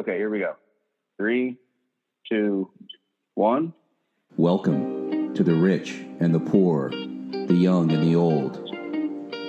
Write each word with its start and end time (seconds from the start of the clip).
Okay, 0.00 0.16
here 0.16 0.30
we 0.30 0.38
go. 0.38 0.56
Three, 1.18 1.58
two, 2.26 2.70
one. 3.34 3.74
Welcome 4.38 5.34
to 5.34 5.44
the 5.44 5.52
rich 5.52 6.06
and 6.20 6.34
the 6.34 6.40
poor, 6.40 6.88
the 6.88 7.54
young 7.54 7.92
and 7.92 8.02
the 8.02 8.16
old. 8.16 8.66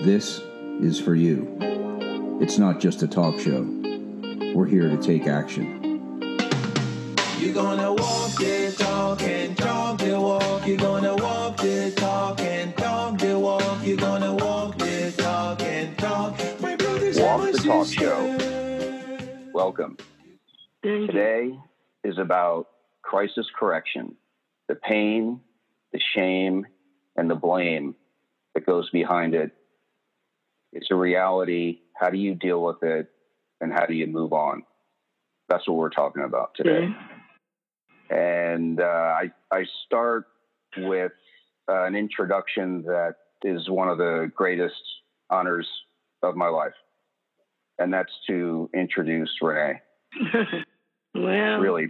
This 0.04 0.42
is 0.82 1.00
for 1.00 1.16
you. 1.16 1.58
It's 2.42 2.58
not 2.58 2.82
just 2.82 3.02
a 3.02 3.08
talk 3.08 3.40
show. 3.40 3.62
We're 4.54 4.66
here 4.66 4.90
to 4.90 4.98
take 4.98 5.26
action. 5.26 5.80
You're 7.40 7.54
gonna 7.54 7.94
walk 7.94 8.32
the 8.36 8.76
talk 8.78 9.22
and 9.22 9.58
talk 9.58 10.00
the 10.00 10.20
walk. 10.20 10.68
You're 10.68 10.76
gonna 10.76 11.16
walk 11.16 11.56
the 11.62 11.94
talk 11.96 12.42
and 12.42 12.76
talk 12.76 13.18
the 13.20 13.40
walk. 13.40 13.86
You're 13.86 13.96
gonna 13.96 14.36
walk 14.36 14.78
the 14.78 15.14
talk 15.16 15.62
and 15.62 15.98
talk. 15.98 16.38
My 16.60 16.76
brothers 16.76 17.18
Walk 17.18 17.54
the 17.54 17.58
talk 17.58 17.88
show. 17.88 18.38
Welcome. 19.54 19.96
You. 20.84 21.06
Today 21.06 21.60
is 22.04 22.18
about 22.18 22.68
crisis 23.04 23.46
correction, 23.58 24.16
the 24.68 24.74
pain, 24.74 25.40
the 25.94 26.00
shame, 26.16 26.66
and 27.16 27.30
the 27.30 27.36
blame 27.36 27.94
that 28.56 28.66
goes 28.66 28.90
behind 28.90 29.36
it. 29.36 29.52
It's 30.74 30.88
a 30.90 30.96
reality. 30.96 31.82
How 31.94 32.10
do 32.10 32.18
you 32.18 32.34
deal 32.34 32.64
with 32.64 32.82
it? 32.82 33.12
And 33.60 33.72
how 33.72 33.86
do 33.86 33.94
you 33.94 34.08
move 34.08 34.34
on? 34.34 34.64
That's 35.50 35.68
what 35.68 35.78
we're 35.78 35.90
talking 35.90 36.24
about 36.24 36.56
today. 36.56 36.90
Okay. 36.90 36.96
And 38.10 38.82
uh, 38.82 38.84
I, 38.84 39.32
I 39.52 39.66
start 39.86 40.26
with 40.78 41.12
uh, 41.70 41.84
an 41.84 41.96
introduction 41.96 42.82
that 42.88 43.18
is 43.44 43.70
one 43.70 43.88
of 43.88 44.00
the 44.00 44.32
greatest 44.36 44.82
honors 45.30 45.68
of 46.24 46.36
my 46.36 46.48
life. 46.48 46.74
And 47.78 47.94
that's 47.94 48.12
to 48.28 48.68
introduce 48.74 49.30
Renee. 49.44 49.80
well, 51.14 51.60
Really, 51.60 51.88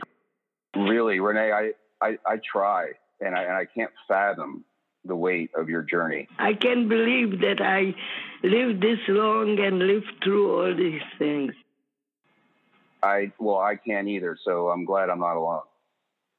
really, 0.76 1.20
Renee, 1.20 1.52
I, 1.52 1.72
I, 2.05 2.18
I 2.26 2.38
try 2.38 2.91
and 3.20 3.36
I, 3.36 3.44
and 3.44 3.54
I 3.54 3.66
can't 3.66 3.91
fathom 4.08 4.66
the 5.05 5.16
weight 5.16 5.52
of 5.55 5.70
your 5.70 5.82
journey. 5.82 6.28
I 6.38 6.54
can't 6.54 6.88
believe 6.88 7.41
that 7.41 7.62
I 7.62 7.96
lived 8.44 8.82
this 8.82 9.00
long 9.08 9.60
and 9.60 9.80
lived 9.80 10.12
through 10.24 10.62
all 10.62 10.76
these 10.76 11.02
things. 11.18 11.54
I, 13.04 13.32
well, 13.40 13.58
I 13.58 13.76
can't 13.76 14.08
either. 14.08 14.38
So 14.44 14.70
I'm 14.70 14.86
glad 14.86 15.10
I'm 15.10 15.20
not 15.20 15.35
alone 15.35 15.62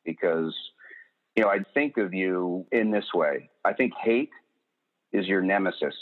because, 0.04 0.54
you 1.34 1.42
know, 1.42 1.50
I 1.50 1.58
think 1.74 1.96
of 1.96 2.14
you 2.14 2.66
in 2.70 2.90
this 2.90 3.12
way. 3.12 3.50
I 3.64 3.72
think 3.72 3.94
hate 4.00 4.30
is 5.12 5.26
your 5.26 5.42
nemesis. 5.42 5.94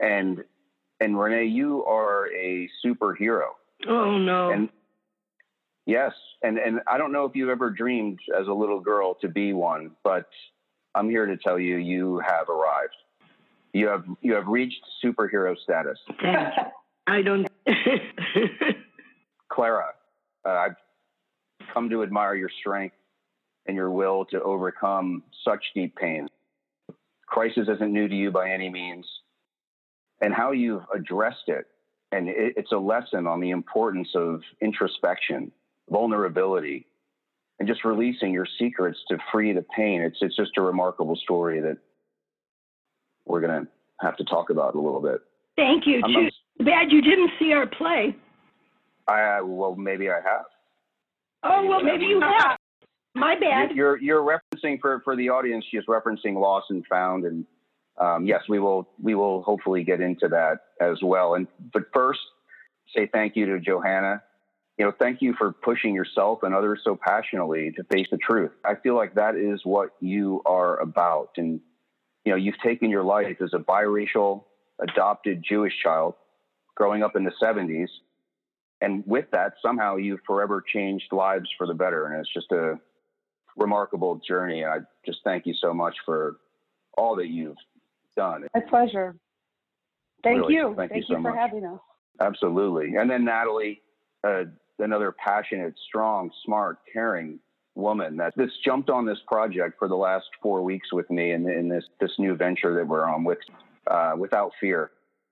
And, 0.00 0.44
and 1.00 1.18
Renee, 1.18 1.46
you 1.46 1.84
are 1.84 2.28
a 2.32 2.68
superhero. 2.84 3.48
Oh 3.88 4.18
no. 4.18 4.50
And 4.52 4.68
yes, 5.86 6.12
and 6.42 6.58
and 6.58 6.80
I 6.86 6.98
don't 6.98 7.12
know 7.12 7.24
if 7.24 7.34
you've 7.34 7.48
ever 7.48 7.70
dreamed 7.70 8.20
as 8.38 8.46
a 8.46 8.52
little 8.52 8.80
girl 8.80 9.14
to 9.20 9.28
be 9.28 9.52
one, 9.52 9.92
but 10.02 10.28
I'm 10.94 11.08
here 11.08 11.26
to 11.26 11.36
tell 11.36 11.58
you 11.58 11.76
you 11.76 12.20
have 12.20 12.48
arrived. 12.48 12.94
You 13.72 13.88
have 13.88 14.04
you 14.20 14.34
have 14.34 14.46
reached 14.46 14.80
superhero 15.04 15.56
status. 15.58 15.98
I 17.06 17.22
don't. 17.22 17.46
Clara, 19.48 19.86
uh, 20.46 20.48
I've 20.48 20.76
come 21.72 21.90
to 21.90 22.02
admire 22.02 22.34
your 22.34 22.50
strength 22.60 22.96
and 23.66 23.76
your 23.76 23.90
will 23.90 24.24
to 24.26 24.40
overcome 24.42 25.22
such 25.44 25.64
deep 25.74 25.96
pain. 25.96 26.28
Crisis 27.26 27.68
isn't 27.68 27.92
new 27.92 28.08
to 28.08 28.14
you 28.14 28.30
by 28.30 28.50
any 28.50 28.70
means, 28.70 29.06
and 30.20 30.32
how 30.32 30.52
you've 30.52 30.84
addressed 30.94 31.48
it. 31.48 31.66
And 32.12 32.28
it, 32.28 32.54
it's 32.56 32.72
a 32.72 32.78
lesson 32.78 33.26
on 33.26 33.40
the 33.40 33.50
importance 33.50 34.08
of 34.14 34.40
introspection, 34.60 35.50
vulnerability, 35.90 36.86
and 37.58 37.68
just 37.68 37.84
releasing 37.84 38.32
your 38.32 38.46
secrets 38.58 38.98
to 39.08 39.18
free 39.32 39.52
the 39.52 39.64
pain. 39.76 40.02
It's 40.02 40.18
it's 40.20 40.36
just 40.36 40.52
a 40.56 40.62
remarkable 40.62 41.16
story 41.16 41.60
that 41.60 41.78
we're 43.26 43.40
gonna 43.40 43.66
have 44.00 44.16
to 44.16 44.24
talk 44.24 44.50
about 44.50 44.74
a 44.74 44.80
little 44.80 45.00
bit. 45.00 45.20
Thank 45.56 45.86
you. 45.86 46.00
I'm 46.04 46.12
Too 46.12 46.22
not- 46.24 46.32
bad 46.60 46.92
you 46.92 47.02
didn't 47.02 47.30
see 47.38 47.52
our 47.52 47.66
play. 47.66 48.16
I 49.06 49.40
well, 49.42 49.74
maybe 49.76 50.10
I 50.10 50.16
have. 50.16 50.44
Oh 51.42 51.66
well, 51.66 51.82
maybe 51.82 52.06
you 52.06 52.20
have. 52.20 52.56
My 53.14 53.38
bad. 53.38 53.70
You're 53.72 53.98
you're 53.98 54.22
referencing 54.22 54.80
for 54.80 55.00
for 55.04 55.14
the 55.14 55.28
audience. 55.28 55.64
She's 55.70 55.84
referencing 55.88 56.34
lost 56.40 56.66
and 56.70 56.84
found, 56.86 57.24
and 57.24 57.46
um, 58.00 58.26
yes, 58.26 58.42
we 58.48 58.58
will 58.58 58.88
we 59.00 59.14
will 59.14 59.42
hopefully 59.42 59.84
get 59.84 60.00
into 60.00 60.26
that 60.28 60.58
as 60.80 60.98
well. 61.02 61.34
And 61.34 61.46
but 61.72 61.84
first, 61.92 62.20
say 62.96 63.08
thank 63.12 63.36
you 63.36 63.46
to 63.46 63.60
Johanna. 63.60 64.22
You 64.78 64.84
know, 64.84 64.92
thank 64.98 65.22
you 65.22 65.34
for 65.38 65.52
pushing 65.52 65.94
yourself 65.94 66.42
and 66.42 66.52
others 66.54 66.80
so 66.82 66.96
passionately 67.00 67.72
to 67.76 67.84
face 67.84 68.08
the 68.10 68.16
truth. 68.18 68.50
I 68.64 68.74
feel 68.74 68.96
like 68.96 69.14
that 69.14 69.36
is 69.36 69.60
what 69.64 69.90
you 70.00 70.42
are 70.46 70.80
about, 70.80 71.30
and 71.36 71.60
you 72.24 72.32
know, 72.32 72.36
you've 72.36 72.58
taken 72.58 72.90
your 72.90 73.04
life 73.04 73.36
as 73.42 73.50
a 73.52 73.58
biracial, 73.58 74.44
adopted 74.80 75.44
Jewish 75.48 75.74
child, 75.82 76.14
growing 76.74 77.02
up 77.02 77.14
in 77.14 77.24
the 77.24 77.32
'70s, 77.40 77.88
and 78.80 79.04
with 79.06 79.26
that, 79.32 79.54
somehow 79.62 79.96
you've 79.96 80.20
forever 80.26 80.60
changed 80.66 81.12
lives 81.12 81.48
for 81.56 81.66
the 81.66 81.74
better, 81.74 82.06
and 82.06 82.20
it's 82.20 82.32
just 82.32 82.50
a 82.50 82.78
remarkable 83.56 84.20
journey. 84.26 84.62
And 84.62 84.72
I 84.72 84.78
just 85.06 85.18
thank 85.24 85.46
you 85.46 85.54
so 85.60 85.72
much 85.72 85.94
for 86.04 86.36
all 86.98 87.14
that 87.16 87.28
you've 87.28 87.56
done. 88.16 88.46
My 88.54 88.60
pleasure. 88.60 89.16
Thank 90.22 90.38
Really, 90.40 90.54
you. 90.54 90.74
thank 90.76 90.90
you 90.90 90.94
Thank 90.94 91.06
so 91.06 91.16
you 91.16 91.22
for 91.22 91.30
much. 91.30 91.38
having 91.38 91.64
us. 91.64 91.80
Absolutely. 92.20 92.96
And 92.96 93.10
then 93.10 93.24
Natalie, 93.24 93.82
uh, 94.26 94.44
another 94.78 95.12
passionate, 95.12 95.74
strong, 95.88 96.30
smart, 96.44 96.78
caring 96.92 97.38
woman 97.76 98.16
that 98.18 98.32
that's 98.36 98.56
jumped 98.64 98.88
on 98.88 99.04
this 99.04 99.18
project 99.26 99.78
for 99.78 99.88
the 99.88 99.96
last 99.96 100.26
four 100.40 100.62
weeks 100.62 100.92
with 100.92 101.10
me 101.10 101.32
in, 101.32 101.48
in 101.48 101.68
this 101.68 101.84
this 102.00 102.12
new 102.18 102.34
venture 102.36 102.74
that 102.74 102.86
we're 102.86 103.08
on 103.08 103.24
with 103.24 103.38
uh, 103.88 104.12
without 104.16 104.52
fear. 104.60 104.90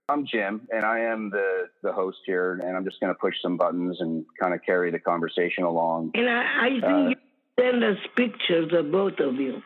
I'm 0.09 0.27
Jim, 0.27 0.67
and 0.75 0.85
I 0.85 0.99
am 1.01 1.31
the 1.31 1.69
the 1.83 1.93
host 1.93 2.19
here, 2.27 2.61
and 2.65 2.77
I'm 2.77 2.85
just 2.85 3.01
going 3.01 3.15
to 3.15 3.19
push 3.19 3.35
some 3.41 3.57
buttons 3.57 3.99
and 4.01 4.25
kind 4.41 4.53
of 4.55 4.61
carry 4.63 4.91
the 4.91 4.99
conversation 4.99 5.65
along. 5.65 6.11
and 6.15 6.29
I, 6.29 6.67
I 6.67 6.71
think 6.71 6.85
Uh, 6.85 7.09
you 7.11 7.17
send 7.61 7.85
us 7.85 7.99
pictures 8.17 8.73
of 8.73 8.91
both 8.91 9.21
of 9.21 9.37
you. 9.37 9.63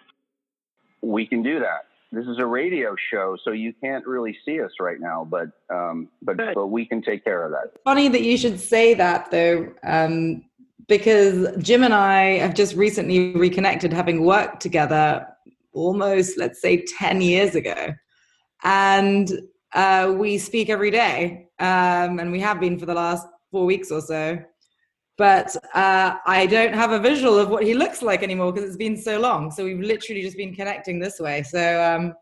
We 1.02 1.26
can 1.26 1.42
do 1.42 1.60
that. 1.60 1.85
This 2.12 2.26
is 2.26 2.38
a 2.38 2.46
radio 2.46 2.94
show, 3.10 3.36
so 3.42 3.50
you 3.50 3.72
can't 3.82 4.06
really 4.06 4.36
see 4.44 4.60
us 4.60 4.70
right 4.80 5.00
now, 5.00 5.26
but 5.28 5.48
um, 5.70 6.08
but 6.22 6.38
Right. 6.38 6.54
but 6.54 6.68
we 6.68 6.86
can 6.86 7.02
take 7.02 7.24
care 7.24 7.44
of 7.44 7.50
that. 7.50 7.72
Funny 7.84 8.08
that 8.08 8.22
you 8.22 8.36
should 8.36 8.60
say 8.60 8.94
that 8.94 9.30
though, 9.30 9.72
um, 9.82 10.44
because 10.88 11.48
Jim 11.58 11.82
and 11.82 11.92
I 11.92 12.38
have 12.38 12.54
just 12.54 12.76
recently 12.76 13.32
reconnected, 13.34 13.92
having 13.92 14.24
worked 14.24 14.60
together 14.60 15.26
almost, 15.72 16.38
let's 16.38 16.60
say, 16.60 16.84
10 16.98 17.20
years 17.20 17.54
ago. 17.54 17.92
And 18.64 19.30
uh, 19.74 20.14
we 20.16 20.38
speak 20.38 20.70
every 20.70 20.90
day, 20.90 21.48
um, 21.58 22.18
and 22.18 22.32
we 22.32 22.40
have 22.40 22.60
been 22.60 22.78
for 22.78 22.86
the 22.86 22.94
last 22.94 23.26
four 23.50 23.66
weeks 23.66 23.90
or 23.90 24.00
so. 24.00 24.38
But 25.18 25.56
uh, 25.74 26.16
I 26.26 26.46
don't 26.46 26.74
have 26.74 26.90
a 26.90 26.98
visual 26.98 27.38
of 27.38 27.48
what 27.48 27.64
he 27.64 27.74
looks 27.74 28.02
like 28.02 28.22
anymore 28.22 28.52
because 28.52 28.68
it's 28.68 28.76
been 28.76 28.96
so 28.96 29.18
long. 29.18 29.50
So 29.50 29.64
we've 29.64 29.80
literally 29.80 30.20
just 30.20 30.36
been 30.36 30.54
connecting 30.54 30.98
this 30.98 31.18
way. 31.18 31.42
So 31.42 31.82
um, 31.82 32.14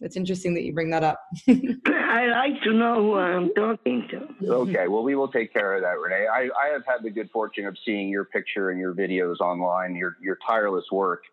it's 0.00 0.16
interesting 0.16 0.54
that 0.54 0.62
you 0.62 0.72
bring 0.72 0.90
that 0.90 1.04
up. 1.04 1.20
I 1.48 2.26
like 2.26 2.62
to 2.62 2.72
know 2.72 2.94
who 2.96 3.14
I'm 3.16 3.52
talking 3.54 4.08
to. 4.10 4.28
Okay, 4.48 4.88
well, 4.88 5.02
we 5.02 5.14
will 5.14 5.28
take 5.28 5.52
care 5.52 5.74
of 5.74 5.82
that, 5.82 5.98
Renee. 5.98 6.26
I, 6.26 6.48
I 6.58 6.72
have 6.72 6.82
had 6.86 7.02
the 7.02 7.10
good 7.10 7.30
fortune 7.30 7.66
of 7.66 7.76
seeing 7.84 8.08
your 8.08 8.24
picture 8.24 8.70
and 8.70 8.80
your 8.80 8.94
videos 8.94 9.40
online. 9.40 9.94
Your 9.94 10.16
your 10.22 10.38
tireless 10.46 10.86
work 10.90 11.24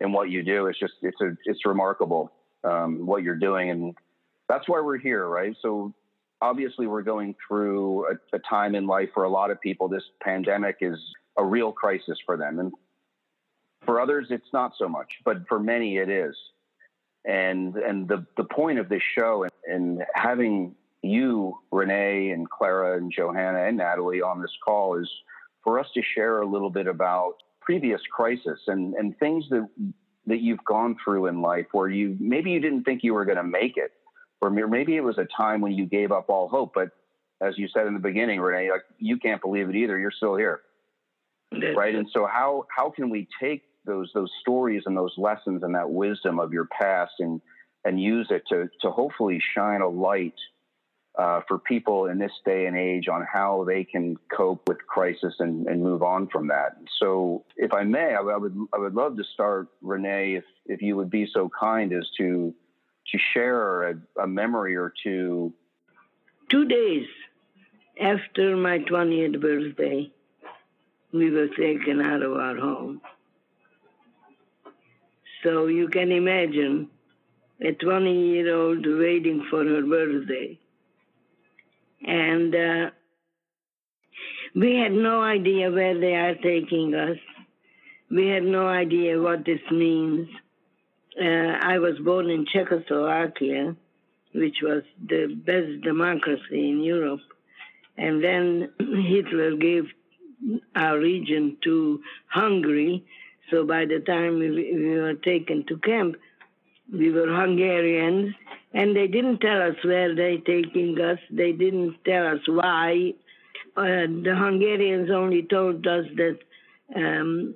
and 0.00 0.12
what 0.12 0.30
you 0.30 0.42
do. 0.42 0.66
It's 0.66 0.78
just 0.78 0.94
it's 1.02 1.20
a 1.20 1.36
it's 1.44 1.64
remarkable 1.64 2.32
um, 2.64 3.06
what 3.06 3.22
you're 3.22 3.36
doing, 3.36 3.70
and 3.70 3.94
that's 4.48 4.68
why 4.68 4.80
we're 4.80 4.98
here, 4.98 5.26
right? 5.26 5.56
So 5.62 5.94
obviously, 6.40 6.86
we're 6.86 7.02
going 7.02 7.34
through 7.46 8.06
a, 8.06 8.36
a 8.36 8.38
time 8.40 8.74
in 8.74 8.86
life 8.86 9.10
for 9.14 9.24
a 9.24 9.28
lot 9.28 9.50
of 9.50 9.60
people. 9.60 9.88
This 9.88 10.04
pandemic 10.22 10.78
is 10.80 10.98
a 11.36 11.44
real 11.44 11.72
crisis 11.72 12.18
for 12.24 12.36
them, 12.36 12.58
and 12.58 12.72
for 13.84 14.00
others, 14.00 14.26
it's 14.30 14.52
not 14.52 14.72
so 14.78 14.88
much, 14.88 15.08
but 15.24 15.46
for 15.48 15.58
many, 15.58 15.98
it 15.98 16.08
is. 16.08 16.36
And 17.24 17.76
and 17.76 18.08
the 18.08 18.26
the 18.36 18.44
point 18.44 18.78
of 18.78 18.88
this 18.88 19.02
show 19.16 19.44
and, 19.44 19.52
and 19.66 20.04
having 20.14 20.74
you, 21.02 21.58
Renee, 21.70 22.30
and 22.30 22.48
Clara, 22.48 22.96
and 22.96 23.12
Johanna, 23.12 23.64
and 23.64 23.76
Natalie 23.76 24.22
on 24.22 24.40
this 24.40 24.52
call 24.64 24.98
is 24.98 25.08
for 25.62 25.78
us 25.78 25.86
to 25.94 26.02
share 26.02 26.40
a 26.40 26.46
little 26.46 26.70
bit 26.70 26.86
about 26.86 27.34
previous 27.60 28.00
crisis 28.10 28.58
and, 28.66 28.94
and 28.94 29.18
things 29.18 29.44
that 29.50 29.68
that 30.26 30.40
you've 30.40 30.64
gone 30.64 30.96
through 31.02 31.26
in 31.26 31.40
life 31.42 31.66
where 31.72 31.88
you 31.88 32.16
maybe 32.20 32.50
you 32.50 32.60
didn't 32.60 32.84
think 32.84 33.02
you 33.02 33.14
were 33.14 33.24
going 33.24 33.36
to 33.36 33.42
make 33.42 33.76
it, 33.76 33.92
or 34.40 34.50
maybe 34.50 34.96
it 34.96 35.02
was 35.02 35.18
a 35.18 35.26
time 35.36 35.60
when 35.60 35.72
you 35.72 35.86
gave 35.86 36.12
up 36.12 36.28
all 36.28 36.48
hope. 36.48 36.72
But 36.74 36.90
as 37.40 37.58
you 37.58 37.68
said 37.68 37.86
in 37.86 37.94
the 37.94 38.00
beginning, 38.00 38.40
Renee, 38.40 38.70
like 38.70 38.82
you 38.98 39.18
can't 39.18 39.40
believe 39.40 39.68
it 39.68 39.76
either. 39.76 39.98
You're 39.98 40.10
still 40.10 40.36
here, 40.36 40.60
right? 41.76 41.94
And 41.94 42.08
so 42.12 42.26
how 42.26 42.66
how 42.74 42.90
can 42.90 43.10
we 43.10 43.28
take 43.40 43.62
those 43.84 44.10
those 44.14 44.30
stories 44.40 44.82
and 44.86 44.96
those 44.96 45.14
lessons 45.16 45.62
and 45.62 45.74
that 45.74 45.90
wisdom 45.90 46.38
of 46.38 46.52
your 46.52 46.66
past 46.66 47.12
and 47.18 47.40
and 47.84 48.00
use 48.00 48.28
it 48.30 48.42
to 48.48 48.68
to 48.82 48.90
hopefully 48.90 49.40
shine 49.54 49.80
a 49.80 49.88
light 49.88 50.34
uh, 51.18 51.40
for 51.48 51.58
people 51.58 52.06
in 52.06 52.18
this 52.18 52.32
day 52.44 52.66
and 52.66 52.76
age 52.76 53.08
on 53.08 53.26
how 53.30 53.64
they 53.64 53.82
can 53.82 54.16
cope 54.34 54.62
with 54.68 54.78
crisis 54.86 55.34
and, 55.40 55.66
and 55.66 55.82
move 55.82 56.00
on 56.02 56.28
from 56.28 56.46
that. 56.46 56.76
So, 57.00 57.44
if 57.56 57.72
I 57.72 57.82
may, 57.82 58.14
I, 58.14 58.20
I, 58.20 58.36
would 58.36 58.56
I 58.72 58.78
would 58.78 58.94
love 58.94 59.16
to 59.16 59.24
start, 59.34 59.66
Renee, 59.82 60.36
if 60.36 60.44
if 60.66 60.80
you 60.80 60.96
would 60.96 61.10
be 61.10 61.28
so 61.32 61.50
kind 61.58 61.92
as 61.92 62.08
to 62.18 62.54
to 63.12 63.18
share 63.32 63.90
a, 63.90 63.94
a 64.22 64.26
memory 64.26 64.76
or 64.76 64.92
two. 65.02 65.52
Two 66.50 66.64
days 66.66 67.06
after 68.00 68.56
my 68.56 68.78
20th 68.78 69.40
birthday, 69.40 70.10
we 71.12 71.30
were 71.30 71.48
taken 71.48 72.00
out 72.00 72.22
of 72.22 72.32
our 72.32 72.56
home. 72.56 73.00
So 75.42 75.66
you 75.66 75.88
can 75.88 76.10
imagine 76.12 76.88
a 77.60 77.72
20 77.72 78.12
year 78.12 78.54
old 78.54 78.84
waiting 78.86 79.46
for 79.50 79.64
her 79.64 79.82
birthday 79.82 80.58
and 82.06 82.54
uh, 82.54 82.90
we 84.54 84.76
had 84.76 84.92
no 84.92 85.22
idea 85.22 85.70
where 85.70 85.98
they 85.98 86.14
are 86.14 86.34
taking 86.36 86.94
us. 86.94 87.18
We 88.10 88.28
had 88.28 88.44
no 88.44 88.68
idea 88.68 89.20
what 89.20 89.44
this 89.44 89.60
means. 89.70 90.28
Uh, 91.20 91.58
I 91.60 91.78
was 91.78 91.98
born 91.98 92.30
in 92.30 92.46
Czechoslovakia, 92.46 93.76
which 94.34 94.56
was 94.62 94.82
the 95.04 95.34
best 95.34 95.82
democracy 95.82 96.70
in 96.70 96.82
Europe. 96.82 97.20
And 97.96 98.22
then 98.22 98.70
Hitler 98.78 99.56
gave 99.56 99.84
our 100.74 100.98
region 100.98 101.56
to 101.64 102.00
Hungary. 102.28 103.04
So 103.50 103.64
by 103.64 103.86
the 103.86 104.00
time 104.00 104.38
we, 104.38 104.50
we 104.50 104.98
were 105.00 105.14
taken 105.14 105.64
to 105.66 105.78
camp, 105.78 106.16
we 106.92 107.10
were 107.10 107.28
Hungarians 107.28 108.34
and 108.72 108.94
they 108.94 109.06
didn't 109.06 109.38
tell 109.38 109.62
us 109.62 109.76
where 109.82 110.14
they're 110.14 110.38
taking 110.38 111.00
us. 111.00 111.18
They 111.30 111.52
didn't 111.52 111.96
tell 112.04 112.26
us 112.26 112.40
why. 112.46 113.14
Uh, 113.76 114.06
the 114.24 114.34
Hungarians 114.36 115.10
only 115.10 115.42
told 115.42 115.86
us 115.86 116.06
that 116.16 116.38
um, 116.94 117.54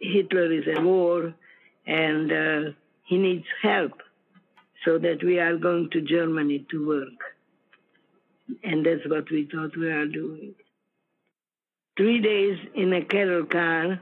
Hitler 0.00 0.52
is 0.52 0.64
at 0.68 0.82
war 0.82 1.34
and 1.86 2.32
uh, 2.32 2.70
he 3.06 3.18
needs 3.18 3.46
help, 3.62 4.02
so 4.84 4.98
that 4.98 5.22
we 5.22 5.38
are 5.38 5.56
going 5.56 5.90
to 5.92 6.00
Germany 6.00 6.66
to 6.70 6.86
work. 6.86 7.20
And 8.62 8.84
that's 8.84 9.06
what 9.08 9.30
we 9.30 9.48
thought 9.52 9.76
we 9.76 9.88
are 9.88 10.06
doing. 10.06 10.54
Three 11.96 12.20
days 12.20 12.58
in 12.74 12.92
a 12.92 13.04
cattle 13.04 13.46
car 13.46 14.00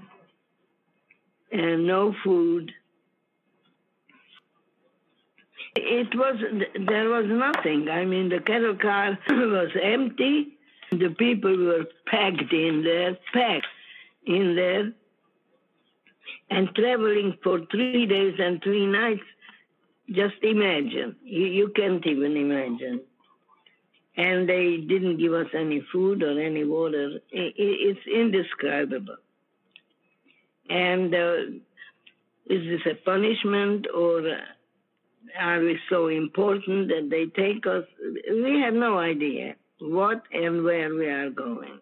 and 1.53 1.87
no 1.87 2.15
food 2.25 2.73
it 5.77 6.15
was 6.15 6.37
there 6.87 7.09
was 7.09 7.27
nothing. 7.29 7.89
I 7.89 8.05
mean, 8.05 8.29
the 8.29 8.41
cattle 8.41 8.77
car 8.77 9.19
was 9.29 9.71
empty. 9.83 10.57
The 10.91 11.15
people 11.19 11.57
were 11.57 11.85
packed 12.07 12.53
in 12.53 12.83
there, 12.85 13.19
packed 13.33 13.67
in 14.27 14.55
there, 14.55 14.93
and 16.55 16.75
traveling 16.75 17.37
for 17.43 17.61
three 17.71 18.07
days 18.07 18.35
and 18.39 18.63
three 18.63 18.87
nights. 18.87 19.23
Just 20.11 20.37
imagine. 20.43 21.17
You, 21.23 21.47
you 21.47 21.73
can't 21.75 22.07
even 22.07 22.37
imagine. 22.37 23.01
And 24.17 24.49
they 24.49 24.77
didn't 24.77 25.19
give 25.19 25.33
us 25.33 25.49
any 25.55 25.83
food 25.93 26.23
or 26.23 26.41
any 26.41 26.65
water. 26.65 27.19
It, 27.33 27.55
it's 27.57 28.07
indescribable. 28.07 29.17
And 30.71 31.15
uh, 31.15 31.37
is 32.47 32.63
this 32.69 32.93
a 32.93 32.95
punishment 33.05 33.87
or? 33.95 34.23
are 35.39 35.61
we 35.61 35.79
so 35.89 36.09
important 36.09 36.89
that 36.89 37.09
they 37.11 37.27
take 37.27 37.67
us? 37.67 37.85
We 38.31 38.61
have 38.61 38.75
no 38.75 38.99
idea 38.99 39.55
what 39.81 40.23
and 40.33 40.65
where 40.65 40.95
we 40.95 41.07
are 41.07 41.31
going. 41.31 41.81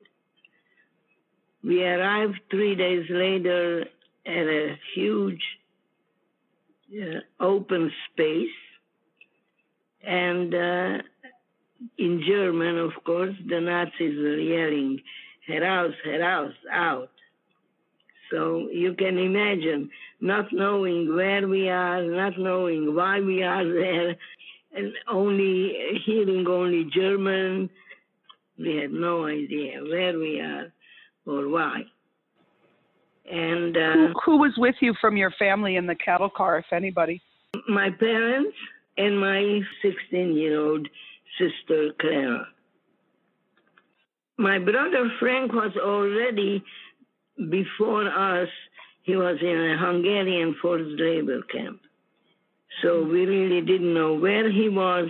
We 1.63 1.85
arrived 1.85 2.41
three 2.51 2.75
days 2.75 3.07
later 3.11 3.85
at 4.27 4.47
a 4.47 4.79
huge 4.95 5.43
uh, 6.93 7.21
open 7.41 7.91
space, 8.11 8.49
and 10.05 10.55
uh, 10.55 10.99
in 11.99 12.23
German, 12.27 12.79
of 12.79 12.93
course, 13.05 13.35
the 13.47 13.61
Nazis 13.61 14.19
were 14.19 14.39
yelling, 14.39 15.01
heraus, 15.49 15.95
heraus, 16.07 16.53
out. 16.73 17.11
So 18.31 18.69
you 18.73 18.95
can 18.95 19.19
imagine 19.19 19.91
not 20.21 20.53
knowing 20.53 21.15
where 21.15 21.47
we 21.47 21.69
are, 21.69 22.03
not 22.03 22.39
knowing 22.39 22.95
why 22.95 23.21
we 23.21 23.43
are 23.43 23.65
there, 23.65 24.17
and 24.75 24.93
only 25.09 25.75
hearing 26.07 26.47
only 26.47 26.87
German. 26.95 27.69
We 28.59 28.77
had 28.77 28.93
no 28.93 29.27
idea 29.27 29.83
where 29.83 30.19
we 30.19 30.41
are 30.41 30.73
or 31.27 31.49
why. 31.49 31.85
And 33.31 33.77
uh, 33.77 33.93
who, 33.93 34.13
who 34.25 34.37
was 34.39 34.53
with 34.57 34.75
you 34.81 34.95
from 35.01 35.17
your 35.17 35.31
family 35.39 35.77
in 35.77 35.87
the 35.87 35.95
cattle 35.95 36.31
car, 36.31 36.59
if 36.59 36.67
anybody? 36.73 37.23
My 37.69 37.91
parents 37.91 38.57
and 38.99 39.19
my 39.19 39.61
16 39.83 40.37
year 40.37 40.61
old 40.61 40.89
sister, 41.39 41.93
Clara. 42.01 42.47
My 44.39 44.59
brother 44.59 45.11
Frank 45.21 45.53
was 45.53 45.73
already 45.77 46.65
before 47.51 48.09
us, 48.09 48.49
he 49.03 49.17
was 49.17 49.39
in 49.41 49.49
a 49.49 49.79
Hungarian 49.79 50.55
forced 50.61 51.01
labor 51.01 51.43
camp. 51.43 51.81
So 52.83 53.03
we 53.03 53.27
really 53.27 53.61
didn't 53.61 53.93
know 53.93 54.15
where 54.15 54.51
he 54.51 54.69
was 54.69 55.09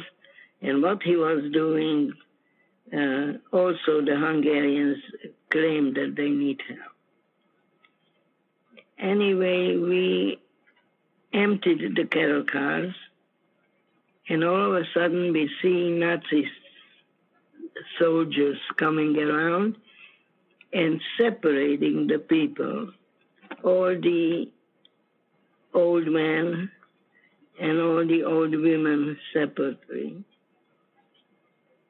and 0.61 0.82
what 0.82 1.03
he 1.03 1.17
was 1.17 1.50
doing. 1.53 2.12
Uh, 2.93 3.38
also, 3.53 4.00
the 4.05 4.17
Hungarians 4.19 4.99
claimed 5.50 5.97
that 5.97 6.15
they 6.17 6.29
need 6.29 6.61
help. 6.69 6.92
Anyway, 9.02 9.76
we 9.76 10.40
emptied 11.32 11.96
the 11.96 12.04
cattle 12.04 12.44
cars, 12.44 12.94
and 14.28 14.44
all 14.44 14.76
of 14.76 14.81
a 14.81 14.87
sudden 14.94 15.32
we 15.32 15.50
see 15.60 15.90
Nazi 15.90 16.49
soldiers 17.99 18.58
coming 18.76 19.19
around 19.19 19.76
and 20.72 21.00
separating 21.20 22.06
the 22.06 22.20
people, 22.20 22.93
all 23.64 23.88
the 23.88 24.49
old 25.75 26.06
men 26.06 26.70
and 27.60 27.81
all 27.81 28.06
the 28.06 28.22
old 28.22 28.55
women 28.55 29.19
separately. 29.34 30.25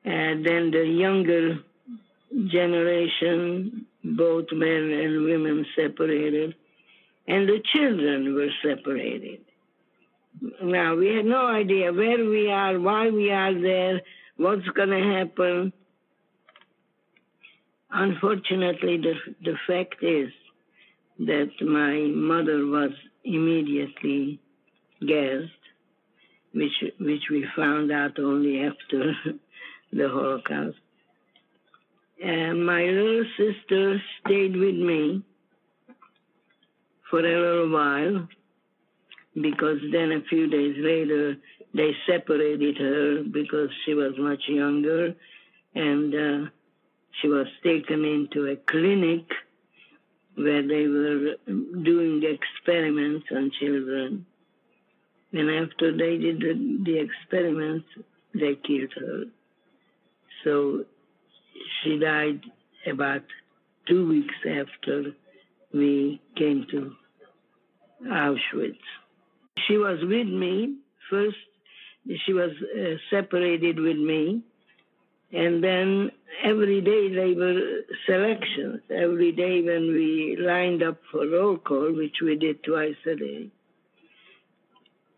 And 0.03 0.47
then 0.47 0.71
the 0.71 0.87
younger 0.87 1.59
generation, 2.47 3.87
both 4.03 4.47
men 4.51 4.91
and 4.91 5.25
women 5.25 5.67
separated, 5.77 6.55
and 7.27 7.49
the 7.49 7.63
children 7.73 8.35
were 8.35 8.51
separated. 8.63 9.41
Now, 10.63 10.97
we 10.97 11.15
had 11.15 11.25
no 11.25 11.47
idea 11.47 11.93
where 11.93 12.25
we 12.25 12.51
are, 12.51 12.79
why 12.81 13.11
we 13.11 13.31
are 13.31 13.55
there, 13.55 14.01
what's 14.37 14.67
going 14.69 14.89
to 14.89 15.19
happen. 15.19 15.73
Unfortunately, 17.91 18.97
the, 18.97 19.15
the 19.43 19.57
fact 19.67 20.03
is 20.03 20.31
that 21.19 21.51
my 21.61 21.99
mother 22.09 22.67
was 22.67 22.91
immediately 23.25 24.41
gassed, 25.01 25.51
which, 26.55 26.73
which 26.99 27.23
we 27.31 27.47
found 27.55 27.93
out 27.93 28.19
only 28.19 28.65
after 28.65 29.13
the 29.93 30.09
Holocaust. 30.09 30.79
And 32.25 32.65
my 32.65 32.83
little 32.83 33.25
sister 33.37 34.01
stayed 34.25 34.57
with 34.57 34.77
me 34.77 35.23
for 37.13 37.21
a 37.21 37.23
little 37.23 37.69
while 37.69 38.27
because 39.35 39.79
then 39.93 40.13
a 40.13 40.23
few 40.31 40.49
days 40.49 40.75
later 40.79 41.37
they 41.75 41.93
separated 42.09 42.79
her 42.79 43.23
because 43.23 43.69
she 43.85 43.93
was 43.93 44.15
much 44.19 44.41
younger 44.49 45.15
and 45.75 46.15
uh, 46.15 46.51
she 47.21 47.29
was 47.29 47.47
taken 47.63 48.07
into 48.07 48.47
a 48.47 48.57
clinic 48.57 49.27
where 50.37 50.67
they 50.67 50.87
were 50.87 51.35
doing 51.47 52.23
experiments 52.25 53.27
on 53.31 53.51
children. 53.61 54.25
And 55.35 55.51
after 55.51 55.93
they 55.95 56.17
did 56.17 56.41
the, 56.41 56.79
the 56.85 56.99
experiments, 56.99 57.89
they 58.35 58.55
killed 58.67 58.93
her. 58.99 59.25
So 60.45 60.87
she 61.83 61.99
died 61.99 62.41
about 62.91 63.25
two 63.87 64.09
weeks 64.09 64.35
after 64.47 65.13
we 65.75 66.23
came 66.37 66.67
to 66.71 66.95
Auschwitz. 68.07 68.79
She 69.67 69.77
was 69.77 69.99
with 70.03 70.29
me. 70.29 70.77
First, 71.11 71.37
she 72.25 72.33
was 72.33 72.51
uh, 72.51 72.97
separated 73.11 73.79
with 73.79 73.97
me 73.97 74.43
and 75.33 75.65
then 75.65 76.11
every 76.45 76.81
day 76.83 77.09
they 77.09 77.33
were 77.33 77.81
selections. 78.07 78.83
Every 78.91 79.33
day 79.33 79.63
when 79.63 79.89
we 79.89 80.37
lined 80.39 80.83
up 80.83 80.99
for 81.11 81.27
roll 81.27 81.57
call, 81.57 81.95
which 81.95 82.17
we 82.23 82.37
did 82.37 82.63
twice 82.63 82.97
a 83.07 83.17
day, 83.17 83.51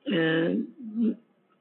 uh, 0.07 0.55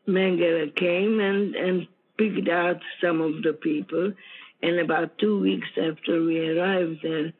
Mengele 0.07 0.75
came 0.75 1.19
and, 1.19 1.55
and 1.55 1.87
picked 2.17 2.47
out 2.49 2.79
some 3.01 3.21
of 3.21 3.41
the 3.41 3.53
people, 3.53 4.13
and 4.61 4.79
about 4.79 5.17
two 5.17 5.39
weeks 5.39 5.67
after 5.77 6.21
we 6.21 6.49
arrived 6.49 6.99
there, 7.01 7.33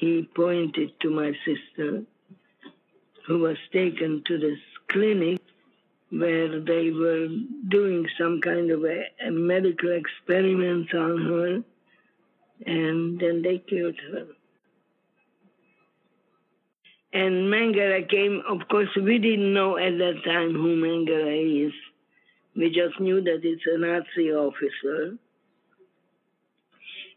he 0.00 0.28
pointed 0.34 0.92
to 1.00 1.10
my 1.10 1.32
sister, 1.44 2.04
who 3.28 3.38
was 3.40 3.58
taken 3.72 4.22
to 4.26 4.38
this 4.38 4.58
clinic 4.90 5.38
where 6.10 6.60
they 6.60 6.90
were 6.90 7.28
doing 7.68 8.06
some 8.18 8.40
kind 8.40 8.70
of 8.70 8.82
a, 8.84 9.04
a 9.26 9.30
medical 9.30 9.92
experiment 9.92 10.92
on 10.94 11.22
her, 11.22 11.62
and 12.66 13.20
then 13.20 13.42
they 13.42 13.58
killed 13.68 13.96
her. 14.10 14.26
And 17.12 17.52
Mengele 17.52 18.08
came, 18.08 18.42
of 18.48 18.66
course, 18.68 18.88
we 18.96 19.18
didn't 19.18 19.52
know 19.52 19.76
at 19.76 19.98
that 19.98 20.22
time 20.24 20.54
who 20.54 20.76
Mengele 20.82 21.66
is. 21.66 21.72
We 22.56 22.68
just 22.70 22.98
knew 22.98 23.20
that 23.22 23.40
it's 23.42 23.62
a 23.66 23.78
Nazi 23.78 24.32
officer. 24.32 25.18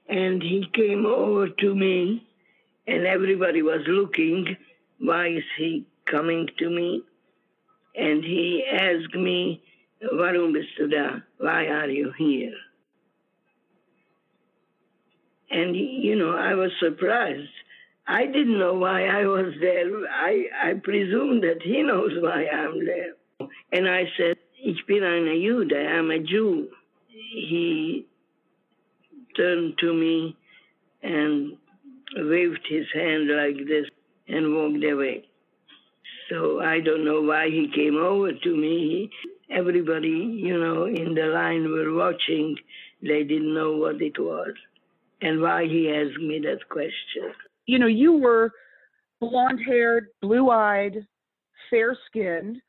And 0.09 0.43
he 0.43 0.67
came 0.73 1.05
over 1.05 1.47
to 1.47 1.75
me, 1.75 2.27
and 2.85 3.05
everybody 3.05 3.61
was 3.61 3.81
looking, 3.87 4.57
why 4.99 5.27
is 5.27 5.43
he 5.57 5.85
coming 6.09 6.47
to 6.59 6.69
me? 6.69 7.03
And 7.95 8.23
he 8.23 8.63
asked 8.71 9.15
me, 9.15 9.61
Warum 10.11 10.53
bist 10.53 10.69
du 10.77 10.87
da? 10.87 11.19
Why 11.37 11.67
are 11.67 11.89
you 11.89 12.11
here? 12.17 12.53
And, 15.51 15.75
you 15.75 16.15
know, 16.15 16.35
I 16.35 16.53
was 16.55 16.71
surprised. 16.79 17.49
I 18.07 18.25
didn't 18.25 18.57
know 18.57 18.73
why 18.73 19.05
I 19.05 19.25
was 19.25 19.53
there. 19.59 19.89
I, 20.09 20.45
I 20.63 20.73
presume 20.81 21.41
that 21.41 21.61
he 21.63 21.83
knows 21.83 22.11
why 22.19 22.47
I'm 22.47 22.85
there. 22.85 23.13
And 23.71 23.87
I 23.87 24.05
said, 24.17 24.37
Ich 24.63 24.85
bin 24.87 25.03
eine 25.03 25.39
Jude, 25.41 25.73
I'm 25.73 26.11
a 26.11 26.19
Jew. 26.19 26.67
He 27.09 28.05
turned 29.35 29.77
to 29.79 29.93
me 29.93 30.35
and 31.03 31.57
waved 32.15 32.65
his 32.69 32.85
hand 32.93 33.29
like 33.29 33.57
this 33.67 33.85
and 34.27 34.55
walked 34.55 34.83
away. 34.83 35.25
So 36.31 36.61
I 36.61 36.79
don't 36.79 37.03
know 37.03 37.21
why 37.21 37.49
he 37.49 37.67
came 37.75 37.97
over 37.97 38.31
to 38.31 38.55
me. 38.55 39.09
Everybody, 39.49 40.07
you 40.07 40.57
know, 40.57 40.85
in 40.85 41.13
the 41.13 41.25
line 41.25 41.69
were 41.69 41.93
watching. 41.93 42.55
They 43.01 43.23
didn't 43.23 43.53
know 43.53 43.75
what 43.75 44.01
it 44.01 44.17
was 44.17 44.53
and 45.21 45.41
why 45.41 45.65
he 45.65 45.89
asked 45.89 46.21
me 46.21 46.39
that 46.39 46.69
question. 46.69 47.33
You 47.65 47.79
know, 47.79 47.87
you 47.87 48.13
were 48.13 48.51
blonde 49.19 49.59
haired, 49.65 50.07
blue 50.21 50.49
eyed, 50.49 51.05
fair 51.69 51.97
skinned. 52.07 52.61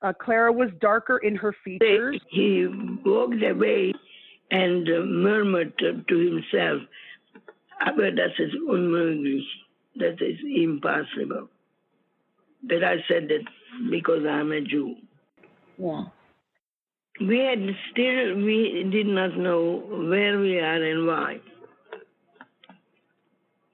Uh, 0.00 0.12
Clara 0.12 0.52
was 0.52 0.70
darker 0.80 1.18
in 1.18 1.36
her 1.36 1.54
features. 1.64 2.20
He 2.30 2.66
walked 3.04 3.42
away 3.42 3.92
and 4.50 4.88
uh, 4.88 5.04
murmured 5.04 5.76
to, 5.78 6.02
to 6.08 6.16
himself, 6.18 6.82
aber 7.86 8.10
das 8.10 8.32
ist 8.38 8.54
unmöglich. 8.68 9.44
That 9.96 10.20
is 10.22 10.38
impossible. 10.44 11.48
But 12.62 12.84
I 12.84 12.96
said 13.08 13.28
that 13.28 13.44
because 13.90 14.24
I'm 14.28 14.52
a 14.52 14.60
Jew. 14.60 14.96
Yeah. 15.78 16.04
We 17.20 17.38
had 17.38 17.58
still, 17.90 18.36
we 18.36 18.88
did 18.90 19.06
not 19.06 19.36
know 19.36 19.82
where 20.08 20.38
we 20.38 20.58
are 20.58 20.82
and 20.82 21.06
why. 21.06 21.40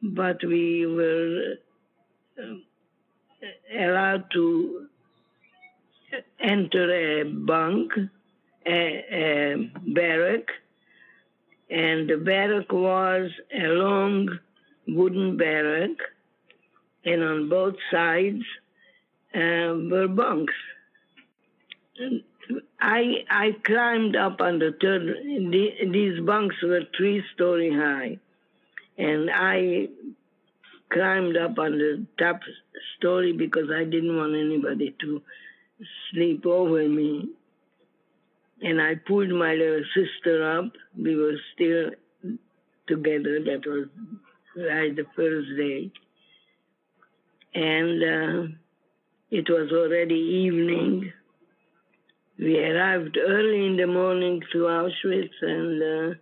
But 0.02 0.38
we 0.45 0.87
were 0.87 1.54
uh, 2.38 2.54
allowed 3.78 4.25
to 4.33 4.87
enter 6.40 7.21
a 7.21 7.25
bunk, 7.25 7.92
a, 8.66 9.04
a 9.12 9.71
barrack, 9.95 10.47
and 11.71 12.09
the 12.09 12.16
barrack 12.16 12.73
was 12.73 13.30
a 13.54 13.66
long 13.66 14.28
wooden 14.87 15.37
barrack, 15.37 15.97
and 17.04 17.23
on 17.23 17.49
both 17.49 17.75
sides 17.90 18.42
were 19.35 20.08
bunks. 20.08 20.54
I 22.80 23.25
I 23.30 23.56
climbed 23.64 24.16
up 24.16 24.40
on 24.40 24.58
the 24.58 24.75
third. 24.80 25.02
The, 25.02 25.90
these 25.90 26.20
bunks 26.20 26.56
were 26.62 26.82
three 26.97 27.23
story 27.35 27.73
high, 27.73 28.18
and 28.97 29.30
I 29.30 29.88
climbed 30.92 31.37
up 31.37 31.58
on 31.58 31.78
the 31.78 32.06
top 32.18 32.40
story 32.97 33.32
because 33.32 33.70
I 33.70 33.85
didn't 33.85 34.16
want 34.16 34.35
anybody 34.35 34.94
to 35.00 35.23
sleep 36.11 36.47
over 36.47 36.88
me. 36.88 37.30
And 38.61 38.80
I 38.80 38.97
pulled 38.97 39.30
my 39.30 39.54
little 39.54 39.85
sister 39.94 40.58
up. 40.58 40.73
We 40.97 41.14
were 41.14 41.37
still 41.54 41.90
together. 42.88 43.38
That 43.44 43.62
was 43.66 43.87
right 44.56 44.94
the 44.97 45.06
first 45.14 45.49
day. 45.56 45.92
And 47.54 48.02
uh, 48.02 48.54
it 49.30 49.49
was 49.49 49.70
already 49.73 50.14
evening. 50.14 51.12
We 52.38 52.58
arrived 52.58 53.18
early 53.18 53.66
in 53.66 53.76
the 53.76 53.87
morning 53.87 54.42
to 54.52 54.58
Auschwitz, 54.58 55.42
and 55.42 55.82
uh, 55.82 56.14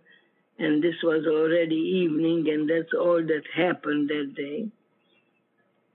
and 0.59 0.83
this 0.83 0.95
was 1.03 1.25
already 1.27 1.75
evening, 1.75 2.49
and 2.49 2.69
that's 2.69 2.93
all 2.93 3.21
that 3.21 3.43
happened 3.55 4.09
that 4.09 4.33
day. 4.35 4.67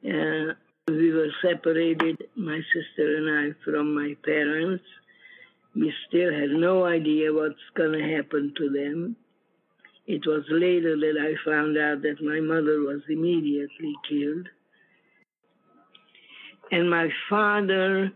Uh, 0.05 0.55
we 0.89 1.13
were 1.13 1.31
separated, 1.43 2.25
my 2.37 2.61
sister 2.73 3.17
and 3.17 3.29
I, 3.31 3.65
from 3.65 3.95
my 3.95 4.17
parents. 4.25 4.85
We 5.75 5.93
still 6.09 6.33
had 6.33 6.51
no 6.51 6.85
idea 6.85 7.33
what's 7.33 7.55
going 7.75 7.93
to 7.93 8.17
happen 8.17 8.53
to 8.59 8.69
them. 8.69 9.17
It 10.07 10.27
was 10.27 10.45
later 10.51 10.97
that 10.97 11.17
I 11.21 11.51
found 11.51 11.79
out 11.79 12.03
that 12.03 12.23
my 12.23 12.41
mother 12.41 12.81
was 12.81 13.03
immediately 13.09 13.95
killed. 14.09 14.49
And 16.73 16.89
my 16.89 17.09
father, 17.29 18.11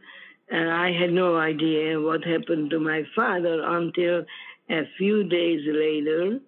uh, 0.50 0.56
I 0.56 0.90
had 0.98 1.12
no 1.12 1.36
idea 1.36 2.00
what 2.00 2.24
happened 2.24 2.70
to 2.70 2.80
my 2.80 3.02
father 3.14 3.62
until 3.62 4.24
a 4.70 4.82
few 4.96 5.24
days 5.24 5.60
later, 5.66 6.40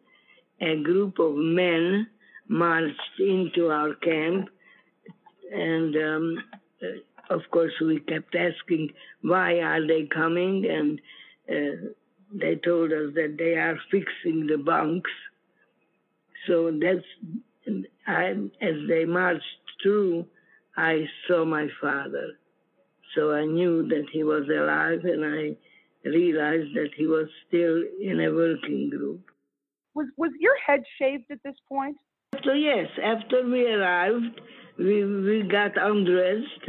a 0.60 0.82
group 0.82 1.18
of 1.18 1.34
men 1.36 2.08
marched 2.48 3.20
into 3.20 3.68
our 3.68 3.94
camp. 3.94 4.48
And 5.52 5.94
um, 5.96 6.38
of 7.28 7.42
course, 7.50 7.74
we 7.80 8.00
kept 8.00 8.34
asking, 8.34 8.90
why 9.20 9.60
are 9.60 9.86
they 9.86 10.06
coming? 10.06 10.64
And 10.64 11.00
uh, 11.50 11.88
they 12.32 12.56
told 12.56 12.90
us 12.90 13.12
that 13.16 13.36
they 13.38 13.54
are 13.56 13.78
fixing 13.90 14.46
the 14.46 14.56
bunks. 14.56 15.10
So 16.46 16.72
that's, 16.72 17.04
I, 18.06 18.30
as 18.62 18.76
they 18.88 19.04
marched 19.04 19.44
through, 19.82 20.26
I 20.78 21.06
saw 21.26 21.44
my 21.44 21.66
father. 21.80 22.38
So 23.16 23.32
I 23.32 23.44
knew 23.44 23.88
that 23.88 24.06
he 24.12 24.22
was 24.22 24.44
alive, 24.48 25.00
and 25.02 25.24
I 25.24 25.56
realized 26.08 26.72
that 26.76 26.90
he 26.96 27.06
was 27.08 27.26
still 27.48 27.82
in 28.00 28.20
a 28.20 28.32
working 28.32 28.88
group. 28.88 29.22
Was 29.94 30.06
was 30.16 30.30
your 30.38 30.56
head 30.64 30.84
shaved 30.98 31.24
at 31.32 31.42
this 31.42 31.56
point? 31.68 31.96
So 32.44 32.52
yes, 32.52 32.86
after 33.02 33.44
we 33.44 33.66
arrived, 33.66 34.40
we 34.78 35.04
we 35.04 35.42
got 35.42 35.72
undressed. 35.76 36.64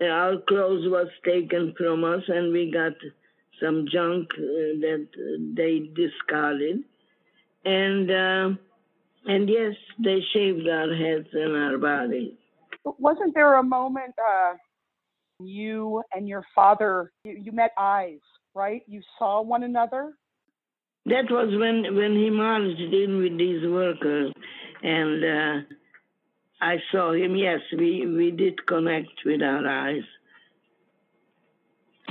Our 0.00 0.38
clothes 0.48 0.88
was 0.88 1.08
taken 1.24 1.74
from 1.78 2.02
us, 2.02 2.24
and 2.26 2.52
we 2.52 2.72
got 2.72 2.96
some 3.62 3.86
junk 3.92 4.28
uh, 4.34 4.82
that 4.84 5.06
they 5.56 5.74
discarded, 5.94 6.82
and 7.64 8.10
uh, 8.10 8.48
and 9.26 9.48
yes, 9.48 9.74
they 10.02 10.20
shaved 10.32 10.66
our 10.68 10.92
heads 10.92 11.28
and 11.32 11.56
our 11.56 11.78
bodies. 11.78 12.34
Wasn't 12.84 13.34
there 13.34 13.58
a 13.58 13.62
moment 13.62 14.14
uh, 14.18 14.54
you 15.40 16.02
and 16.12 16.28
your 16.28 16.44
father 16.54 17.12
you, 17.24 17.40
you 17.42 17.52
met 17.52 17.72
eyes, 17.78 18.20
right? 18.54 18.82
You 18.86 19.02
saw 19.18 19.42
one 19.42 19.62
another. 19.62 20.14
That 21.06 21.30
was 21.30 21.48
when 21.58 21.94
when 21.94 22.14
he 22.14 22.30
marched 22.30 22.80
in 22.80 23.18
with 23.18 23.38
these 23.38 23.66
workers, 23.66 24.32
and 24.82 25.24
uh, 25.24 25.74
I 26.60 26.76
saw 26.92 27.12
him. 27.12 27.36
Yes, 27.36 27.60
we 27.72 28.06
we 28.06 28.30
did 28.30 28.66
connect 28.66 29.24
with 29.24 29.42
our 29.42 29.66
eyes, 29.66 30.02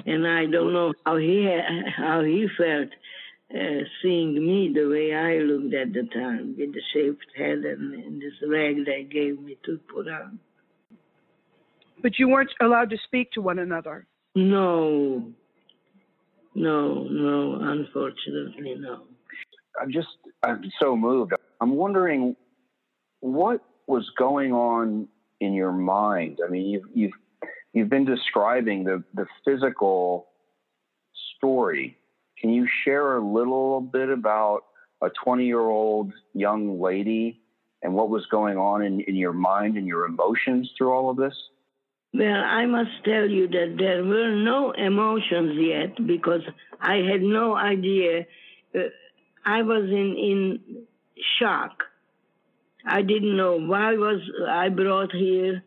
and 0.05 0.25
I 0.25 0.45
don't 0.45 0.73
know 0.73 0.93
how 1.05 1.17
he 1.17 1.47
how 1.95 2.23
he 2.23 2.47
felt 2.57 2.89
uh, 3.53 3.83
seeing 4.01 4.33
me 4.33 4.71
the 4.73 4.87
way 4.87 5.13
I 5.13 5.37
looked 5.39 5.73
at 5.73 5.93
the 5.93 6.07
time 6.13 6.55
with 6.57 6.73
the 6.73 6.81
shaved 6.93 7.25
head 7.37 7.59
and, 7.59 7.93
and 7.93 8.21
this 8.21 8.33
rag 8.47 8.85
they 8.85 9.03
gave 9.03 9.39
me 9.39 9.57
to 9.65 9.79
put 9.93 10.07
on. 10.07 10.39
But 12.01 12.19
you 12.19 12.29
weren't 12.29 12.51
allowed 12.61 12.89
to 12.91 12.97
speak 13.05 13.31
to 13.33 13.41
one 13.41 13.59
another. 13.59 14.07
No, 14.35 15.31
no, 16.55 17.03
no. 17.03 17.59
Unfortunately, 17.61 18.75
no. 18.79 19.03
I'm 19.81 19.91
just, 19.91 20.07
I'm 20.43 20.71
so 20.79 20.95
moved. 20.95 21.33
I'm 21.61 21.75
wondering 21.75 22.35
what 23.19 23.63
was 23.87 24.09
going 24.17 24.53
on 24.53 25.07
in 25.39 25.53
your 25.53 25.71
mind. 25.71 26.39
I 26.45 26.49
mean, 26.49 26.67
you've, 26.67 26.85
you've, 26.93 27.11
you've 27.73 27.89
been 27.89 28.05
describing 28.05 28.83
the, 28.83 29.03
the 29.13 29.25
physical 29.45 30.27
story 31.37 31.97
Can 32.39 32.51
you 32.51 32.67
share 32.83 33.17
a 33.17 33.25
little 33.25 33.81
bit 33.81 34.09
about 34.09 34.63
a 35.01 35.09
20 35.23 35.45
year 35.45 35.59
old 35.59 36.13
young 36.33 36.79
lady 36.79 37.41
and 37.83 37.93
what 37.93 38.09
was 38.09 38.25
going 38.27 38.57
on 38.57 38.83
in, 38.83 39.01
in 39.01 39.15
your 39.15 39.33
mind 39.33 39.77
and 39.77 39.87
your 39.87 40.05
emotions 40.05 40.71
through 40.77 40.91
all 40.91 41.09
of 41.09 41.17
this? 41.17 41.35
Well, 42.17 42.43
I 42.43 42.65
must 42.65 43.03
tell 43.05 43.29
you 43.29 43.47
that 43.47 43.75
there 43.77 44.03
were 44.03 44.31
no 44.33 44.71
emotions 44.71 45.51
yet 45.55 46.07
because 46.07 46.41
I 46.81 46.95
had 46.95 47.21
no 47.21 47.55
idea. 47.55 48.25
Uh, 48.73 48.89
I 49.45 49.61
was 49.61 49.83
in, 49.83 50.15
in 50.17 50.85
shock. 51.39 51.83
I 52.83 53.03
didn't 53.03 53.37
know 53.37 53.59
why 53.59 53.93
was 53.97 54.21
I 54.49 54.69
brought 54.69 55.11
here. 55.11 55.63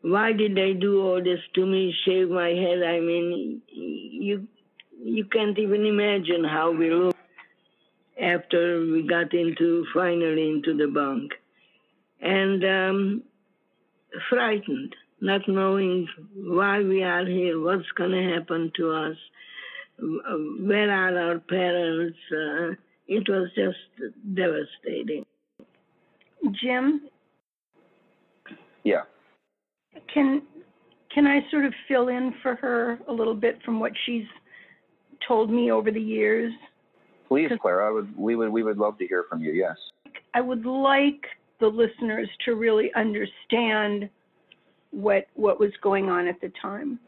Why 0.00 0.32
did 0.32 0.54
they 0.54 0.72
do 0.72 1.02
all 1.02 1.22
this 1.22 1.40
to 1.54 1.66
me? 1.66 1.94
Shave 2.06 2.30
my 2.30 2.48
head. 2.48 2.82
I 2.82 3.00
mean, 3.00 3.60
you 3.68 4.46
you 5.02 5.26
can't 5.26 5.58
even 5.58 5.84
imagine 5.84 6.44
how 6.44 6.70
we 6.70 6.90
looked 6.90 7.18
after 8.18 8.80
we 8.80 9.06
got 9.06 9.34
into 9.34 9.84
finally 9.92 10.48
into 10.48 10.74
the 10.74 10.86
bunk, 10.86 11.32
and 12.22 12.64
um, 12.64 13.22
frightened, 14.30 14.94
not 15.24 15.40
knowing 15.48 16.06
why 16.36 16.80
we 16.82 17.02
are 17.02 17.24
here, 17.24 17.58
what's 17.58 17.90
going 17.96 18.10
to 18.12 18.34
happen 18.34 18.70
to 18.76 18.92
us, 18.92 19.16
where 20.60 20.90
are 20.90 21.18
our 21.18 21.38
parents. 21.38 22.18
Uh, 22.30 22.74
it 23.08 23.26
was 23.28 23.48
just 23.54 23.78
devastating. 24.34 25.24
Jim, 26.62 27.08
Yeah. 28.82 29.04
can 30.12 30.42
can 31.10 31.26
I 31.26 31.40
sort 31.50 31.64
of 31.64 31.72
fill 31.88 32.08
in 32.08 32.34
for 32.42 32.56
her 32.56 32.98
a 33.08 33.12
little 33.12 33.34
bit 33.34 33.62
from 33.64 33.80
what 33.80 33.92
she's 34.04 34.26
told 35.26 35.50
me 35.50 35.70
over 35.70 35.90
the 35.90 36.00
years? 36.00 36.52
Please, 37.28 37.50
Clara, 37.62 37.88
I 37.88 37.92
would, 37.92 38.14
we, 38.16 38.34
would, 38.36 38.50
we 38.50 38.62
would 38.62 38.78
love 38.78 38.98
to 38.98 39.06
hear 39.06 39.24
from 39.30 39.40
you. 39.40 39.52
Yes. 39.52 39.76
I 40.34 40.40
would 40.40 40.66
like 40.66 41.24
the 41.60 41.68
listeners 41.68 42.28
to 42.44 42.56
really 42.56 42.92
understand 42.94 44.10
what 44.94 45.26
what 45.34 45.58
was 45.58 45.72
going 45.82 46.08
on 46.08 46.26
at 46.26 46.40
the 46.40 46.52
time. 46.60 46.98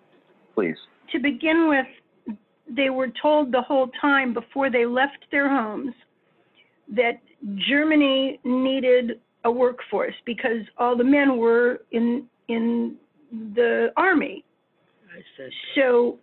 Please. 0.55 0.77
To 1.13 1.19
begin 1.19 1.69
with, 1.69 2.37
they 2.69 2.91
were 2.91 3.09
told 3.23 3.53
the 3.53 3.63
whole 3.63 3.89
time 4.01 4.35
before 4.35 4.71
they 4.71 4.87
left 4.87 5.19
their 5.31 5.49
homes 5.49 5.95
that 6.95 7.21
Germany 7.69 8.41
needed 8.45 9.21
a 9.45 9.51
workforce 9.51 10.15
because 10.25 10.63
all 10.79 10.97
the 10.97 11.05
men 11.05 11.39
were 11.39 11.83
in 11.93 12.27
in 12.49 12.97
the 13.55 13.93
army. 13.97 14.45
I 15.13 15.21
said, 15.37 15.51
So 15.75 16.19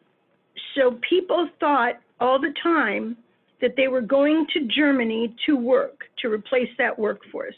so 0.75 0.99
people 1.07 1.49
thought 1.59 1.95
all 2.19 2.39
the 2.39 2.53
time 2.61 3.17
that 3.61 3.75
they 3.77 3.87
were 3.87 4.01
going 4.01 4.45
to 4.53 4.67
Germany 4.67 5.33
to 5.45 5.55
work 5.55 6.03
to 6.21 6.29
replace 6.29 6.69
that 6.77 6.97
workforce. 6.97 7.55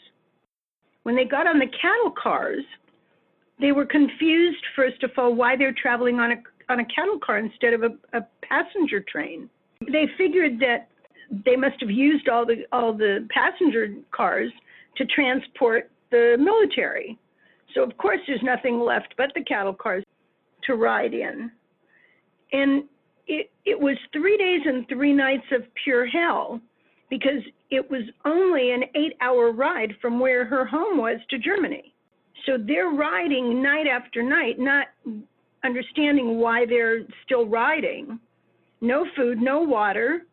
When 1.02 1.16
they 1.16 1.24
got 1.24 1.46
on 1.46 1.58
the 1.58 1.66
cattle 1.80 2.12
cars, 2.20 2.64
they 3.60 3.72
were 3.72 3.86
confused 3.86 4.64
first 4.74 5.02
of 5.02 5.10
all 5.16 5.34
why 5.34 5.56
they're 5.56 5.74
traveling 5.80 6.20
on 6.20 6.32
a 6.32 6.36
on 6.68 6.80
a 6.80 6.84
cattle 6.86 7.18
car 7.24 7.38
instead 7.38 7.72
of 7.74 7.82
a, 7.82 8.18
a 8.18 8.26
passenger 8.42 9.00
train. 9.00 9.48
They 9.92 10.06
figured 10.18 10.58
that 10.60 10.88
they 11.44 11.56
must 11.56 11.80
have 11.80 11.90
used 11.90 12.28
all 12.28 12.44
the 12.44 12.64
all 12.72 12.92
the 12.92 13.26
passenger 13.30 13.94
cars 14.10 14.50
to 14.96 15.04
transport 15.06 15.90
the 16.10 16.36
military. 16.38 17.18
So 17.74 17.82
of 17.82 17.96
course 17.98 18.20
there's 18.26 18.42
nothing 18.42 18.80
left 18.80 19.14
but 19.16 19.30
the 19.34 19.44
cattle 19.44 19.74
cars 19.74 20.04
to 20.64 20.74
ride 20.74 21.14
in. 21.14 21.50
And 22.52 22.84
it 23.26 23.50
it 23.64 23.78
was 23.78 23.96
3 24.12 24.36
days 24.36 24.60
and 24.64 24.88
3 24.88 25.12
nights 25.12 25.46
of 25.52 25.62
pure 25.82 26.06
hell 26.06 26.60
because 27.10 27.42
it 27.70 27.88
was 27.90 28.02
only 28.24 28.72
an 28.72 28.84
8-hour 28.96 29.52
ride 29.52 29.94
from 30.00 30.18
where 30.18 30.44
her 30.44 30.64
home 30.64 30.98
was 30.98 31.18
to 31.30 31.38
Germany. 31.38 31.92
So 32.44 32.58
they're 32.58 32.90
riding 32.90 33.62
night 33.62 33.86
after 33.86 34.22
night 34.22 34.58
not 34.58 34.88
understanding 35.64 36.38
why 36.38 36.66
they're 36.66 37.00
still 37.24 37.46
riding. 37.46 38.20
No 38.80 39.06
food, 39.16 39.40
no 39.40 39.60
water, 39.60 40.26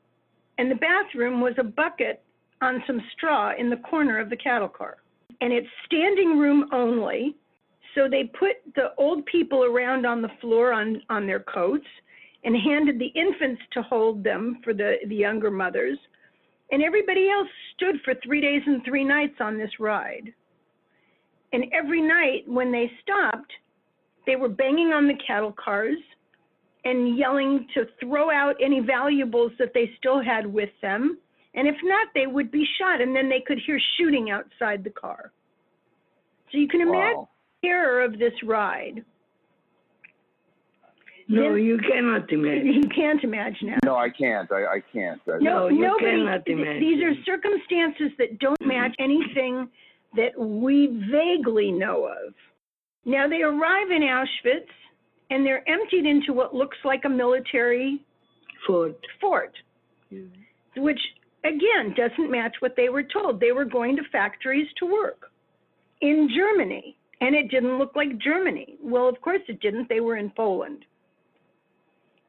and 0.58 0.69
the 0.69 0.75
bathroom 0.75 1.41
was 1.41 1.54
a 1.58 1.63
bucket 1.63 2.21
on 2.62 2.84
some 2.86 3.01
straw 3.15 3.54
in 3.58 3.69
the 3.69 3.78
corner 3.78 4.19
of 4.19 4.30
the 4.30 4.38
cattle 4.38 4.69
car. 4.69 4.97
And 5.41 5.51
it's 5.51 5.67
standing 5.86 6.38
room 6.38 6.69
only. 6.71 7.36
So 7.95 8.08
they 8.10 8.25
put 8.25 8.58
the 8.75 8.93
old 8.97 9.25
people 9.25 9.63
around 9.63 10.06
on 10.06 10.21
the 10.21 10.32
floor 10.41 10.71
on, 10.73 11.01
on 11.10 11.28
their 11.28 11.41
coats 11.41 11.86
and 12.43 12.56
handed 12.56 12.99
the 12.99 13.08
infants 13.08 13.62
to 13.73 13.82
hold 13.82 14.23
them 14.23 14.60
for 14.63 14.73
the, 14.73 14.95
the 15.08 15.15
younger 15.15 15.51
mothers. 15.51 15.97
And 16.71 16.82
everybody 16.82 17.30
else 17.30 17.47
stood 17.75 17.95
for 18.04 18.13
three 18.23 18.41
days 18.41 18.62
and 18.65 18.84
three 18.84 19.04
nights 19.04 19.36
on 19.39 19.58
this 19.58 19.71
ride. 19.80 20.34
And 21.54 21.66
every 21.72 22.02
night 22.02 22.44
when 22.48 22.72
they 22.72 22.92
stopped, 23.02 23.52
they 24.26 24.36
were 24.36 24.50
banging 24.50 24.88
on 24.92 25.08
the 25.08 25.13
cattle 25.26 25.54
cars 25.63 25.98
and 26.84 27.18
yelling 27.18 27.68
to 27.76 27.86
throw 28.00 28.30
out 28.32 28.56
any 28.62 28.80
valuables 28.82 29.52
that 29.60 29.74
they 29.74 29.92
still 29.98 30.22
had 30.22 30.46
with 30.52 30.70
them. 30.82 31.18
And 31.56 31.68
if 31.68 31.76
not, 31.84 32.08
they 32.16 32.26
would 32.28 32.52
be 32.52 32.66
shot, 32.80 33.00
and 33.00 33.16
then 33.16 33.30
they 33.30 33.39
could 33.46 33.60
hear 33.66 33.80
shooting 33.98 34.32
outside 34.32 34.84
the 34.84 34.89
car. 34.89 35.32
So 36.52 36.58
you 36.58 36.68
can 36.68 36.82
imagine 36.82 37.18
Wow. 37.18 37.30
the 37.62 37.68
terror 37.68 38.02
of 38.04 38.18
this 38.18 38.34
ride. 38.44 39.06
no, 41.30 41.54
Then- 41.54 41.63
you 41.63 41.78
cannot 41.78 42.30
imagine. 42.34 42.68
You 42.74 42.89
can't 42.89 43.24
imagine 43.24 43.70
it. 43.70 43.80
No, 43.86 43.96
I 43.96 44.10
can't. 44.10 44.52
I, 44.52 44.66
I 44.66 44.80
can't. 44.92 45.22
I- 45.28 45.38
No, 45.38 45.38
No, 45.39 45.68
you 45.70 45.82
nobody. 45.82 46.06
cannot 46.06 46.48
imagine. 46.48 46.80
These 46.82 47.04
are 47.04 47.16
circumstances 47.24 48.12
that 48.18 48.39
don't 48.39 48.60
match 48.66 48.94
anything 49.00 49.70
that 50.15 50.38
we 50.38 51.04
vaguely 51.12 51.71
know 51.71 52.06
of. 52.06 52.34
Now 53.06 53.28
they 53.28 53.41
arrive 53.41 53.91
in 53.91 54.02
Auschwitz 54.02 54.69
and 55.30 55.45
they're 55.45 55.67
emptied 55.67 56.06
into 56.06 56.34
what 56.34 56.54
looks 56.56 56.78
like 56.84 57.06
a 57.06 57.10
military 57.10 58.02
Fort. 58.65 58.95
fort, 59.19 59.54
which 60.78 60.99
again 61.43 61.93
doesn't 61.97 62.32
match 62.32 62.56
what 62.60 62.76
they 62.78 62.89
were 62.89 63.04
told. 63.04 63.39
They 63.39 63.52
were 63.52 63.65
going 63.65 63.95
to 63.97 64.04
factories 64.12 64.67
to 64.80 64.86
work 64.86 65.32
in 66.02 66.30
Germany, 66.34 66.95
and 67.19 67.36
it 67.36 67.49
didn't 67.49 67.78
look 67.78 67.95
like 67.95 68.17
Germany. 68.19 68.76
Well, 68.82 69.10
of 69.10 69.19
course 69.21 69.41
it 69.47 69.60
didn't. 69.60 69.89
They 69.89 69.99
were 69.99 70.17
in 70.17 70.30
Poland. 70.30 70.86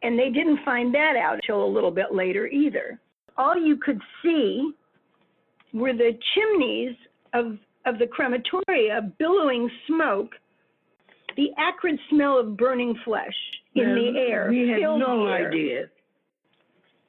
And 0.03 0.19
they 0.19 0.31
didn't 0.31 0.65
find 0.65 0.95
that 0.95 1.17
out 1.17 1.37
until 1.37 1.65
a 1.65 1.67
little 1.67 1.91
bit 1.91 2.13
later 2.13 2.47
either. 2.47 3.01
All 3.37 3.57
you 3.57 3.77
could 3.77 4.01
see 4.23 4.73
were 5.73 5.93
the 5.93 6.13
chimneys 6.35 6.95
of, 7.33 7.59
of 7.87 7.99
the 7.99 8.07
crematoria 8.07 9.13
billowing 9.19 9.71
smoke, 9.87 10.31
the 11.37 11.51
acrid 11.59 11.99
smell 12.11 12.39
of 12.39 12.57
burning 12.57 12.95
flesh 13.05 13.35
in 13.75 13.87
Well, 13.87 13.95
the 13.97 14.19
air. 14.19 14.47
We 14.51 14.69
had 14.69 14.81
no 14.81 15.27
air. 15.27 15.49
idea. 15.49 15.87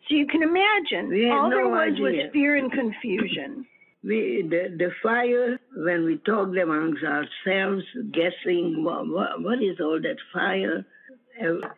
So 0.09 0.15
you 0.15 0.27
can 0.27 0.43
imagine, 0.43 1.05
all 1.31 1.49
there 1.49 1.63
no 1.63 1.69
was 1.69 1.99
was 1.99 2.09
idea. 2.13 2.29
fear 2.31 2.55
and 2.57 2.71
confusion. 2.71 3.65
We, 4.03 4.45
the, 4.47 4.75
the 4.77 4.91
fire, 5.01 5.59
when 5.75 6.05
we 6.05 6.17
talked 6.19 6.55
amongst 6.55 7.03
ourselves, 7.03 7.81
guessing 8.11 8.83
what, 8.83 9.07
what, 9.07 9.41
what 9.41 9.63
is 9.63 9.79
all 9.79 9.99
that 9.99 10.17
fire, 10.31 10.85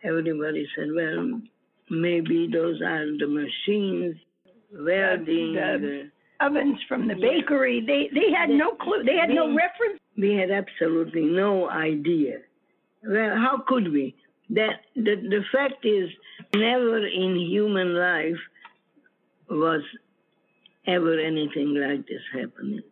everybody 0.04 0.68
said, 0.76 0.88
well, 0.94 1.40
maybe 1.88 2.46
those 2.52 2.82
are 2.82 3.06
the 3.18 3.26
machines 3.26 4.16
welding. 4.72 5.54
the- 5.54 5.78
the- 5.80 6.10
Ovens 6.40 6.78
from 6.88 7.08
the 7.08 7.14
Yeah. 7.14 7.40
bakery, 7.40 7.80
they, 7.84 8.08
they 8.14 8.30
had 8.30 8.48
no 8.48 8.72
clue, 8.72 9.02
they 9.04 9.16
had 9.16 9.30
no 9.30 9.46
reference. 9.54 10.00
we 10.16 10.34
had 10.34 10.50
absolutely 10.50 11.22
no 11.22 11.68
idea. 11.68 12.38
Well, 13.04 13.36
how 13.36 13.58
could 13.66 13.92
we? 13.92 14.14
That 14.50 14.80
the, 14.94 15.16
the 15.16 15.44
fact 15.52 15.84
is, 15.84 16.08
never 16.54 17.06
in 17.06 17.36
human 17.36 17.94
life 17.94 18.38
was 19.50 19.82
ever 20.86 21.18
anything 21.18 21.74
like 21.74 22.06
this 22.06 22.22
happening. 22.32 22.82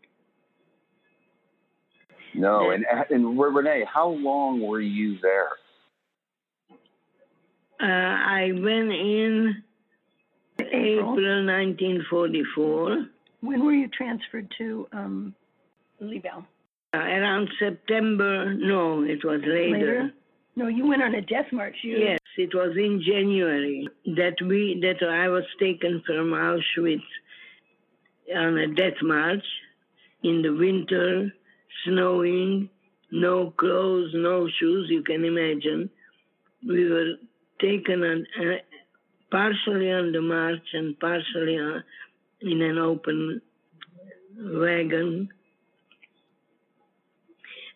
No, 2.34 2.70
and 2.70 2.84
and 3.10 3.38
Renee, 3.38 3.84
how 3.92 4.08
long 4.08 4.60
were 4.60 4.80
you 4.80 5.18
there? 5.22 5.48
Uh, 7.80 7.86
I 7.86 8.52
went 8.52 8.92
in 8.92 9.62
April 10.60 11.44
1944. 11.46 13.06
When 13.46 13.64
were 13.64 13.72
you 13.72 13.88
transferred 13.88 14.52
to, 14.58 14.88
um, 14.92 15.34
Liebau? 16.02 16.44
Uh, 16.94 16.98
around 16.98 17.48
September, 17.58 18.54
no, 18.54 19.02
it 19.02 19.24
was 19.24 19.40
later. 19.42 19.78
Later? 19.78 20.10
No, 20.56 20.68
you 20.68 20.86
went 20.86 21.02
on 21.02 21.14
a 21.14 21.20
death 21.20 21.52
march. 21.52 21.76
You, 21.82 21.98
Yes, 21.98 22.18
it 22.38 22.54
was 22.54 22.76
in 22.76 23.02
January 23.06 23.88
that 24.06 24.36
we 24.40 24.78
that 24.80 25.06
I 25.06 25.28
was 25.28 25.44
taken 25.60 26.02
from 26.06 26.30
Auschwitz 26.30 27.02
on 28.34 28.56
a 28.58 28.68
death 28.74 29.00
march 29.02 29.44
in 30.22 30.42
the 30.42 30.50
winter, 30.50 31.32
snowing, 31.84 32.70
no 33.12 33.50
clothes, 33.50 34.10
no 34.14 34.48
shoes. 34.58 34.86
You 34.88 35.02
can 35.02 35.24
imagine. 35.24 35.90
We 36.66 36.90
were 36.90 37.14
taken 37.60 38.02
on, 38.02 38.26
uh, 38.40 38.56
partially 39.30 39.90
on 39.92 40.12
the 40.12 40.22
march 40.22 40.66
and 40.72 40.98
partially 40.98 41.58
on, 41.58 41.84
in 42.46 42.62
an 42.62 42.78
open 42.78 43.40
wagon. 44.38 45.28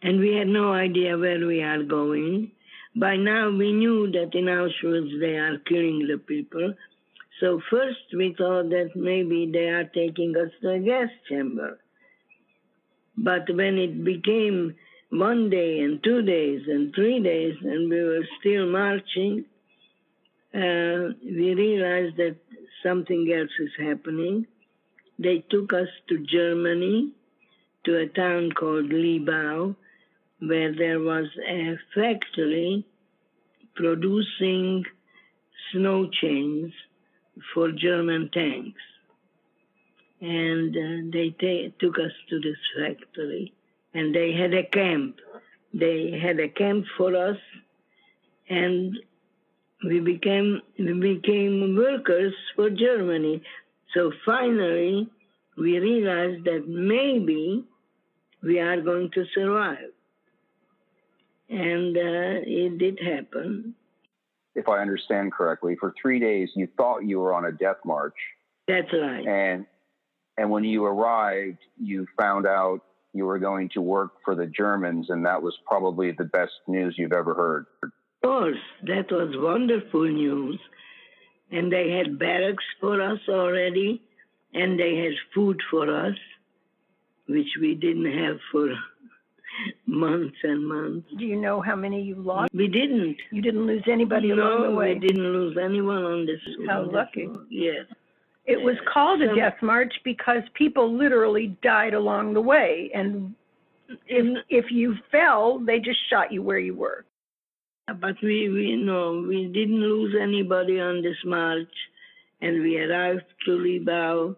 And 0.03 0.21
we 0.21 0.35
had 0.35 0.49
no 0.49 0.73
idea 0.73 1.19
where 1.19 1.47
we 1.47 1.63
are 1.63 1.83
going. 1.83 2.53
By 2.97 3.17
now, 3.17 3.51
we 3.51 3.73
knew 3.73 4.11
that 4.13 4.35
in 4.35 4.47
Auschwitz 4.47 5.21
they 5.21 5.37
are 5.37 5.59
killing 5.59 6.09
the 6.11 6.19
people. 6.19 6.75
So, 7.41 7.61
first 7.71 8.15
we 8.17 8.35
thought 8.37 8.71
that 8.71 8.91
maybe 8.95 9.51
they 9.53 9.69
are 9.69 9.85
taking 9.85 10.35
us 10.37 10.51
to 10.63 10.71
a 10.71 10.79
gas 10.79 11.09
chamber. 11.29 11.79
But 13.17 13.55
when 13.55 13.79
it 13.79 14.05
became 14.05 14.75
one 15.11 15.51
day 15.51 15.81
and 15.81 16.03
two 16.03 16.23
days 16.23 16.63
and 16.67 16.95
three 16.95 17.21
days, 17.23 17.57
and 17.63 17.91
we 17.91 18.03
were 18.03 18.27
still 18.41 18.67
marching, 18.67 19.45
uh, 20.55 21.15
we 21.23 21.55
realized 21.55 22.17
that 22.17 22.37
something 22.83 23.33
else 23.33 23.51
is 23.59 23.71
happening. 23.79 24.47
They 25.23 25.45
took 25.51 25.75
us 25.75 25.89
to 26.09 26.25
Germany, 26.25 27.13
to 27.85 27.99
a 27.99 28.07
town 28.07 28.53
called 28.53 28.87
Liebau, 28.91 29.77
where 30.41 30.75
there 30.75 30.99
was 30.99 31.27
a 31.47 31.79
factory 31.95 32.87
producing 33.75 34.85
snow 35.71 36.09
chains 36.11 36.73
for 37.53 37.71
German 37.71 38.31
tanks. 38.33 38.81
And 40.23 40.75
uh, 40.75 41.11
they 41.13 41.75
took 41.79 41.99
us 41.99 42.13
to 42.31 42.41
this 42.41 42.57
factory, 42.79 43.53
and 43.93 44.15
they 44.15 44.33
had 44.33 44.55
a 44.55 44.65
camp. 44.65 45.17
They 45.75 46.19
had 46.19 46.41
a 46.41 46.49
camp 46.49 46.87
for 46.97 47.15
us, 47.15 47.39
and 48.49 48.97
we 49.85 50.01
became 50.01 50.61
we 50.79 50.93
became 50.93 51.77
workers 51.77 52.35
for 52.57 52.71
Germany. 52.71 53.43
So 53.95 54.13
finally, 54.25 55.09
we 55.57 55.79
realized 55.79 56.45
that 56.45 56.67
maybe 56.67 57.65
we 58.43 58.59
are 58.61 58.81
going 58.81 59.11
to 59.13 59.25
survive 59.35 59.91
and 61.51 61.97
uh, 61.97 62.41
it 62.47 62.79
did 62.79 62.99
happen. 63.01 63.75
If 64.55 64.69
I 64.69 64.79
understand 64.81 65.33
correctly, 65.33 65.77
for 65.79 65.93
three 66.01 66.21
days 66.21 66.49
you 66.55 66.69
thought 66.77 67.01
you 67.01 67.19
were 67.19 67.35
on 67.35 67.45
a 67.45 67.53
death 67.53 67.79
march, 67.85 68.15
That's 68.69 68.93
right. 68.93 69.27
and 69.27 69.67
and 70.39 70.51
when 70.51 70.65
you 70.65 70.85
arrived, 70.85 71.59
you 71.79 72.07
found 72.19 72.47
out 72.47 72.81
you 73.13 73.27
were 73.27 73.39
going 73.39 73.69
to 73.71 73.83
work 73.83 74.13
for 74.25 74.35
the 74.35 74.47
Germans, 74.47 75.11
and 75.11 75.27
that 75.27 75.43
was 75.43 75.55
probably 75.67 76.13
the 76.13 76.25
best 76.25 76.53
news 76.67 76.95
you've 76.97 77.13
ever 77.13 77.35
heard. 77.35 77.67
Of 77.83 77.91
course, 78.23 78.59
that 78.85 79.11
was 79.11 79.35
wonderful 79.37 80.05
news. 80.05 80.59
And 81.51 81.73
they 81.73 81.91
had 81.91 82.19
barracks 82.19 82.65
for 82.81 83.01
us 83.03 83.19
already, 83.29 84.03
and 84.55 84.79
they 84.79 84.97
had 84.97 85.13
food 85.35 85.61
for 85.71 86.07
us, 86.07 86.17
which 87.29 87.49
we 87.61 87.75
didn't 87.75 88.13
have 88.19 88.39
for 88.53 88.69
months 89.87 90.37
and 90.43 90.67
months. 90.67 91.09
Do 91.19 91.25
you 91.25 91.37
know 91.37 91.61
how 91.61 91.77
many 91.77 92.03
you 92.03 92.17
lost? 92.17 92.55
We 92.55 92.69
didn't. 92.69 93.17
You 93.31 93.43
didn't 93.43 93.67
lose 93.67 93.85
anybody 93.91 94.29
no, 94.29 94.35
along 94.35 94.71
the 94.71 94.77
way. 94.77 94.95
we 94.95 95.01
didn't 95.01 95.33
lose 95.33 95.57
anyone 95.61 96.05
on 96.05 96.27
this. 96.27 96.41
How 96.69 96.83
on 96.83 96.93
lucky. 96.93 97.27
road. 97.27 97.47
Yes. 97.51 97.87
It 98.47 98.61
was 98.61 98.77
called 98.93 99.23
a 99.23 99.35
death 99.35 99.57
march 99.63 99.93
because 100.03 100.43
people 100.55 100.93
literally 100.97 101.57
died 101.63 101.95
along 101.95 102.35
the 102.35 102.41
way, 102.41 102.91
and 102.95 103.35
if 104.07 104.45
if 104.49 104.71
you 104.71 104.97
fell, 105.13 105.59
they 105.59 105.79
just 105.79 105.99
shot 106.09 106.33
you 106.33 106.43
where 106.43 106.59
you 106.59 106.75
were. 106.75 107.05
But 107.99 108.17
we, 108.23 108.49
we 108.49 108.77
no, 108.77 109.25
we 109.27 109.47
didn't 109.47 109.81
lose 109.81 110.15
anybody 110.21 110.81
on 110.81 111.03
this 111.03 111.17
march, 111.25 111.73
and 112.41 112.63
we 112.63 112.79
arrived 112.79 113.25
to 113.45 113.51
Liebau, 113.53 114.37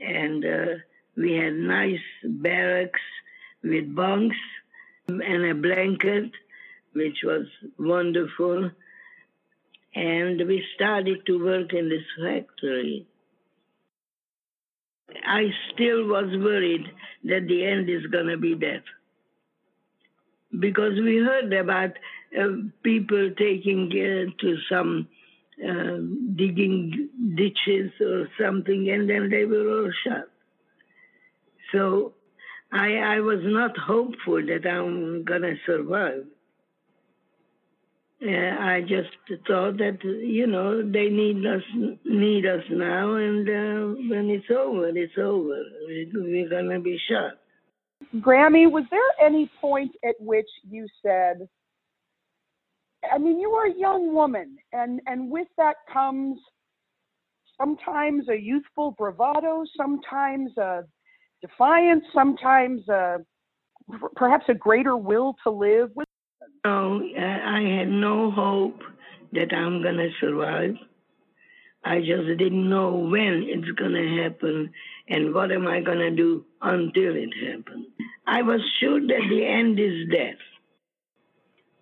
and 0.00 0.44
uh, 0.44 0.74
we 1.16 1.32
had 1.32 1.54
nice 1.54 2.06
barracks 2.22 3.00
with 3.62 3.94
bunks 3.94 4.36
and 5.08 5.44
a 5.46 5.54
blanket, 5.54 6.30
which 6.92 7.18
was 7.24 7.46
wonderful. 7.78 8.70
And 9.94 10.46
we 10.46 10.64
started 10.74 11.24
to 11.26 11.44
work 11.44 11.72
in 11.72 11.88
this 11.88 12.04
factory. 12.20 13.06
I 15.24 15.50
still 15.72 16.06
was 16.06 16.36
worried 16.36 16.86
that 17.24 17.46
the 17.46 17.64
end 17.64 17.88
is 17.88 18.06
going 18.06 18.26
to 18.26 18.36
be 18.36 18.54
death 18.54 18.82
because 20.58 20.94
we 21.00 21.18
heard 21.18 21.52
about 21.52 21.92
people 22.82 23.30
taking 23.38 23.90
to 23.90 24.56
some 24.70 25.08
uh, 25.62 25.98
digging 26.36 27.08
ditches 27.36 27.92
or 28.00 28.28
something, 28.40 28.90
and 28.90 29.08
then 29.08 29.30
they 29.30 29.44
were 29.44 29.68
all 29.84 29.90
shot. 30.06 30.24
So 31.72 32.14
I, 32.72 32.96
I 32.96 33.20
was 33.20 33.40
not 33.42 33.76
hopeful 33.76 34.44
that 34.46 34.66
I'm 34.68 35.24
gonna 35.24 35.54
survive. 35.66 36.24
Uh, 38.24 38.30
I 38.30 38.80
just 38.80 39.10
thought 39.46 39.76
that 39.78 39.98
you 40.02 40.46
know 40.46 40.80
they 40.82 41.08
need 41.10 41.44
us 41.46 41.62
need 42.04 42.46
us 42.46 42.62
now, 42.70 43.14
and 43.14 43.48
uh, 43.48 44.00
when 44.08 44.30
it's 44.30 44.50
over, 44.50 44.88
it's 44.88 45.18
over. 45.18 45.58
We- 45.86 46.10
We're 46.14 46.48
gonna 46.48 46.80
be 46.80 46.98
shot. 47.08 47.38
Grammy, 48.16 48.70
was 48.70 48.84
there 48.90 49.26
any 49.26 49.50
point 49.60 49.92
at 50.04 50.14
which 50.20 50.48
you 50.68 50.86
said, 51.02 51.48
I 53.12 53.18
mean, 53.18 53.38
you 53.38 53.50
are 53.50 53.66
a 53.66 53.78
young 53.78 54.14
woman, 54.14 54.56
and, 54.72 55.00
and 55.06 55.30
with 55.30 55.48
that 55.56 55.76
comes 55.92 56.38
sometimes 57.60 58.28
a 58.28 58.36
youthful 58.40 58.92
bravado, 58.92 59.64
sometimes 59.76 60.56
a 60.58 60.84
defiance, 61.40 62.04
sometimes 62.14 62.88
a, 62.88 63.18
perhaps 64.16 64.44
a 64.48 64.54
greater 64.54 64.96
will 64.96 65.36
to 65.44 65.50
live. 65.50 65.90
Was- 65.94 66.06
No, 66.64 67.02
I 67.18 67.58
I 67.58 67.62
had 67.78 67.88
no 67.88 68.30
hope 68.30 68.80
that 69.32 69.52
I'm 69.52 69.82
gonna 69.82 70.08
survive. 70.20 70.74
I 71.84 72.00
just 72.00 72.38
didn't 72.38 72.68
know 72.68 72.92
when 72.92 73.44
it's 73.46 73.70
gonna 73.72 74.22
happen 74.22 74.72
and 75.08 75.34
what 75.34 75.52
am 75.52 75.66
I 75.66 75.80
gonna 75.80 76.10
do 76.10 76.44
until 76.62 77.14
it 77.14 77.34
happens. 77.46 77.86
I 78.26 78.40
was 78.42 78.60
sure 78.80 79.00
that 79.00 79.26
the 79.28 79.44
end 79.44 79.78
is 79.78 80.08
death. 80.10 80.40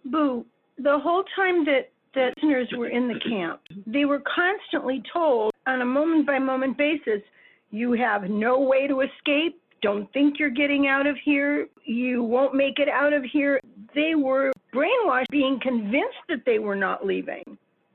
Boo, 0.04 0.44
the 0.78 0.98
whole 0.98 1.24
time 1.36 1.64
that 1.66 1.90
the 2.14 2.32
prisoners 2.38 2.68
were 2.76 2.88
in 2.88 3.08
the 3.08 3.20
camp, 3.20 3.60
they 3.86 4.04
were 4.04 4.22
constantly 4.34 5.02
told 5.12 5.52
on 5.66 5.80
a 5.80 5.84
moment 5.84 6.26
by 6.26 6.38
moment 6.38 6.76
basis, 6.76 7.22
you 7.70 7.92
have 7.92 8.24
no 8.24 8.60
way 8.60 8.86
to 8.86 9.00
escape. 9.00 9.60
Don't 9.80 10.12
think 10.12 10.38
you're 10.38 10.50
getting 10.50 10.86
out 10.86 11.06
of 11.06 11.16
here. 11.24 11.66
You 11.84 12.22
won't 12.22 12.54
make 12.54 12.78
it 12.78 12.88
out 12.88 13.12
of 13.12 13.24
here. 13.24 13.60
They 13.94 14.14
were 14.14 14.52
brainwashed, 14.74 15.26
being 15.30 15.58
convinced 15.60 16.22
that 16.28 16.44
they 16.46 16.58
were 16.58 16.76
not 16.76 17.04
leaving, 17.04 17.42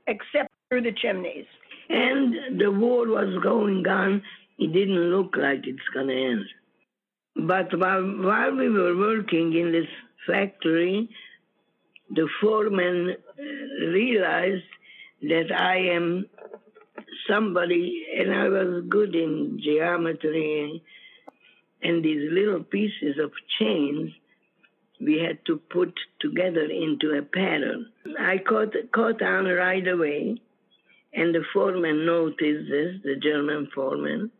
except 0.06 0.50
through 0.68 0.82
the 0.82 0.92
chimneys. 0.92 1.46
And 1.88 2.60
the 2.60 2.70
war 2.70 3.06
was 3.06 3.42
going 3.42 3.86
on. 3.86 4.22
It 4.58 4.72
didn't 4.72 5.10
look 5.10 5.36
like 5.36 5.66
it's 5.66 5.88
gonna 5.94 6.12
end. 6.12 6.44
But 7.46 7.78
while, 7.78 8.02
while 8.02 8.54
we 8.54 8.68
were 8.68 8.96
working 8.96 9.56
in 9.56 9.72
this 9.72 9.86
factory, 10.26 11.08
the 12.10 12.28
foreman 12.40 13.16
realized 13.80 14.64
that 15.22 15.52
I 15.52 15.76
am 15.96 16.26
somebody, 17.28 18.06
and 18.16 18.32
I 18.32 18.48
was 18.48 18.84
good 18.88 19.14
in 19.14 19.60
geometry, 19.62 20.82
and 21.82 22.04
these 22.04 22.30
little 22.32 22.62
pieces 22.62 23.18
of 23.22 23.30
chains 23.58 24.12
we 25.00 25.18
had 25.18 25.44
to 25.46 25.58
put 25.70 25.94
together 26.20 26.64
into 26.64 27.16
a 27.16 27.22
pattern. 27.22 27.86
I 28.18 28.38
caught, 28.38 28.74
caught 28.92 29.22
on 29.22 29.44
right 29.44 29.86
away, 29.86 30.40
and 31.12 31.34
the 31.34 31.44
foreman 31.52 32.04
noticed 32.04 32.68
this, 32.70 32.96
the 33.04 33.16
German 33.22 33.68
foreman, 33.74 34.30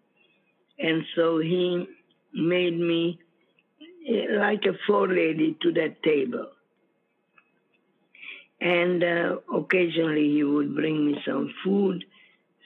and 0.78 1.04
so 1.14 1.38
he 1.38 1.86
made 2.32 2.78
me 2.78 3.18
eh, 4.08 4.26
like 4.36 4.64
a 4.64 4.76
forelady 4.90 5.56
to 5.62 5.72
that 5.72 6.02
table. 6.02 6.48
And 8.60 9.04
uh, 9.04 9.36
occasionally 9.54 10.28
he 10.30 10.44
would 10.44 10.74
bring 10.74 11.06
me 11.06 11.18
some 11.24 11.52
food. 11.64 12.04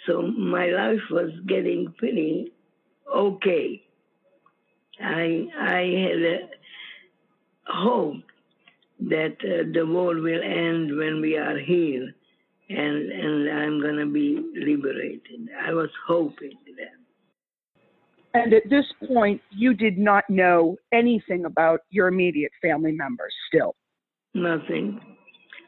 So 0.06 0.22
my 0.22 0.66
life 0.66 1.02
was 1.10 1.30
getting 1.46 1.94
pretty 1.98 2.52
okay. 3.14 3.82
I, 5.00 5.46
I 5.58 5.80
had 6.08 6.22
a 6.22 6.38
hope 7.66 8.22
that 9.00 9.36
uh, 9.40 9.70
the 9.72 9.84
war 9.84 10.14
will 10.14 10.42
end 10.42 10.96
when 10.96 11.20
we 11.20 11.36
are 11.36 11.58
here 11.58 12.14
and, 12.68 13.12
and 13.12 13.50
I'm 13.50 13.80
going 13.80 13.96
to 13.96 14.06
be 14.06 14.42
liberated. 14.54 15.48
I 15.66 15.72
was 15.72 15.90
hoping 16.06 16.56
that. 16.76 17.02
And 18.34 18.54
at 18.54 18.62
this 18.70 18.86
point, 19.06 19.42
you 19.50 19.74
did 19.74 19.98
not 19.98 20.24
know 20.30 20.76
anything 20.92 21.44
about 21.44 21.80
your 21.90 22.08
immediate 22.08 22.52
family 22.62 22.92
members 22.92 23.32
still. 23.48 23.74
Nothing. 24.34 25.00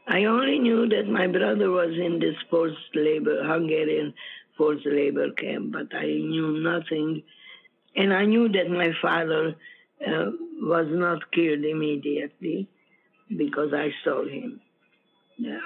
I 0.06 0.24
only 0.24 0.58
knew 0.58 0.88
that 0.88 1.08
my 1.08 1.26
brother 1.26 1.70
was 1.70 1.90
in 1.90 2.18
this 2.18 2.36
forced 2.50 2.94
labor, 2.94 3.42
Hungarian 3.42 4.12
forced 4.56 4.86
labor 4.86 5.30
camp, 5.32 5.72
but 5.72 5.94
I 5.94 6.06
knew 6.06 6.60
nothing. 6.62 7.22
And 7.96 8.12
I 8.12 8.24
knew 8.24 8.48
that 8.50 8.68
my 8.68 8.92
father 9.00 9.54
uh, 10.06 10.30
was 10.60 10.86
not 10.90 11.32
killed 11.32 11.64
immediately 11.64 12.68
because 13.36 13.72
I 13.72 13.90
saw 14.04 14.24
him. 14.26 14.60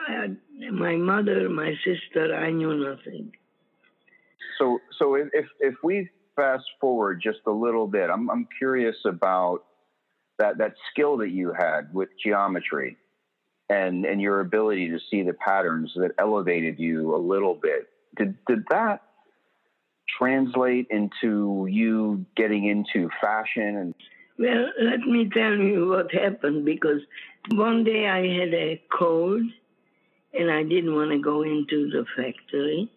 I, 0.09 0.29
my 0.71 0.97
mother, 0.97 1.49
my 1.49 1.75
sister, 1.85 2.35
I 2.35 2.51
knew 2.51 2.75
nothing. 2.75 3.33
So, 4.59 4.79
so 4.99 5.15
if 5.15 5.47
if 5.61 5.75
we 5.83 6.09
fast 6.35 6.65
forward 6.81 7.21
just 7.23 7.41
a 7.47 7.51
little 7.51 7.87
bit, 7.87 8.09
I'm 8.11 8.31
I'm 8.31 8.49
curious 8.59 8.97
about 9.05 9.65
that 10.39 10.59
that 10.59 10.75
skill 10.91 11.17
that 11.19 11.31
you 11.31 11.53
had 11.53 11.93
with 11.93 12.09
geometry, 12.25 12.97
and 13.69 14.05
and 14.05 14.21
your 14.21 14.41
ability 14.41 14.89
to 14.91 14.99
see 15.11 15.23
the 15.23 15.35
patterns 15.35 15.93
that 15.97 16.13
elevated 16.19 16.79
you 16.79 17.15
a 17.15 17.19
little 17.19 17.55
bit. 17.55 17.89
Did 18.17 18.37
did 18.47 18.65
that 18.71 19.03
translate 20.19 20.87
into 20.91 21.67
you 21.71 22.25
getting 22.37 22.67
into 22.67 23.11
fashion 23.21 23.77
and? 23.77 23.95
Well, 24.39 24.71
let 24.81 25.01
me 25.01 25.29
tell 25.35 25.57
you 25.57 25.89
what 25.89 26.15
happened 26.15 26.65
because 26.65 27.01
one 27.51 27.83
day 27.83 28.07
I 28.07 28.19
had 28.19 28.55
a 28.55 28.81
cold 28.97 29.43
and 30.33 30.51
I 30.51 30.63
didn't 30.63 30.95
want 30.95 31.11
to 31.11 31.19
go 31.19 31.43
into 31.43 31.91
the 31.91 32.05
factory. 32.17 32.89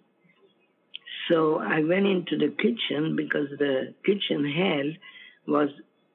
So 1.29 1.59
I 1.59 1.81
went 1.81 2.05
into 2.05 2.37
the 2.37 2.49
kitchen 2.49 3.15
because 3.15 3.47
the 3.57 3.93
kitchen 4.05 4.45
head 4.51 4.97
was 5.47 5.69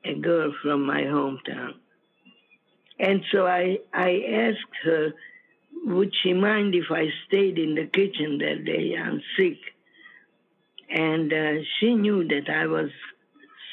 a 0.05 0.15
girl 0.15 0.53
from 0.63 0.87
my 0.87 1.03
hometown. 1.03 1.75
And 2.99 3.23
so 3.31 3.47
I, 3.47 3.79
I 3.93 4.23
asked 4.33 4.77
her, 4.85 5.13
would 5.85 6.13
she 6.23 6.33
mind 6.33 6.75
if 6.75 6.91
I 6.91 7.09
stayed 7.27 7.59
in 7.59 7.75
the 7.75 7.87
kitchen 7.87 8.39
that 8.39 8.65
day? 8.65 8.95
I'm 8.97 9.21
sick. 9.39 9.59
And 10.89 11.33
uh, 11.33 11.63
she 11.79 11.95
knew 11.95 12.27
that 12.29 12.49
I 12.49 12.67
was 12.67 12.91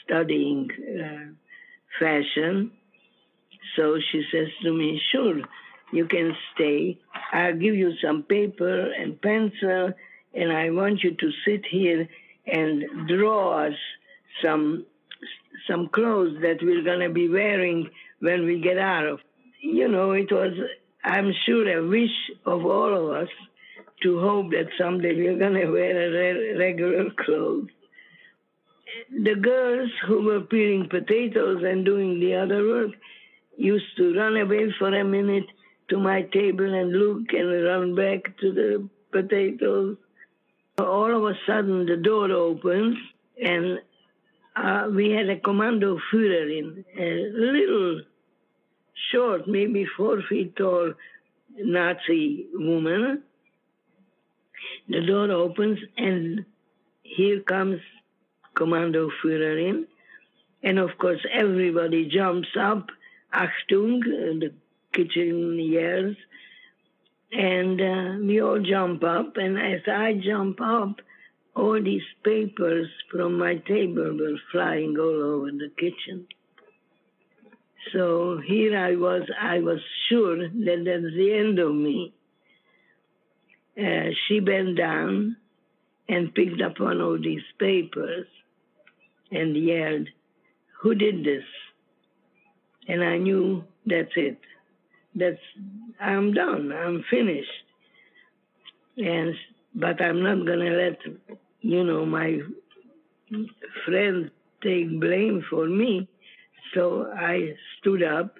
studying 0.03 0.69
uh, 0.99 1.33
fashion. 1.99 2.71
So 3.75 3.97
she 4.11 4.23
says 4.31 4.47
to 4.63 4.73
me, 4.73 5.01
sure, 5.11 5.41
you 5.91 6.05
can 6.07 6.35
stay. 6.53 6.99
I'll 7.31 7.57
give 7.57 7.75
you 7.75 7.93
some 8.03 8.23
paper 8.23 8.91
and 8.91 9.21
pencil, 9.21 9.93
and 10.33 10.51
I 10.51 10.69
want 10.71 11.03
you 11.03 11.15
to 11.15 11.31
sit 11.45 11.65
here 11.69 12.07
and 12.45 13.07
draw 13.07 13.67
us 13.67 13.75
some 14.43 14.85
some 15.69 15.87
clothes 15.87 16.35
that 16.41 16.57
we're 16.61 16.83
gonna 16.83 17.09
be 17.09 17.29
wearing 17.29 17.89
when 18.23 18.45
we 18.45 18.61
get 18.61 18.77
out 18.77 19.05
of. 19.05 19.19
You 19.61 19.87
know, 19.89 20.11
it 20.11 20.31
was 20.31 20.53
I'm 21.03 21.33
sure 21.45 21.67
a 21.77 21.85
wish 21.85 22.17
of 22.45 22.65
all 22.65 22.91
of 23.01 23.23
us 23.23 23.33
to 24.03 24.19
hope 24.19 24.51
that 24.51 24.69
someday 24.77 25.13
we're 25.15 25.37
gonna 25.37 25.69
wear 25.69 25.93
a 26.05 26.09
re- 26.17 26.57
regular 26.57 27.09
clothes. 27.25 27.69
The 29.11 29.35
girls 29.35 29.91
who 30.07 30.23
were 30.23 30.41
peeling 30.41 30.87
potatoes 30.89 31.63
and 31.65 31.83
doing 31.83 32.19
the 32.19 32.35
other 32.35 32.61
work 32.67 32.91
used 33.57 33.97
to 33.97 34.15
run 34.15 34.37
away 34.37 34.73
for 34.79 34.93
a 34.93 35.03
minute 35.03 35.47
to 35.89 35.97
my 35.97 36.21
table 36.21 36.73
and 36.73 36.91
look 36.91 37.33
and 37.33 37.63
run 37.65 37.95
back 37.95 38.37
to 38.39 38.53
the 38.53 38.89
potatoes. 39.11 39.97
All 40.77 41.11
of 41.15 41.23
a 41.23 41.37
sudden, 41.45 41.85
the 41.85 41.97
door 41.97 42.31
opens 42.31 42.97
and 43.41 43.79
uh, 44.55 44.87
we 44.95 45.09
had 45.09 45.29
a 45.29 45.39
commando 45.39 45.97
Führerin, 46.11 46.83
a 46.97 47.09
little 47.33 48.01
short, 49.11 49.47
maybe 49.47 49.85
four 49.97 50.21
feet 50.29 50.55
tall 50.55 50.93
Nazi 51.57 52.47
woman. 52.53 53.23
The 54.87 55.01
door 55.01 55.31
opens 55.31 55.79
and 55.97 56.45
here 57.01 57.41
comes 57.41 57.79
Commando 58.55 59.09
Führerin. 59.21 59.85
And 60.63 60.79
of 60.79 60.97
course, 60.97 61.19
everybody 61.31 62.05
jumps 62.05 62.49
up. 62.59 62.89
Achtung, 63.33 64.01
the 64.39 64.53
kitchen 64.93 65.59
yells. 65.59 66.15
And 67.31 67.81
uh, 67.81 68.25
we 68.25 68.41
all 68.41 68.59
jump 68.59 69.03
up. 69.03 69.37
And 69.37 69.57
as 69.57 69.81
I 69.87 70.13
jump 70.13 70.61
up, 70.61 71.01
all 71.55 71.81
these 71.81 72.07
papers 72.23 72.87
from 73.11 73.37
my 73.37 73.55
table 73.55 74.17
were 74.17 74.37
flying 74.51 74.97
all 74.97 75.23
over 75.23 75.51
the 75.51 75.71
kitchen. 75.77 76.27
So 77.91 78.39
here 78.45 78.77
I 78.77 78.95
was, 78.95 79.23
I 79.39 79.59
was 79.59 79.79
sure 80.09 80.37
that 80.37 80.83
that's 80.85 81.15
the 81.15 81.33
end 81.37 81.59
of 81.59 81.73
me. 81.73 82.13
Uh, 83.77 84.11
she 84.27 84.39
bent 84.39 84.77
down 84.77 85.35
and 86.07 86.33
picked 86.33 86.61
up 86.61 86.79
one 86.79 87.01
of 87.01 87.23
these 87.23 87.41
papers 87.59 88.27
and 89.31 89.55
yelled, 89.55 90.07
Who 90.81 90.95
did 90.95 91.23
this? 91.23 91.43
And 92.87 93.03
I 93.03 93.17
knew 93.17 93.63
that's 93.85 94.11
it. 94.15 94.39
That's 95.15 95.39
I'm 95.99 96.33
done. 96.33 96.71
I'm 96.71 97.03
finished. 97.09 97.49
And 98.97 99.33
but 99.75 100.01
I'm 100.01 100.21
not 100.21 100.45
gonna 100.45 100.71
let 100.71 100.99
you 101.61 101.83
know 101.83 102.05
my 102.05 102.39
friend 103.85 104.29
take 104.61 104.99
blame 104.99 105.43
for 105.49 105.67
me. 105.67 106.07
So 106.73 107.11
I 107.11 107.55
stood 107.79 108.03
up 108.03 108.37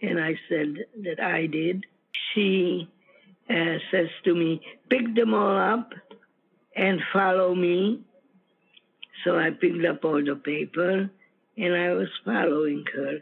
and 0.00 0.20
I 0.20 0.34
said 0.48 0.86
that 1.02 1.20
I 1.20 1.46
did. 1.46 1.84
She 2.34 2.88
uh, 3.48 3.78
says 3.90 4.08
to 4.24 4.34
me, 4.34 4.60
pick 4.88 5.14
them 5.14 5.34
all 5.34 5.58
up 5.58 5.92
and 6.74 7.00
follow 7.12 7.54
me. 7.54 8.02
So 9.24 9.38
I 9.38 9.50
picked 9.50 9.84
up 9.84 10.04
all 10.04 10.24
the 10.24 10.36
paper 10.36 11.10
and 11.56 11.74
I 11.74 11.92
was 11.92 12.08
following 12.24 12.84
her. 12.94 13.18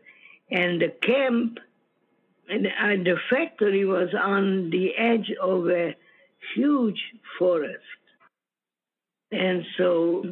And 0.50 0.80
the 0.80 0.88
camp, 0.88 1.58
and 2.48 3.06
the 3.06 3.16
factory 3.30 3.84
was 3.84 4.08
on 4.20 4.70
the 4.70 4.96
edge 4.96 5.30
of 5.40 5.68
a 5.68 5.94
huge 6.54 7.00
forest. 7.38 7.84
And 9.30 9.64
so 9.78 10.24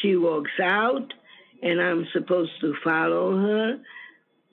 she 0.00 0.16
walks 0.16 0.58
out, 0.60 1.12
and 1.62 1.80
I'm 1.80 2.06
supposed 2.12 2.52
to 2.60 2.74
follow 2.82 3.36
her, 3.36 3.80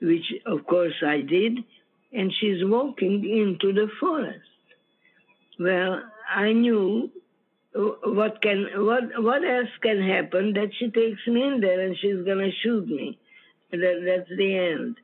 which 0.01 0.33
of 0.45 0.65
course 0.65 0.95
I 1.05 1.21
did. 1.21 1.59
And 2.13 2.33
she's 2.39 2.63
walking 2.63 3.23
into 3.25 3.73
the 3.73 3.89
forest. 3.99 4.39
Well, 5.59 6.01
I 6.33 6.53
knew 6.53 7.11
what 7.73 8.41
can 8.41 8.67
what 8.77 9.03
what 9.21 9.43
else 9.43 9.69
can 9.81 10.01
happen 10.01 10.53
that 10.53 10.69
she 10.79 10.89
takes 10.89 11.25
me 11.27 11.43
in 11.43 11.59
there 11.59 11.85
and 11.85 11.97
she's 11.97 12.25
gonna 12.25 12.51
shoot 12.63 12.87
me. 12.87 13.19
That, 13.71 14.01
that's 14.05 14.37
the 14.37 14.57
end. 14.57 14.97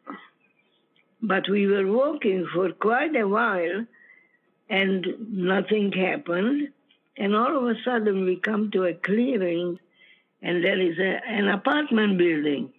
But 1.22 1.50
we 1.50 1.68
were 1.68 1.90
walking 1.90 2.48
for 2.54 2.72
quite 2.72 3.16
a 3.16 3.28
while, 3.28 3.86
and 4.70 5.06
nothing 5.30 5.92
happened. 5.92 6.70
And 7.18 7.36
all 7.36 7.58
of 7.58 7.64
a 7.66 7.80
sudden, 7.84 8.26
we 8.26 8.38
come 8.38 8.72
to 8.72 8.86
a 8.86 8.94
clearing, 8.94 9.80
and 10.44 10.64
there 10.64 10.80
is 10.80 11.00
a, 11.00 11.22
an 11.28 11.48
apartment 11.48 12.18
building. 12.18 12.74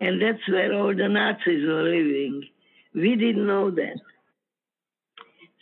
And 0.00 0.20
that's 0.20 0.46
where 0.48 0.72
all 0.74 0.94
the 0.94 1.08
Nazis 1.08 1.64
were 1.64 1.84
living. 1.84 2.48
We 2.94 3.14
didn't 3.16 3.46
know 3.46 3.70
that. 3.70 4.00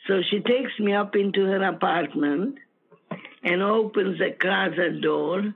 So 0.06 0.22
she 0.30 0.40
takes 0.40 0.78
me 0.78 0.94
up 0.94 1.14
into 1.14 1.44
her 1.44 1.62
apartment 1.62 2.56
and 3.44 3.62
opens 3.62 4.20
a 4.20 4.32
closet 4.32 5.02
door. 5.02 5.54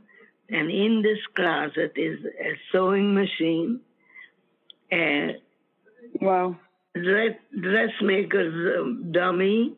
And 0.51 0.71
in 0.71 1.03
this 1.03 1.19
closet 1.35 1.93
is 1.97 2.19
a 2.25 2.53
sewing 2.71 3.15
machine, 3.15 3.81
a 4.93 5.37
Wow. 6.21 6.57
dress, 6.95 7.37
dressmaker's 7.59 8.79
um, 8.79 9.11
dummy, 9.13 9.75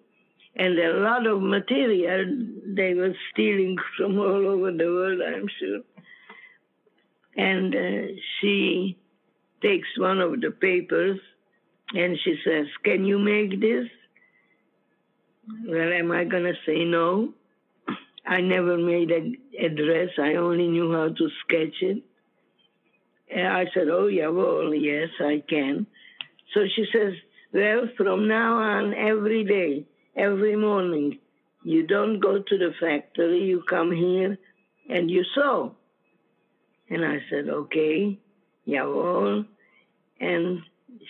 and 0.58 0.78
a 0.78 0.94
lot 1.00 1.26
of 1.26 1.42
material 1.42 2.24
they 2.66 2.94
were 2.94 3.14
stealing 3.30 3.76
from 3.96 4.18
all 4.18 4.46
over 4.46 4.72
the 4.72 4.86
world, 4.86 5.20
I'm 5.20 5.48
sure. 5.60 5.80
And 7.36 7.74
uh, 7.74 8.12
she 8.40 8.96
takes 9.62 9.88
one 9.98 10.20
of 10.20 10.40
the 10.40 10.50
papers 10.50 11.20
and 11.94 12.18
she 12.24 12.36
says, 12.44 12.66
Can 12.84 13.04
you 13.04 13.18
make 13.18 13.60
this? 13.60 13.86
Well, 15.66 15.92
am 15.92 16.10
I 16.10 16.24
going 16.24 16.44
to 16.44 16.54
say 16.64 16.84
no? 16.84 17.34
I 18.26 18.40
never 18.40 18.78
made 18.78 19.10
a, 19.10 19.64
a 19.64 19.68
dress, 19.68 20.10
I 20.18 20.36
only 20.36 20.68
knew 20.68 20.90
how 20.92 21.08
to 21.08 21.28
sketch 21.44 21.82
it. 21.82 22.02
And 23.30 23.46
I 23.46 23.66
said, 23.74 23.88
Oh, 23.90 24.06
yeah, 24.06 24.28
well, 24.28 24.72
yes, 24.74 25.10
I 25.20 25.42
can. 25.46 25.86
So 26.54 26.60
she 26.74 26.86
says, 26.90 27.12
Well, 27.52 27.88
from 27.98 28.26
now 28.26 28.56
on, 28.56 28.94
every 28.94 29.44
day, 29.44 29.84
every 30.16 30.56
morning, 30.56 31.18
you 31.64 31.86
don't 31.86 32.20
go 32.20 32.40
to 32.40 32.58
the 32.58 32.72
factory, 32.80 33.44
you 33.44 33.62
come 33.68 33.92
here 33.92 34.38
and 34.88 35.10
you 35.10 35.24
sew. 35.34 35.74
And 36.88 37.04
I 37.04 37.18
said, 37.30 37.48
Okay, 37.48 38.18
jawohl. 38.66 39.46
And 40.20 40.60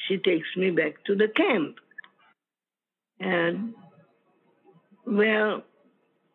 she 0.07 0.19
takes 0.19 0.49
me 0.57 0.71
back 0.71 1.05
to 1.05 1.15
the 1.15 1.29
camp. 1.29 1.77
And, 3.21 3.75
well, 5.07 5.63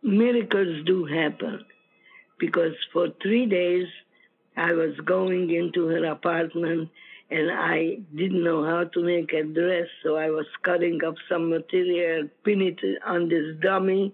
miracles 0.02 0.86
do 0.86 1.06
happen 1.06 1.66
because 2.40 2.74
for 2.94 3.10
three 3.22 3.46
days 3.46 3.88
I 4.58 4.74
was 4.74 4.96
going 5.06 5.52
into 5.52 5.88
her 5.88 6.06
apartment 6.06 6.90
and 7.32 7.50
I 7.50 8.00
didn't 8.14 8.44
know 8.44 8.66
how 8.66 8.84
to 8.84 9.04
make 9.04 9.32
a 9.32 9.44
dress, 9.44 9.88
so 10.04 10.18
I 10.18 10.30
was 10.30 10.46
cutting 10.64 11.00
up 11.08 11.16
some 11.30 11.50
material, 11.50 12.28
pin 12.44 12.62
it 12.62 12.80
on 13.06 13.30
this 13.30 13.56
dummy 13.62 14.14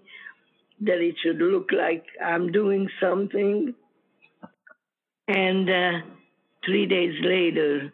that 0.82 1.00
it 1.00 1.16
should 1.20 1.38
look 1.38 1.70
like 1.72 2.04
I'm 2.24 2.52
doing 2.52 2.88
something. 3.00 3.74
And 5.26 5.68
uh, 5.68 6.06
three 6.64 6.86
days 6.86 7.14
later, 7.20 7.92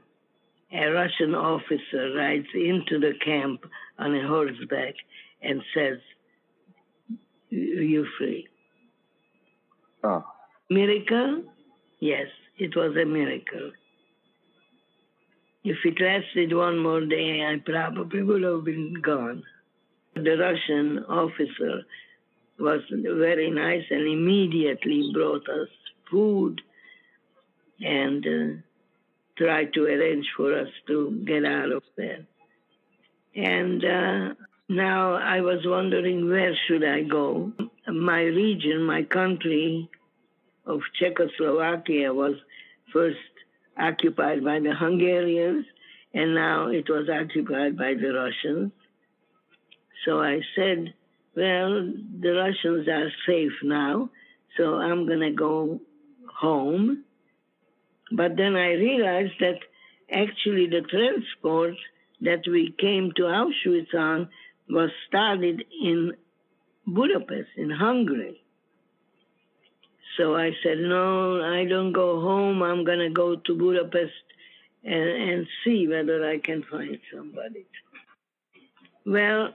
a 0.71 0.91
Russian 0.91 1.35
officer 1.35 2.15
rides 2.15 2.49
into 2.55 3.01
the 3.01 3.15
camp 3.25 3.65
on 3.99 4.15
a 4.15 4.29
horseback 4.29 4.95
and 5.41 5.63
says, 5.75 5.99
You're 7.49 8.07
free. 8.19 8.47
Oh, 10.03 10.23
Miracle? 10.69 11.45
Yes, 12.01 12.27
it 12.59 12.77
was 12.77 12.95
a 13.01 13.07
miracle. 13.07 13.73
If 15.65 15.79
it 15.85 15.99
lasted 15.99 16.53
one 16.55 16.79
more 16.79 17.05
day, 17.07 17.43
I 17.43 17.57
probably 17.65 18.23
would 18.23 18.43
have 18.43 18.65
been 18.65 18.95
gone. 19.01 19.43
The 20.15 20.37
Russian 20.37 21.05
officer 21.09 21.85
was 22.59 22.83
very 22.91 23.51
nice 23.51 23.85
and 23.91 24.07
immediately 24.07 25.11
brought 25.13 25.49
us 25.49 25.69
food 26.11 26.61
and 27.81 28.27
uh, 28.27 28.61
tried 29.39 29.73
to 29.73 29.85
arrange 29.85 30.27
for 30.37 30.57
us 30.57 30.69
to 30.87 31.23
get 31.27 31.45
out 31.47 31.73
of 31.73 31.83
there. 31.97 32.27
And 33.35 33.83
uh, 33.85 34.35
now 34.69 35.15
I 35.15 35.41
was 35.41 35.61
wondering 35.65 36.29
where 36.29 36.55
should 36.69 36.85
I 36.85 37.03
go. 37.03 37.53
My 37.89 38.21
region, 38.21 38.83
my 38.83 39.03
country 39.03 39.89
of 40.67 40.81
Czechoslovakia 40.99 42.13
was 42.13 42.35
first 42.93 43.19
occupied 43.79 44.45
by 44.45 44.61
the 44.61 44.75
Hungarians, 44.75 45.67
and 46.13 46.35
now 46.35 46.69
it 46.69 46.89
was 46.89 47.09
occupied 47.09 47.77
by 47.77 47.95
the 47.95 48.13
Russians. 48.13 48.73
So 50.05 50.21
I 50.21 50.41
said, 50.55 50.95
well, 51.37 51.93
the 52.21 52.31
Russians 52.31 52.89
are 52.89 53.11
safe 53.27 53.53
now, 53.63 54.11
so 54.57 54.75
I'm 54.75 55.07
going 55.07 55.21
to 55.21 55.33
go 55.33 55.81
home. 56.41 57.05
But 58.13 58.37
then 58.37 58.55
I 58.55 58.73
realized 58.75 59.33
that 59.41 59.59
actually 60.13 60.69
the 60.69 60.83
transport 60.83 61.75
that 62.21 62.43
we 62.47 62.75
came 62.79 63.13
to 63.17 63.23
Auschwitz 63.23 63.95
on 63.95 64.29
was 64.69 64.91
started 65.09 65.65
in 65.83 66.13
Budapest, 66.87 67.51
in 67.57 67.71
Hungary. 67.71 68.44
So 70.17 70.37
I 70.37 70.53
said, 70.63 70.79
no, 70.79 71.43
I 71.43 71.65
don't 71.65 71.93
go 71.93 72.21
home. 72.21 72.63
I'm 72.63 72.85
going 72.85 73.01
to 73.01 73.11
go 73.11 73.37
to 73.37 73.59
Budapest 73.59 74.13
and, 74.85 75.09
and 75.31 75.47
see 75.65 75.89
whether 75.89 76.29
I 76.29 76.39
can 76.39 76.63
find 76.71 76.99
somebody. 77.13 77.67
Well, 79.05 79.55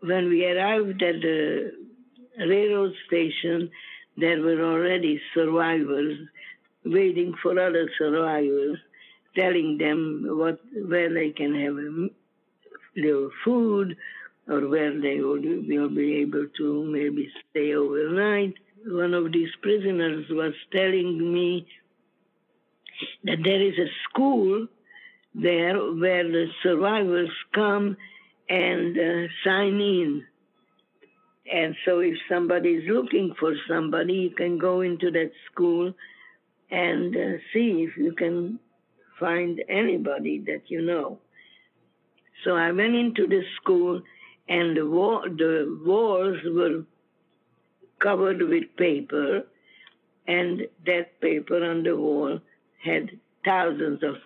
when 0.00 0.28
we 0.28 0.44
arrived 0.46 1.02
at 1.02 1.20
the 1.20 1.72
railroad 2.38 2.94
station, 3.06 3.70
there 4.16 4.40
were 4.40 4.62
already 4.62 5.20
survivors 5.34 6.18
waiting 6.84 7.34
for 7.42 7.58
other 7.58 7.90
survivors, 7.98 8.78
telling 9.34 9.78
them 9.78 10.24
what 10.28 10.60
where 10.86 11.12
they 11.12 11.30
can 11.30 11.54
have 11.54 11.74
um, 11.74 12.10
a 12.96 13.00
little 13.00 13.30
food 13.44 13.96
or 14.48 14.68
where 14.68 14.98
they 15.00 15.20
will 15.20 15.40
be 15.40 16.16
able 16.16 16.46
to 16.56 16.84
maybe 16.84 17.30
stay 17.50 17.74
overnight. 17.74 18.54
One 18.86 19.14
of 19.14 19.32
these 19.32 19.50
prisoners 19.62 20.26
was 20.30 20.54
telling 20.72 21.32
me 21.32 21.66
that 23.24 23.38
there 23.42 23.60
is 23.60 23.74
a 23.78 23.90
school 24.08 24.68
there 25.34 25.76
where 25.76 26.24
the 26.24 26.46
survivors 26.62 27.30
come 27.52 27.96
and 28.48 28.96
uh, 28.96 29.28
sign 29.44 29.80
in. 29.80 30.24
And 31.52 31.76
so 31.84 32.00
if 32.00 32.14
somebody 32.28 32.70
is 32.70 32.84
looking 32.88 33.34
for 33.38 33.54
somebody, 33.68 34.14
you 34.14 34.30
can 34.30 34.58
go 34.58 34.80
into 34.80 35.10
that 35.10 35.32
school 35.50 35.92
and 36.70 37.16
uh, 37.16 37.38
see 37.52 37.86
if 37.88 37.96
you 37.96 38.12
can 38.12 38.58
find 39.18 39.62
anybody 39.68 40.42
that 40.46 40.62
you 40.68 40.82
know. 40.82 41.18
So 42.44 42.54
I 42.54 42.70
went 42.72 42.94
into 42.94 43.26
the 43.26 43.42
school, 43.60 44.02
and 44.48 44.76
the, 44.76 44.86
wall, 44.86 45.22
the 45.22 45.80
walls 45.84 46.38
were 46.44 46.84
covered 48.00 48.42
with 48.42 48.64
paper, 48.76 49.42
and 50.26 50.62
that 50.84 51.20
paper 51.20 51.64
on 51.64 51.82
the 51.82 51.96
wall 51.96 52.40
had 52.82 53.10
thousands 53.44 54.02
of 54.02 54.16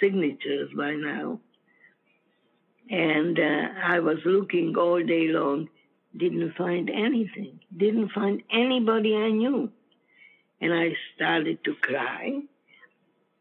signatures 0.00 0.70
by 0.76 0.92
now. 0.92 1.40
And 2.90 3.38
uh, 3.38 3.68
I 3.84 4.00
was 4.00 4.18
looking 4.24 4.74
all 4.76 5.02
day 5.02 5.28
long, 5.28 5.68
didn't 6.16 6.54
find 6.56 6.90
anything, 6.90 7.60
didn't 7.76 8.10
find 8.10 8.42
anybody 8.52 9.14
I 9.14 9.30
knew. 9.30 9.70
And 10.60 10.74
I 10.74 10.90
started 11.14 11.62
to 11.64 11.74
cry. 11.74 12.40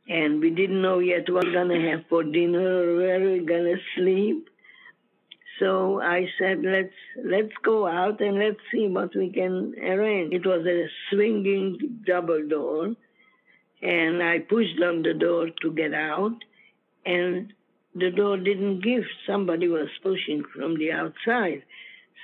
And 0.07 0.39
we 0.39 0.51
didn't 0.51 0.81
know 0.81 0.99
yet 0.99 1.29
what 1.29 1.45
we're 1.45 1.53
going 1.53 1.69
to 1.69 1.89
have 1.89 2.05
for 2.09 2.23
dinner 2.23 2.83
or 2.83 2.97
where 2.97 3.19
we're 3.19 3.43
going 3.43 3.75
to 3.75 3.77
sleep. 3.95 4.49
So 5.59 6.01
I 6.01 6.27
said, 6.39 6.61
let's 6.63 6.93
let's 7.23 7.53
go 7.63 7.85
out 7.85 8.21
and 8.21 8.39
let's 8.39 8.59
see 8.71 8.87
what 8.87 9.15
we 9.15 9.31
can 9.31 9.75
arrange. 9.77 10.33
It 10.33 10.45
was 10.45 10.65
a 10.65 10.87
swinging 11.09 12.01
double 12.05 12.47
door, 12.47 12.95
and 13.81 14.23
I 14.23 14.39
pushed 14.39 14.81
on 14.81 15.01
the 15.03 15.13
door 15.13 15.49
to 15.61 15.71
get 15.71 15.93
out, 15.93 16.37
and 17.05 17.53
the 17.93 18.09
door 18.11 18.37
didn't 18.37 18.81
give. 18.81 19.03
Somebody 19.27 19.67
was 19.67 19.89
pushing 20.01 20.43
from 20.55 20.77
the 20.77 20.93
outside. 20.93 21.63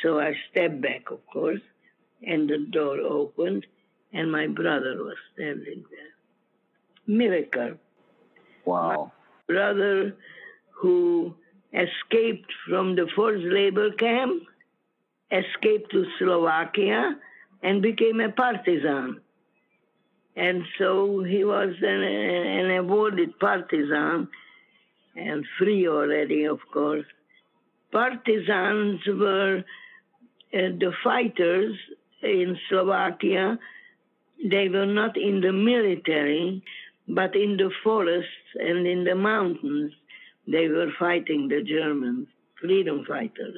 So 0.02 0.20
I 0.20 0.34
stepped 0.52 0.82
back, 0.82 1.12
of 1.12 1.20
course, 1.32 1.62
and 2.24 2.50
the 2.50 2.66
door 2.72 3.00
opened, 3.00 3.66
and 4.14 4.32
my 4.32 4.48
brother 4.48 4.96
was 5.04 5.18
standing 5.34 5.84
there. 5.92 6.14
Miracle. 7.08 7.76
wow. 8.66 9.12
Brother 9.48 10.16
who 10.72 11.36
escaped 11.76 12.52
from 12.68 12.96
the 12.96 13.08
forced 13.16 13.44
labor 13.44 13.92
camp, 13.92 14.44
escaped 15.32 15.92
to 15.92 16.06
Slovakia, 16.18 17.18
and 17.62 17.82
became 17.82 18.20
a 18.22 18.32
partisan. 18.32 19.22
And 20.36 20.64
so 20.78 21.24
he 21.24 21.44
was 21.44 21.76
an, 21.82 22.04
an 22.04 22.72
awarded 22.78 23.40
partisan 23.40 24.28
and 25.16 25.46
free 25.58 25.88
already, 25.88 26.46
of 26.46 26.60
course. 26.74 27.06
Partisans 27.92 29.00
were 29.08 29.60
uh, 29.60 29.64
the 30.52 30.92
fighters 31.04 31.74
in 32.22 32.58
Slovakia. 32.70 33.58
They 34.44 34.68
were 34.68 34.86
not 34.86 35.16
in 35.18 35.40
the 35.40 35.54
military, 35.54 36.62
but 37.08 37.36
in 37.36 37.56
the 37.58 37.72
forests 37.84 38.48
and 38.56 38.86
in 38.86 39.06
the 39.06 39.16
mountains. 39.16 39.94
They 40.48 40.68
were 40.68 40.92
fighting 41.00 41.48
the 41.48 41.62
Germans, 41.64 42.28
freedom 42.62 43.04
fighters. 43.08 43.58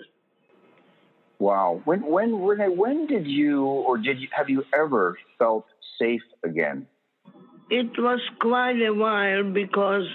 Wow. 1.39 1.81
When 1.85 2.05
when 2.05 2.41
Renee, 2.41 2.69
when 2.69 3.07
did 3.07 3.27
you 3.27 3.63
or 3.65 3.97
did 3.97 4.19
you 4.19 4.27
have 4.31 4.49
you 4.49 4.63
ever 4.73 5.17
felt 5.37 5.65
safe 5.99 6.23
again? 6.43 6.87
It 7.69 7.91
was 7.97 8.21
quite 8.39 8.81
a 8.81 8.93
while 8.93 9.43
because 9.43 10.07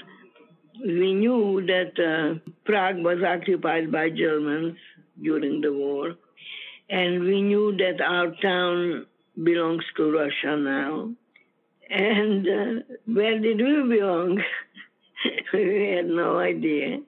we 0.80 1.12
knew 1.12 1.64
that 1.66 1.92
uh, 2.00 2.50
Prague 2.64 3.04
was 3.04 3.22
occupied 3.22 3.92
by 3.92 4.08
Germans 4.08 4.78
during 5.22 5.60
the 5.60 5.72
war, 5.72 6.14
and 6.88 7.22
we 7.22 7.42
knew 7.42 7.76
that 7.76 8.00
our 8.02 8.34
town 8.40 9.06
belongs 9.40 9.84
to 9.96 10.10
Russia 10.10 10.56
now. 10.56 11.12
And 11.90 12.48
uh, 12.48 12.82
where 13.06 13.38
did 13.38 13.58
we 13.58 13.96
belong? 13.96 14.42
we 15.52 15.92
had 15.96 16.06
no 16.06 16.38
idea. 16.38 16.98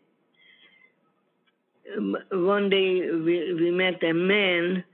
Um, 1.97 2.17
one 2.33 2.71
day 2.71 3.11
we, 3.11 3.55
we 3.55 3.71
met 3.71 4.03
a 4.03 4.13
man 4.13 4.85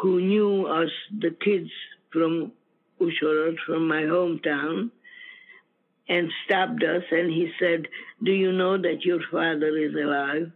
who 0.00 0.20
knew 0.20 0.66
us, 0.66 0.90
the 1.18 1.30
kids 1.30 1.70
from 2.12 2.52
Uzhhorod, 3.00 3.56
from 3.66 3.88
my 3.88 4.02
hometown, 4.02 4.90
and 6.08 6.30
stopped 6.44 6.82
us 6.82 7.04
and 7.10 7.30
he 7.30 7.52
said, 7.58 7.86
Do 8.22 8.32
you 8.32 8.52
know 8.52 8.76
that 8.76 9.04
your 9.04 9.20
father 9.30 9.76
is 9.76 9.94
alive? 9.94 10.50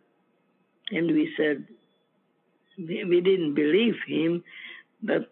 And 0.90 1.06
we 1.06 1.32
said, 1.36 1.66
We 2.76 3.20
didn't 3.24 3.54
believe 3.54 3.94
him, 4.06 4.42
but 5.02 5.30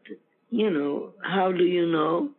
you 0.51 0.71
know, 0.71 1.13
how 1.23 1.51
do 1.51 1.65
you 1.65 1.87
know? 1.87 2.31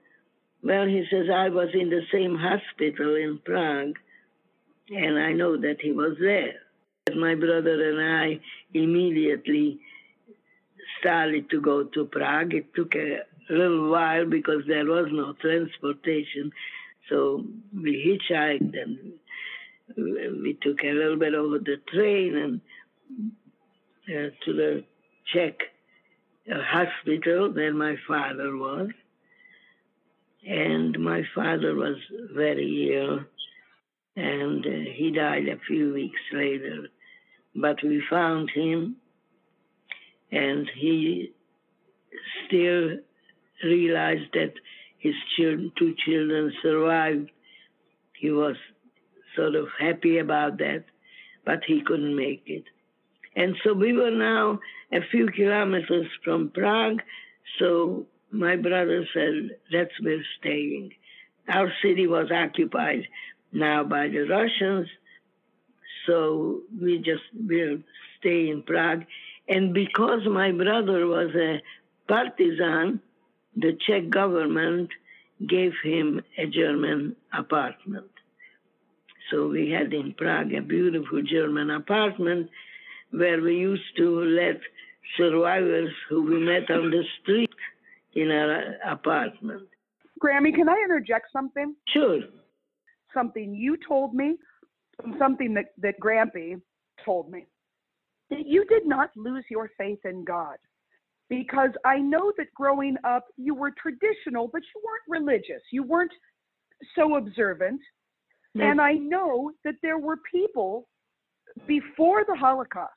Well, 0.64 0.86
he 0.86 1.04
says, 1.12 1.26
I 1.34 1.50
was 1.50 1.70
in 1.74 1.90
the 1.90 2.04
same 2.12 2.38
hospital 2.38 3.16
in 3.16 3.40
Prague 3.44 3.98
and 4.96 5.18
I 5.18 5.34
know 5.34 5.58
that 5.58 5.78
he 5.82 5.92
was 5.92 6.18
there. 6.20 6.56
My 7.16 7.36
brother 7.36 7.90
and 7.90 8.02
I 8.02 8.40
immediately 8.74 9.80
started 11.00 11.50
to 11.50 11.62
go 11.62 11.84
to 11.84 12.06
Prague. 12.06 12.54
It 12.54 12.74
took 12.74 12.96
a 12.96 13.20
little 13.50 13.90
while 13.90 14.26
because 14.26 14.64
there 14.68 14.86
was 14.86 15.08
no 15.12 15.34
transportation. 15.34 16.52
So 17.10 17.46
we 17.74 18.20
hitchhiked 18.32 18.74
and 18.82 19.14
we 19.98 20.58
took 20.62 20.84
a 20.84 20.92
little 20.92 21.18
bit 21.18 21.34
over 21.34 21.60
the 21.60 21.78
train 21.92 22.38
and 22.38 22.62
uh, 24.08 24.30
to 24.46 24.54
the 24.54 24.84
Czech 25.34 25.60
hospital 26.50 27.52
where 27.52 27.74
my 27.74 27.96
father 28.08 28.56
was. 28.56 28.90
And 30.46 31.00
my 31.00 31.24
father 31.34 31.74
was 31.74 31.96
very 32.34 32.94
ill 32.94 33.22
and 34.16 34.66
uh, 34.66 34.92
he 34.96 35.12
died 35.12 35.48
a 35.48 35.60
few 35.68 35.94
weeks 35.94 36.20
later. 36.32 36.88
But 37.56 37.84
we 37.84 38.02
found 38.10 38.50
him 38.50 38.98
and 40.32 40.70
he 40.76 41.32
still 42.46 42.98
realized 43.64 44.34
that 44.34 44.54
his 44.98 45.14
children, 45.38 45.72
two 45.78 45.96
children 46.06 46.52
survived. 46.62 47.30
He 48.20 48.32
was 48.32 48.56
sort 49.36 49.56
of 49.56 49.68
happy 49.80 50.18
about 50.18 50.58
that, 50.60 50.86
but 51.46 51.60
he 51.66 51.82
couldn't 51.86 52.16
make 52.16 52.44
it. 52.48 52.64
And 53.36 53.56
so 53.64 53.74
we 53.74 53.94
were 53.94 54.12
now 54.12 54.60
a 54.92 55.00
few 55.12 55.28
kilometers 55.28 56.08
from 56.24 56.52
Prague. 56.54 57.02
So 57.60 58.06
my 58.32 58.56
brother 58.56 59.06
said, 59.14 59.58
that's 59.72 59.92
where 60.02 60.18
we're 60.18 60.24
staying. 60.40 60.92
Our 61.50 61.72
city 61.84 62.08
was 62.08 62.32
occupied 62.32 63.08
now 63.54 63.84
by 63.84 64.08
the 64.08 64.28
Russians. 64.28 64.88
So 66.06 66.62
we 66.82 66.98
just 66.98 67.24
will 67.34 67.78
stay 68.20 68.50
in 68.50 68.64
Prague. 68.64 69.06
And 69.48 69.74
because 69.74 70.22
my 70.28 70.52
brother 70.52 71.08
was 71.08 71.34
a 71.36 71.62
partisan, 72.08 73.02
the 73.56 73.78
Czech 73.86 74.10
government 74.10 74.90
gave 75.48 75.74
him 75.84 76.22
a 76.38 76.46
German 76.48 77.16
apartment. 77.34 78.10
So 79.30 79.48
we 79.48 79.70
had 79.72 79.94
in 79.94 80.14
Prague 80.14 80.54
a 80.54 80.62
beautiful 80.62 81.22
German 81.22 81.70
apartment 81.70 82.50
where 83.12 83.42
we 83.42 83.56
used 83.56 83.96
to 83.98 84.22
let 84.22 84.60
survivors 85.18 85.94
who 86.10 86.24
we 86.24 86.40
met 86.40 86.70
on 86.70 86.90
the 86.90 87.04
street 87.22 87.50
in 88.16 88.32
our 88.32 88.76
apartment. 88.86 89.68
Grammy, 90.24 90.54
can 90.54 90.70
I 90.70 90.78
interject 90.84 91.28
something? 91.32 91.76
Sure. 91.88 92.22
Something 93.14 93.54
you 93.54 93.78
told 93.88 94.14
me, 94.14 94.38
and 95.04 95.16
something 95.18 95.54
that, 95.54 95.66
that 95.78 96.00
Grampy 96.00 96.60
told 97.04 97.30
me. 97.30 97.46
That 98.30 98.48
you 98.48 98.66
did 98.66 98.86
not 98.86 99.10
lose 99.16 99.44
your 99.50 99.70
faith 99.78 100.00
in 100.06 100.24
God. 100.24 100.58
Because 101.30 101.72
I 101.86 101.98
know 101.98 102.32
that 102.38 102.54
growing 102.56 102.96
up, 103.04 103.26
you 103.38 103.56
were 103.56 103.72
traditional, 103.72 104.50
but 104.52 104.62
you 104.74 104.82
weren't 104.84 105.24
religious. 105.24 105.62
You 105.72 105.84
weren't 105.84 106.12
so 106.96 107.16
observant. 107.16 107.82
No. 108.56 108.66
And 108.66 108.82
I 108.82 108.94
know 108.94 109.52
that 109.64 109.76
there 109.82 109.98
were 109.98 110.18
people 110.32 110.88
before 111.68 112.24
the 112.28 112.36
Holocaust 112.36 112.92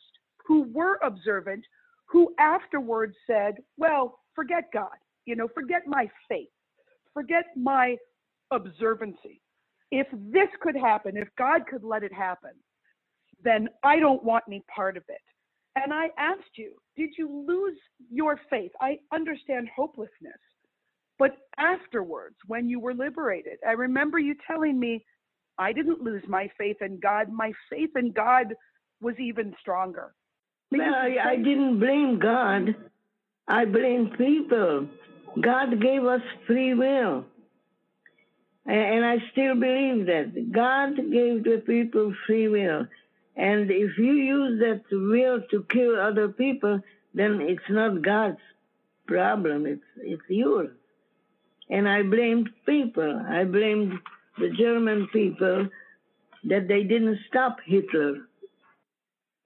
who 0.46 0.62
were 0.72 0.98
observant 1.02 1.64
who 2.08 2.32
afterwards 2.38 3.14
said, 3.26 3.56
well, 3.76 4.20
forget 4.34 4.64
God, 4.72 4.96
you 5.24 5.34
know, 5.34 5.48
forget 5.54 5.82
my 5.86 6.08
faith, 6.28 6.48
forget 7.12 7.44
my 7.56 7.96
observancy. 8.50 9.40
If 9.90 10.06
this 10.12 10.48
could 10.60 10.76
happen, 10.76 11.16
if 11.16 11.28
God 11.38 11.62
could 11.68 11.84
let 11.84 12.02
it 12.02 12.12
happen, 12.12 12.52
then 13.42 13.68
I 13.82 13.98
don't 13.98 14.24
want 14.24 14.44
any 14.48 14.64
part 14.74 14.96
of 14.96 15.04
it. 15.08 15.20
And 15.76 15.92
I 15.92 16.08
asked 16.18 16.56
you, 16.56 16.72
did 16.96 17.10
you 17.18 17.44
lose 17.46 17.76
your 18.10 18.40
faith? 18.48 18.72
I 18.80 18.98
understand 19.12 19.68
hopelessness. 19.74 20.40
But 21.18 21.36
afterwards, 21.58 22.36
when 22.46 22.68
you 22.68 22.80
were 22.80 22.94
liberated, 22.94 23.58
I 23.66 23.72
remember 23.72 24.18
you 24.18 24.34
telling 24.46 24.78
me, 24.78 25.04
I 25.58 25.72
didn't 25.72 26.02
lose 26.02 26.22
my 26.28 26.50
faith 26.58 26.76
in 26.80 26.98
God. 27.00 27.30
My 27.32 27.52
faith 27.70 27.90
in 27.96 28.12
God 28.12 28.54
was 29.00 29.14
even 29.18 29.54
stronger. 29.60 30.14
Well, 30.70 30.82
I, 30.82 31.16
I 31.24 31.36
didn't 31.36 31.78
blame 31.78 32.18
God. 32.18 32.74
I 33.48 33.64
blame 33.64 34.10
people. 34.18 34.88
God 35.40 35.80
gave 35.80 36.04
us 36.04 36.20
free 36.46 36.74
will. 36.74 37.24
And 38.66 39.04
I 39.04 39.18
still 39.32 39.54
believe 39.54 40.06
that. 40.06 40.50
God 40.52 40.96
gave 40.96 41.44
the 41.44 41.62
people 41.64 42.12
free 42.26 42.48
will. 42.48 42.86
And 43.36 43.70
if 43.70 43.96
you 43.98 44.12
use 44.12 44.60
that 44.60 44.82
will 44.90 45.40
to 45.50 45.66
kill 45.70 46.00
other 46.00 46.28
people, 46.28 46.80
then 47.14 47.40
it's 47.40 47.70
not 47.70 48.02
God's 48.02 48.38
problem, 49.06 49.66
it's, 49.66 49.82
it's 49.98 50.22
yours. 50.28 50.70
And 51.70 51.88
I 51.88 52.02
blamed 52.02 52.48
people. 52.64 53.22
I 53.28 53.44
blamed 53.44 53.92
the 54.38 54.50
German 54.58 55.08
people 55.12 55.68
that 56.44 56.68
they 56.68 56.82
didn't 56.82 57.18
stop 57.28 57.58
Hitler. 57.64 58.28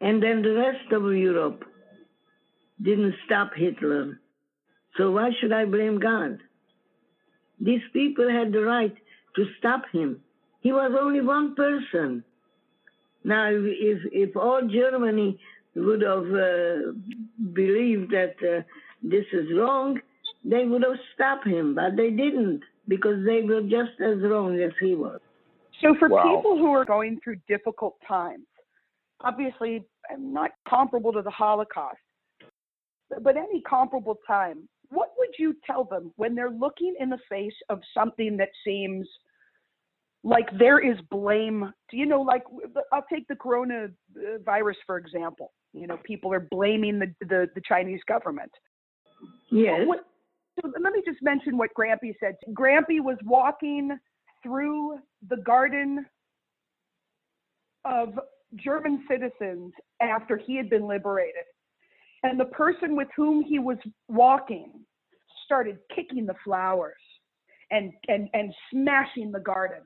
And 0.01 0.23
then 0.23 0.43
the 0.43 0.55
rest 0.55 0.93
of 0.93 1.03
Europe 1.15 1.65
didn't 2.81 3.15
stop 3.27 3.53
Hitler. 3.55 4.21
So 4.97 5.13
why 5.13 5.31
should 5.41 5.53
I 5.53 5.67
blame 5.67 5.99
God? 5.99 6.39
These 7.61 7.83
people 7.93 8.29
had 8.29 8.53
the 8.53 8.63
right 8.63 8.95
to 9.37 9.47
stop 9.59 9.83
him. 9.93 10.21
He 10.61 10.73
was 10.73 10.93
only 10.99 11.21
one 11.21 11.55
person. 11.55 12.25
Now, 13.25 13.49
if 13.51 13.99
if 14.13 14.37
all 14.37 14.63
Germany 14.63 15.39
would 15.75 16.03
have 16.03 16.27
uh, 16.27 16.93
believed 17.53 18.11
that 18.13 18.35
uh, 18.43 18.63
this 19.03 19.25
is 19.33 19.47
wrong, 19.57 20.01
they 20.45 20.65
would 20.65 20.83
have 20.83 20.99
stopped 21.15 21.47
him, 21.47 21.75
but 21.75 21.97
they 21.97 22.11
didn't 22.11 22.63
because 22.89 23.25
they 23.25 23.43
were 23.43 23.63
just 23.63 24.01
as 24.01 24.19
wrong 24.23 24.61
as 24.61 24.73
he 24.81 24.95
was. 24.95 25.21
So, 25.81 25.95
for 25.99 26.09
Wow. 26.09 26.23
people 26.23 26.59
who 26.59 26.73
are 26.73 26.85
going 26.85 27.21
through 27.23 27.37
difficult 27.49 27.97
times, 28.07 28.47
obviously 29.23 29.85
not 30.19 30.51
comparable 30.69 31.13
to 31.13 31.23
the 31.23 31.31
Holocaust, 31.31 31.99
but 33.23 33.37
any 33.37 33.61
comparable 33.63 34.19
time, 34.27 34.69
what 34.91 35.11
would 35.19 35.31
you 35.39 35.55
tell 35.65 35.85
them 35.85 36.13
when 36.17 36.35
they're 36.35 36.51
looking 36.51 36.95
in 36.99 37.11
the 37.11 37.19
face 37.29 37.55
of 37.69 37.81
something 37.95 38.37
that 38.37 38.51
seems 38.65 39.09
like 40.23 40.47
there 40.59 40.79
is 40.79 40.99
blame? 41.11 41.73
Do 41.91 41.97
you 41.97 42.07
know, 42.07 42.21
like, 42.21 42.43
I'll 42.93 43.07
take 43.13 43.27
the 43.29 43.35
coronavirus, 43.35 44.71
uh, 44.71 44.85
for 44.87 44.99
example. 44.99 45.53
You 45.73 45.87
know, 45.87 45.99
people 46.05 46.33
are 46.33 46.47
blaming 46.51 46.99
the, 46.99 47.15
the, 47.21 47.49
the 47.55 47.63
Chinese 47.67 48.01
government. 48.09 48.51
Yes. 49.51 49.87
What, 49.87 50.05
so 50.61 50.73
let 50.81 50.93
me 50.93 51.03
just 51.07 51.23
mention 51.23 51.57
what 51.57 51.71
Grampy 51.79 52.15
said. 52.19 52.35
Grampy 52.53 53.01
was 53.01 53.17
walking 53.25 53.97
through 54.43 54.99
the 55.29 55.37
garden 55.39 56.05
of 57.85 58.19
German 58.57 59.05
citizens 59.09 59.73
after 60.03 60.37
he 60.37 60.57
had 60.57 60.69
been 60.69 60.89
liberated. 60.89 61.45
And 62.23 62.39
the 62.39 62.47
person 62.47 62.97
with 62.97 63.09
whom 63.17 63.43
he 63.43 63.59
was 63.59 63.79
walking 64.09 64.73
started 65.45 65.79
kicking 65.95 66.27
the 66.27 66.35
flowers 66.45 66.95
and, 67.71 67.93
and, 68.09 68.29
and 68.35 68.53
smashing 68.71 69.33
the 69.33 69.41
garden. 69.41 69.83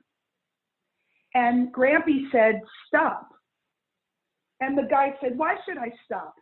And 1.33 1.73
Grampy 1.73 2.31
said, 2.31 2.61
Stop. 2.87 3.29
And 4.61 4.77
the 4.77 4.87
guy 4.89 5.13
said, 5.21 5.37
Why 5.37 5.55
should 5.65 5.77
I 5.77 5.91
stop? 6.05 6.33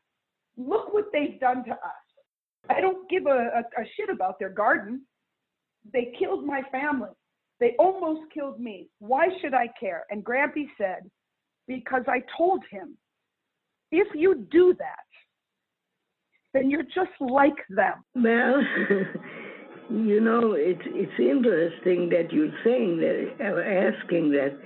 Look 0.57 0.93
what 0.93 1.05
they've 1.11 1.39
done 1.39 1.63
to 1.65 1.71
us. 1.71 2.03
I 2.69 2.79
don't 2.79 3.09
give 3.09 3.25
a, 3.25 3.29
a, 3.29 3.81
a 3.81 3.85
shit 3.97 4.09
about 4.09 4.39
their 4.39 4.49
garden. 4.49 5.01
They 5.91 6.13
killed 6.17 6.45
my 6.45 6.61
family. 6.71 7.09
They 7.59 7.75
almost 7.79 8.31
killed 8.33 8.59
me. 8.59 8.89
Why 8.99 9.27
should 9.41 9.53
I 9.53 9.69
care? 9.79 10.05
And 10.09 10.23
Grampy 10.23 10.67
said, 10.77 11.09
Because 11.67 12.03
I 12.07 12.21
told 12.37 12.63
him, 12.69 12.97
if 13.91 14.07
you 14.15 14.47
do 14.51 14.75
that, 14.79 15.05
then 16.53 16.69
you're 16.69 16.83
just 16.83 17.11
like 17.19 17.55
them. 17.69 18.03
Well, 18.15 18.61
you 19.89 20.21
know, 20.21 20.53
it's 20.53 20.81
it's 20.85 21.19
interesting 21.19 22.09
that 22.09 22.31
you're 22.31 22.53
saying 22.63 22.97
that, 22.97 23.45
or 23.45 23.63
asking 23.63 24.31
that, 24.31 24.57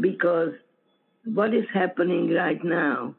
because 0.00 0.52
what 1.24 1.54
is 1.54 1.64
happening 1.72 2.30
right 2.30 2.62
now? 2.64 3.14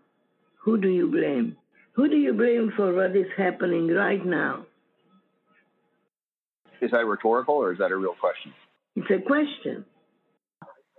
Who 0.64 0.80
do 0.80 0.90
you 0.90 1.10
blame? 1.10 1.56
Who 1.94 2.08
do 2.10 2.16
you 2.16 2.34
blame 2.34 2.72
for 2.76 2.94
what 2.94 3.16
is 3.16 3.28
happening 3.38 3.88
right 3.88 4.26
now? 4.26 4.66
Is 6.82 6.92
that 6.92 7.06
rhetorical 7.06 7.56
or 7.56 7.74
is 7.74 7.80
that 7.80 7.92
a 7.92 7.98
real 7.98 8.16
question? 8.20 8.54
It's 8.96 9.10
a 9.12 9.26
question. 9.26 9.86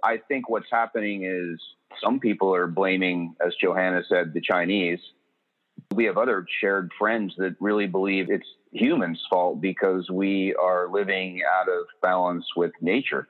I 0.03 0.19
think 0.29 0.49
what's 0.49 0.71
happening 0.71 1.25
is 1.25 1.59
some 2.03 2.21
people 2.21 2.55
are 2.55 2.67
blaming, 2.67 3.35
as 3.45 3.55
Johanna 3.63 4.03
said, 4.09 4.33
the 4.35 4.41
Chinese. 4.41 4.99
We 5.95 6.05
have 6.05 6.19
other 6.19 6.47
shared 6.61 6.91
friends 6.99 7.35
that 7.39 7.57
really 7.61 7.87
believe 7.87 8.31
it's 8.31 8.47
humans' 8.73 9.21
fault 9.31 9.61
because 9.61 10.09
we 10.11 10.55
are 10.55 10.89
living 10.91 11.41
out 11.59 11.69
of 11.69 11.87
balance 12.03 12.45
with 12.57 12.73
nature. 12.81 13.29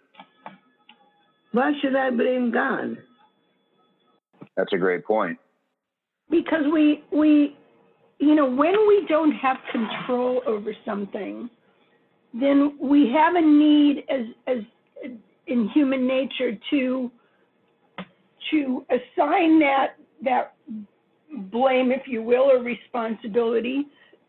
Why 1.53 1.73
should 1.81 1.97
I 1.97 2.11
blame 2.11 2.51
God? 2.51 2.99
That's 4.57 4.73
a 4.73 4.79
great 4.79 5.05
point. 5.05 5.39
because 6.31 6.65
we 6.73 7.03
we 7.13 7.57
you 8.19 8.35
know 8.35 8.47
when 8.49 8.75
we 8.89 9.05
don't 9.09 9.33
have 9.33 9.57
control 9.73 10.43
over 10.47 10.73
something 10.85 11.49
then 12.33 12.77
we 12.81 13.11
have 13.13 13.35
a 13.35 13.41
need 13.41 14.05
as 14.09 14.27
as 14.47 14.59
in 15.47 15.69
human 15.71 16.07
nature 16.07 16.53
to 16.71 17.11
to 18.51 18.85
assign 18.91 19.59
that 19.59 19.97
that 20.23 20.55
blame 21.51 21.93
if 21.93 22.03
you 22.07 22.23
will 22.23 22.51
or 22.51 22.63
responsibility 22.63 23.87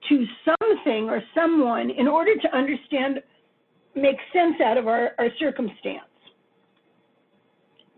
to 0.10 0.26
something 0.46 1.10
or 1.10 1.22
someone 1.36 1.90
in 1.90 2.08
order 2.08 2.36
to 2.36 2.56
understand 2.56 3.22
make 3.96 4.18
sense 4.34 4.56
out 4.64 4.78
of 4.78 4.88
our, 4.88 5.12
our 5.18 5.28
circumstance 5.40 6.06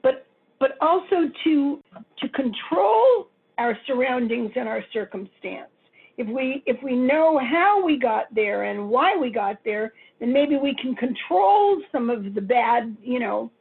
but 0.01 0.25
but 0.59 0.71
also 0.81 1.29
to 1.43 1.81
to 2.19 2.29
control 2.29 3.27
our 3.57 3.77
surroundings 3.87 4.51
and 4.55 4.67
our 4.67 4.83
circumstance. 4.93 5.69
If 6.17 6.27
we 6.27 6.63
if 6.65 6.81
we 6.83 6.95
know 6.95 7.39
how 7.39 7.83
we 7.83 7.97
got 7.97 8.33
there 8.33 8.63
and 8.63 8.89
why 8.89 9.15
we 9.15 9.31
got 9.31 9.57
there, 9.65 9.93
then 10.19 10.31
maybe 10.31 10.57
we 10.57 10.75
can 10.79 10.95
control 10.95 11.81
some 11.91 12.09
of 12.09 12.33
the 12.35 12.41
bad, 12.41 12.95
you 13.01 13.19
know, 13.19 13.51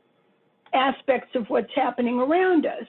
aspects 0.74 1.30
of 1.34 1.46
what's 1.48 1.72
happening 1.74 2.18
around 2.18 2.66
us. 2.66 2.86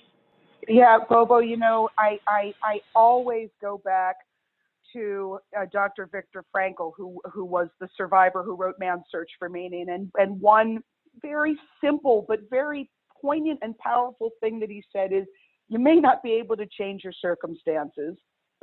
Yeah, 0.68 1.00
Bobo, 1.10 1.40
you 1.40 1.58
know, 1.58 1.90
I, 1.98 2.20
I, 2.28 2.54
I 2.64 2.82
always 2.96 3.50
go 3.62 3.82
back 3.84 4.16
to 4.94 5.40
uh, 5.58 5.66
Dr. 5.72 6.08
Viktor 6.12 6.44
Frankl, 6.56 6.92
who, 6.96 7.20
who 7.32 7.46
was 7.46 7.68
the 7.80 7.88
survivor 7.98 8.44
who 8.44 8.56
wrote 8.56 8.76
Man's 8.80 9.04
Search 9.12 9.30
for 9.40 9.50
Meaning. 9.50 9.88
And, 9.90 10.12
and 10.18 10.40
one 10.40 10.84
very 11.22 11.58
simple 11.84 12.26
but 12.28 12.40
very 12.50 12.90
poignant 13.22 13.60
and 13.62 13.78
powerful 13.78 14.32
thing 14.40 14.60
that 14.60 14.70
he 14.70 14.84
said 14.92 15.12
is 15.12 15.26
you 15.70 15.80
may 15.80 15.96
not 15.96 16.22
be 16.22 16.34
able 16.34 16.58
to 16.58 16.66
change 16.78 17.04
your 17.04 17.14
circumstances, 17.22 18.16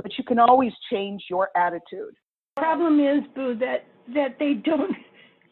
but 0.03 0.17
you 0.19 0.25
can 0.25 0.39
always 0.39 0.73
change 0.91 1.25
your 1.29 1.49
attitude. 1.57 2.15
Problem 2.57 3.01
is, 3.01 3.23
Boo, 3.35 3.55
that 3.57 3.87
that 4.15 4.39
they 4.39 4.55
don't 4.55 4.95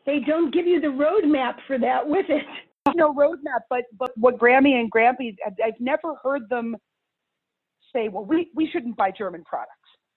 they 0.07 0.21
don't 0.21 0.53
give 0.53 0.67
you 0.67 0.81
the 0.81 0.89
roadmap 0.89 1.55
for 1.67 1.79
that 1.79 2.07
with 2.07 2.27
it. 2.29 2.45
No 2.97 3.15
roadmap, 3.15 3.63
but 3.71 3.85
but 3.99 4.11
what 4.17 4.39
Grammy 4.39 4.79
and 4.81 4.91
Grampy, 4.91 5.37
I've 5.47 5.81
never 5.81 6.15
heard 6.23 6.49
them 6.49 6.77
say, 7.93 8.09
well, 8.09 8.25
we, 8.25 8.51
we 8.55 8.69
shouldn't 8.71 8.97
buy 8.97 9.11
German 9.11 9.45
products, 9.45 9.73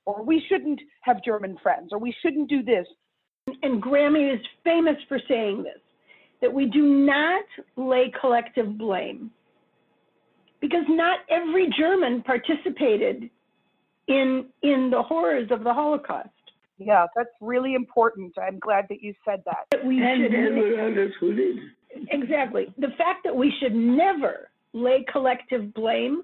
or 0.06 0.24
we 0.24 0.44
shouldn't 0.50 0.80
have 1.02 1.24
German 1.24 1.58
friends, 1.64 1.90
or 1.92 2.00
we 2.00 2.14
shouldn't 2.22 2.50
do 2.50 2.64
this. 2.64 2.86
And 3.64 3.82
Grammy 3.82 4.34
is 4.34 4.40
famous 4.64 4.98
for 5.08 5.20
saying 5.28 5.64
this, 5.64 5.82
that 6.42 6.54
we 6.54 6.66
do 6.66 6.84
not 6.84 7.46
lay 7.76 8.12
collective 8.20 8.78
blame 8.78 9.32
because 10.60 10.86
not 10.88 11.20
every 11.30 11.74
German 11.78 12.22
participated 12.22 13.30
in 14.08 14.46
in 14.62 14.90
the 14.92 15.02
horrors 15.02 15.50
of 15.52 15.64
the 15.64 15.74
Holocaust. 15.74 16.30
Yeah, 16.78 17.06
that's 17.16 17.30
really 17.42 17.76
important. 17.76 18.34
I'm 18.42 18.60
glad 18.60 18.86
that 18.90 19.02
you 19.02 19.14
said 19.24 19.44
that. 19.46 19.86
We 19.86 20.02
And 20.02 20.24
should 20.24 20.34
there 20.34 20.54
were 20.54 20.82
others 20.82 21.14
who 21.20 21.34
did. 21.34 21.58
Exactly 22.10 22.74
the 22.78 22.89
fact 22.97 23.24
that 23.24 23.36
we 23.36 23.54
should 23.60 23.76
never 23.76 24.49
lay 24.74 25.06
collective 25.12 25.74
blame 25.74 26.24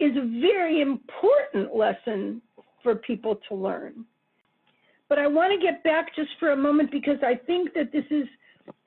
is 0.00 0.16
a 0.16 0.40
very 0.40 0.80
important 0.80 1.74
lesson 1.74 2.42
for 2.82 2.96
people 2.96 3.38
to 3.48 3.54
learn. 3.54 4.04
But 5.08 5.18
I 5.18 5.26
want 5.26 5.52
to 5.52 5.64
get 5.64 5.84
back 5.84 6.14
just 6.16 6.30
for 6.40 6.52
a 6.52 6.56
moment 6.56 6.90
because 6.90 7.18
I 7.22 7.34
think 7.34 7.74
that 7.74 7.92
this 7.92 8.04
is 8.10 8.26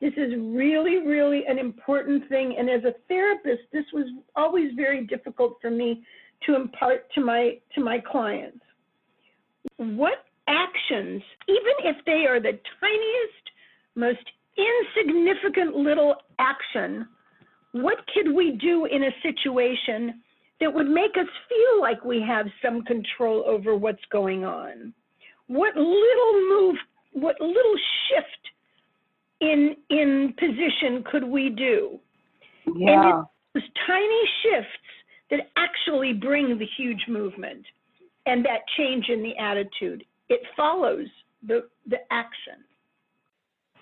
this 0.02 0.14
is 0.18 0.34
really, 0.38 1.06
really 1.06 1.46
an 1.48 1.60
important 1.60 2.28
thing. 2.30 2.56
And 2.58 2.70
as 2.70 2.84
a 2.84 2.96
therapist, 3.08 3.64
this 3.72 3.86
was 3.94 4.08
always 4.36 4.72
very 4.76 5.06
difficult 5.06 5.58
for 5.62 5.70
me 5.70 6.04
to 6.46 6.56
impart 6.56 7.12
to 7.14 7.22
my 7.22 7.58
to 7.76 7.82
my 7.82 8.00
clients. 8.00 8.60
What 9.78 10.26
actions, 10.48 11.22
even 11.48 11.74
if 11.84 11.98
they 12.06 12.26
are 12.28 12.40
the 12.40 12.60
tiniest, 12.80 13.44
most 13.96 14.26
insignificant 14.58 15.76
little 15.76 16.16
action, 16.40 17.08
what 17.72 17.98
could 18.14 18.34
we 18.34 18.52
do 18.52 18.86
in 18.86 19.04
a 19.04 19.12
situation 19.22 20.22
that 20.60 20.74
would 20.74 20.88
make 20.88 21.12
us 21.20 21.28
feel 21.48 21.82
like 21.82 22.04
we 22.04 22.24
have 22.28 22.48
some 22.64 22.84
control 22.84 23.44
over 23.46 23.76
what's 23.76 24.04
going 24.12 24.44
on? 24.44 24.94
What 25.48 25.76
little 25.76 26.50
move, 26.50 26.76
what 27.14 27.40
little 27.40 27.76
shift 28.10 28.48
in 29.40 29.76
in 29.90 30.34
position 30.38 31.04
could 31.10 31.24
we 31.24 31.50
do? 31.50 32.00
Yeah. 32.76 33.24
Those 33.54 33.64
tiny 33.86 34.24
shifts 34.44 34.72
that 35.30 35.40
actually 35.58 36.14
bring 36.14 36.58
the 36.58 36.68
huge 36.78 37.04
movement 37.08 37.66
and 38.26 38.44
that 38.46 38.62
change 38.78 39.10
in 39.10 39.24
the 39.24 39.38
attitude. 39.38 40.04
It 40.30 40.42
follows 40.56 41.08
the 41.46 41.68
the 41.88 41.98
action. 42.12 42.64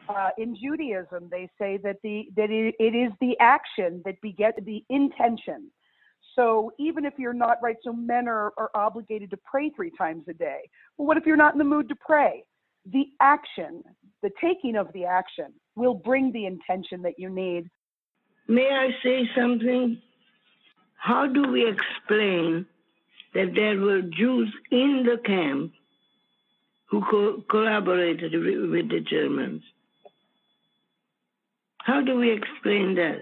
Uh, 0.08 0.30
in 0.38 0.56
Judaism, 0.56 1.28
they 1.32 1.50
say 1.60 1.78
that 1.84 1.98
the 2.04 2.26
that 2.36 2.52
it, 2.52 2.76
is 2.96 3.12
the 3.20 3.36
action 3.40 4.02
that 4.06 4.22
beget 4.22 4.54
the 4.64 4.84
intention. 4.90 5.72
So 6.36 6.72
even 6.78 7.06
if 7.06 7.14
you're 7.18 7.34
not 7.34 7.58
right, 7.62 7.78
so 7.84 7.94
men 7.94 8.28
are, 8.28 8.52
are 8.58 8.70
obligated 8.76 9.32
to 9.32 9.38
pray 9.38 9.70
three 9.70 9.92
times 9.98 10.24
a 10.30 10.34
day. 10.34 10.70
Well, 10.98 11.08
what 11.08 11.18
if 11.18 11.26
you're 11.26 11.38
not 11.38 11.54
in 11.54 11.60
the 11.60 11.64
mood 11.64 11.88
to 11.90 11.96
pray? 11.96 12.44
The 12.92 13.06
action, 13.20 13.84
the 14.22 14.30
taking 14.42 14.76
of 14.76 14.92
the 14.94 15.06
action, 15.06 15.54
will 15.76 15.96
bring 15.96 16.32
the 16.32 16.46
intention 16.46 17.02
that 17.04 17.14
you 17.18 17.30
need. 17.30 17.70
May 18.48 18.70
I 18.70 18.90
say 19.02 19.28
something? 19.36 20.00
How 20.98 21.26
do 21.26 21.44
we 21.52 21.68
explain 21.68 22.66
that 23.34 23.54
there 23.56 23.78
were 23.78 24.02
Jews 24.02 24.54
in 24.72 25.06
the 25.06 25.18
camp 25.26 25.72
who 26.88 27.02
co- 27.10 27.44
collaborated 27.50 28.34
with 28.34 28.90
the 28.90 29.00
Germans? 29.00 29.64
How 31.86 32.02
do 32.02 32.18
we 32.18 32.32
explain 32.32 32.96
that? 32.96 33.20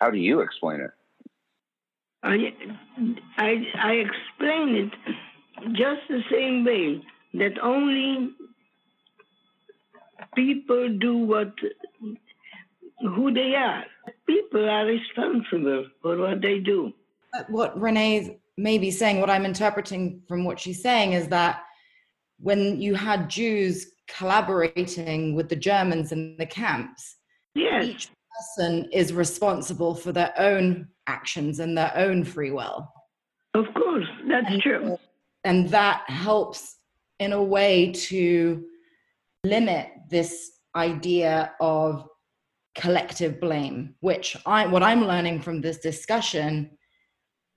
How 0.00 0.10
do 0.10 0.16
you 0.16 0.40
explain 0.40 0.80
it? 0.80 0.90
I, 2.22 2.54
I, 3.36 3.66
I 3.78 3.92
explain 3.92 4.76
it 4.76 4.92
just 5.72 6.00
the 6.08 6.22
same 6.30 6.64
way 6.64 7.02
that 7.34 7.58
only 7.62 8.30
people 10.34 10.88
do 10.98 11.18
what 11.18 11.52
who 13.00 13.30
they 13.30 13.54
are. 13.54 13.84
People 14.26 14.70
are 14.70 14.86
responsible 14.86 15.84
for 16.00 16.16
what 16.16 16.40
they 16.40 16.60
do. 16.60 16.94
what 17.48 17.78
Renee 17.78 18.40
may 18.56 18.78
be 18.78 18.90
saying, 18.90 19.20
what 19.20 19.28
I'm 19.28 19.44
interpreting 19.44 20.22
from 20.26 20.46
what 20.46 20.58
she's 20.58 20.82
saying 20.82 21.12
is 21.12 21.28
that 21.28 21.62
when 22.38 22.80
you 22.80 22.94
had 22.94 23.28
Jews 23.30 23.92
collaborating 24.08 25.34
with 25.34 25.48
the 25.48 25.56
Germans 25.56 26.12
in 26.12 26.36
the 26.38 26.46
camps, 26.46 27.16
Yes, 27.54 27.84
each 27.86 28.08
person 28.50 28.88
is 28.92 29.12
responsible 29.12 29.94
for 29.94 30.12
their 30.12 30.32
own 30.38 30.88
actions 31.06 31.58
and 31.60 31.76
their 31.76 31.92
own 31.96 32.24
free 32.24 32.50
will. 32.50 32.92
of 33.54 33.64
course, 33.74 34.06
that's 34.28 34.46
And- 34.50 34.60
true. 34.62 34.98
And 35.44 35.68
that 35.70 36.02
helps 36.10 36.76
in 37.20 37.32
a 37.32 37.42
way 37.42 37.92
to 37.92 38.66
limit 39.44 39.88
this 40.10 40.58
idea 40.74 41.54
of 41.60 42.06
collective 42.74 43.40
blame, 43.40 43.94
which 44.00 44.36
I 44.44 44.66
what 44.66 44.82
I'm 44.82 45.06
learning 45.06 45.40
from 45.40 45.62
this 45.62 45.78
discussion 45.78 46.76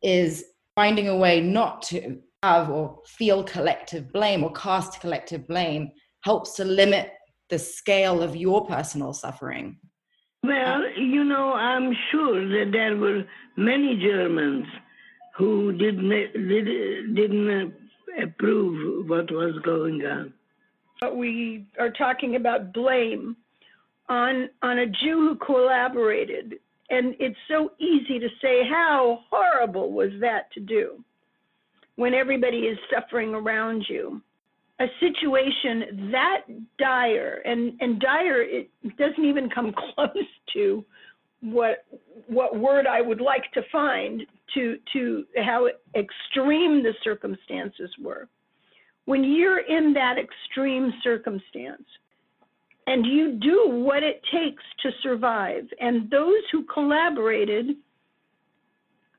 is 0.02 0.46
finding 0.76 1.10
a 1.10 1.18
way 1.18 1.42
not 1.42 1.82
to 1.90 2.22
have 2.44 2.70
or 2.70 3.00
feel 3.06 3.44
collective 3.44 4.12
blame 4.14 4.44
or 4.44 4.52
cast 4.54 5.02
collective 5.02 5.48
blame 5.48 5.92
helps 6.22 6.56
to 6.56 6.64
limit 6.64 7.12
the 7.50 7.60
scale 7.60 8.22
of 8.22 8.36
your 8.36 8.66
personal 8.66 9.14
suffering. 9.14 9.78
Well, 10.44 10.90
you 10.98 11.24
know, 11.26 11.54
I'm 11.54 11.94
sure 12.12 12.48
that 12.48 12.72
there 12.72 12.96
were 12.96 13.24
many 13.58 13.98
Germans 13.98 14.66
who 15.36 15.74
didn't 15.74 16.10
did, 16.10 17.16
didn't 17.16 17.74
approve 18.22 19.10
what 19.10 19.32
was 19.32 19.56
going 19.64 20.06
on. 20.06 20.34
But 21.02 21.18
we 21.18 21.68
are 21.78 21.90
talking 21.90 22.36
about 22.36 22.74
blame 22.74 23.36
on 24.08 24.50
on 24.62 24.80
a 24.80 24.88
Jew 24.88 25.30
who 25.30 25.36
collaborated. 25.36 26.60
And 26.90 27.16
it's 27.20 27.38
so 27.48 27.72
easy 27.80 28.18
to 28.20 28.30
say 28.42 28.68
how 28.68 29.20
horrible 29.30 29.92
was 29.92 30.10
that 30.22 30.52
to 30.54 30.60
do 30.60 31.04
when 32.00 32.14
everybody 32.14 32.60
is 32.60 32.78
suffering 32.94 33.36
around 33.36 33.86
you. 33.90 34.22
A 34.80 34.86
situation 35.02 36.10
that 36.14 36.44
dire 36.78 37.42
and, 37.44 37.74
and 37.82 38.00
dire 38.00 38.42
it 38.42 38.72
doesn't 38.98 39.26
even 39.26 39.50
come 39.50 39.74
close 39.96 40.26
to 40.54 40.86
what 41.42 41.86
what 42.28 42.58
word 42.58 42.88
I 42.88 43.02
would 43.02 43.20
like 43.20 43.52
to 43.54 43.62
find 43.70 44.22
to 44.54 44.78
to 44.94 45.26
how 45.44 45.68
extreme 45.94 46.84
the 46.84 46.94
circumstances 47.04 47.90
were. 48.02 48.30
When 49.04 49.26
you're 49.26 49.60
in 49.60 49.92
that 49.94 50.16
extreme 50.18 50.94
circumstance 51.04 51.88
and 52.88 53.06
you 53.06 53.34
do 53.34 53.70
what 53.70 54.04
it 54.04 54.22
takes 54.32 54.64
to 54.84 54.92
survive, 55.04 55.66
and 55.82 56.10
those 56.10 56.44
who 56.50 56.64
collaborated, 56.64 57.76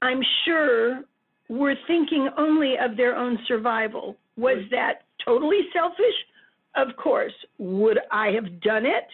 I'm 0.01 0.23
sure 0.47 1.05
were 1.51 1.75
thinking 1.89 2.29
only 2.39 2.77
of 2.79 2.97
their 2.97 3.17
own 3.17 3.37
survival. 3.49 4.17
Was 4.37 4.59
that 4.71 5.03
totally 5.25 5.63
selfish? 5.73 6.15
Of 6.77 6.97
course. 6.97 7.33
Would 7.59 7.99
I 8.13 8.29
have 8.29 8.61
done 8.61 8.87
it? 8.87 9.07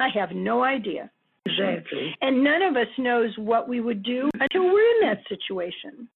I 0.00 0.08
have 0.08 0.32
no 0.32 0.64
idea. 0.64 1.08
Exactly. 1.46 2.16
And 2.20 2.42
none 2.42 2.62
of 2.62 2.76
us 2.76 2.88
knows 2.98 3.30
what 3.38 3.68
we 3.68 3.80
would 3.80 4.02
do 4.02 4.28
until 4.40 4.64
we're 4.64 4.90
in 4.96 5.08
that 5.08 5.20
situation. 5.28 6.08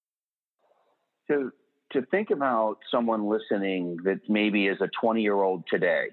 To 1.29 1.53
to 1.93 2.03
think 2.11 2.31
about 2.31 2.79
someone 2.91 3.29
listening 3.29 3.99
that 4.05 4.21
maybe 4.29 4.67
is 4.67 4.79
a 4.81 4.89
20 5.01 5.23
year 5.23 5.41
old 5.41 5.63
today, 5.71 6.09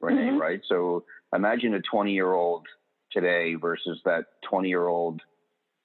Renee, 0.00 0.30
Mhm. 0.32 0.38
right? 0.38 0.60
So 0.66 1.04
imagine 1.34 1.74
a 1.74 1.80
20 1.80 2.12
year 2.12 2.32
old 2.32 2.66
today 3.10 3.54
versus 3.54 4.00
that 4.04 4.26
20 4.42 4.68
year 4.68 4.86
old 4.86 5.22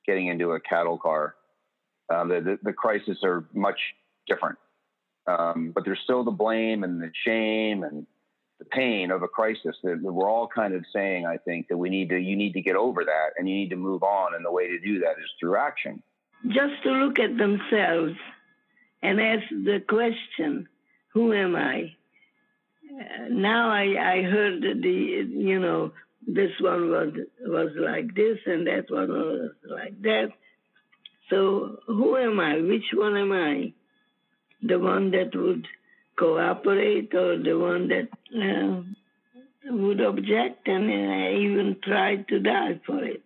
getting 0.06 0.28
into 0.28 0.52
a 0.52 0.60
cattle 0.60 0.98
car. 0.98 1.36
Um, 2.12 2.28
the, 2.30 2.42
the, 2.42 2.60
the 2.64 2.74
crises 2.74 3.20
are 3.24 3.46
much 3.54 3.80
different, 4.28 4.58
um, 5.28 5.72
but 5.74 5.86
there's 5.86 6.00
still 6.04 6.24
the 6.24 6.32
blame 6.32 6.84
and 6.84 7.02
the 7.02 7.12
shame 7.26 7.84
and 7.84 8.06
the 8.60 8.66
pain 8.66 9.10
of 9.10 9.24
a 9.24 9.28
crisis 9.28 9.76
that 9.84 10.00
we're 10.02 10.30
all 10.30 10.48
kind 10.48 10.74
of 10.76 10.84
saying, 10.94 11.26
I 11.26 11.38
think, 11.38 11.68
that 11.70 11.78
we 11.78 11.90
need 11.90 12.10
to, 12.10 12.18
you 12.18 12.36
need 12.36 12.54
to 12.54 12.62
get 12.62 12.76
over 12.76 13.04
that 13.04 13.30
and 13.38 13.50
you 13.50 13.56
need 13.56 13.70
to 13.70 13.76
move 13.76 14.04
on. 14.04 14.36
And 14.36 14.46
the 14.46 14.52
way 14.52 14.68
to 14.68 14.80
do 14.80 15.00
that 15.00 15.14
is 15.18 15.30
through 15.40 15.58
action. 15.58 16.04
Just 16.48 16.84
to 16.84 16.92
look 16.92 17.18
at 17.18 17.38
themselves 17.38 18.14
and 19.02 19.20
ask 19.20 19.44
the 19.50 19.82
question, 19.88 20.68
who 21.14 21.34
am 21.34 21.56
I? 21.56 21.96
Uh, 22.88 23.30
now 23.30 23.70
I, 23.70 24.18
I 24.18 24.22
heard 24.22 24.62
the, 24.62 24.90
you 24.90 25.60
know, 25.60 25.94
this 26.28 26.52
one 26.60 26.92
was, 26.92 27.14
was 27.42 27.72
like 27.76 28.14
this 28.14 28.38
and 28.46 28.68
that 28.68 28.92
one 28.92 29.10
was 29.10 29.52
like 29.68 30.00
that. 30.04 30.30
So 31.32 31.80
who 31.88 32.18
am 32.18 32.40
I? 32.40 32.62
Which 32.62 32.94
one 32.94 33.18
am 33.18 33.32
I? 33.32 33.74
The 34.62 34.78
one 34.78 35.10
that 35.12 35.32
would 35.34 35.66
cooperate 36.20 37.12
or 37.16 37.38
the 37.38 37.58
one 37.58 37.88
that 37.88 38.10
uh, 38.38 38.82
would 39.74 40.02
object 40.02 40.68
and 40.68 40.86
uh, 40.86 41.40
even 41.40 41.78
try 41.84 42.18
to 42.18 42.40
die 42.40 42.80
for 42.86 43.04
it? 43.04 43.24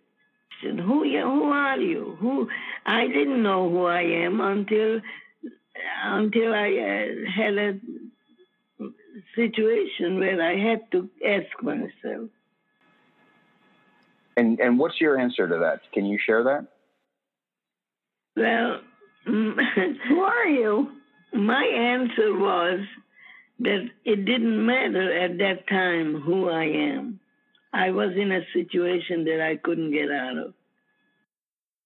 said, 0.62 0.78
who, 0.78 1.02
who 1.04 1.44
are 1.50 1.78
you? 1.78 2.16
Who? 2.20 2.48
I 2.86 3.06
didn't 3.08 3.42
know 3.42 3.68
who 3.68 3.84
I 3.84 4.02
am 4.02 4.40
until 4.40 5.00
until 6.04 6.54
I 6.54 6.68
uh, 6.68 7.30
had 7.30 7.58
a 7.58 7.78
situation 9.34 10.18
where 10.18 10.40
I 10.40 10.56
had 10.56 10.90
to 10.92 11.08
ask 11.26 11.62
myself. 11.62 12.30
And, 14.38 14.60
and 14.60 14.78
what's 14.78 15.00
your 15.00 15.18
answer 15.18 15.48
to 15.48 15.58
that? 15.58 15.80
Can 15.92 16.06
you 16.06 16.18
share 16.24 16.44
that? 16.44 16.66
Well, 18.36 18.80
mm, 19.26 19.54
who 20.08 20.20
are 20.20 20.46
you? 20.46 20.92
My 21.32 21.64
answer 21.64 22.36
was 22.38 22.80
that 23.60 23.88
it 24.04 24.24
didn't 24.24 24.64
matter 24.64 25.18
at 25.24 25.38
that 25.38 25.66
time 25.68 26.20
who 26.20 26.50
I 26.50 26.64
am. 26.64 27.20
I 27.72 27.90
was 27.90 28.12
in 28.16 28.32
a 28.32 28.40
situation 28.52 29.24
that 29.24 29.40
I 29.40 29.56
couldn't 29.56 29.92
get 29.92 30.10
out 30.10 30.38
of. 30.38 30.54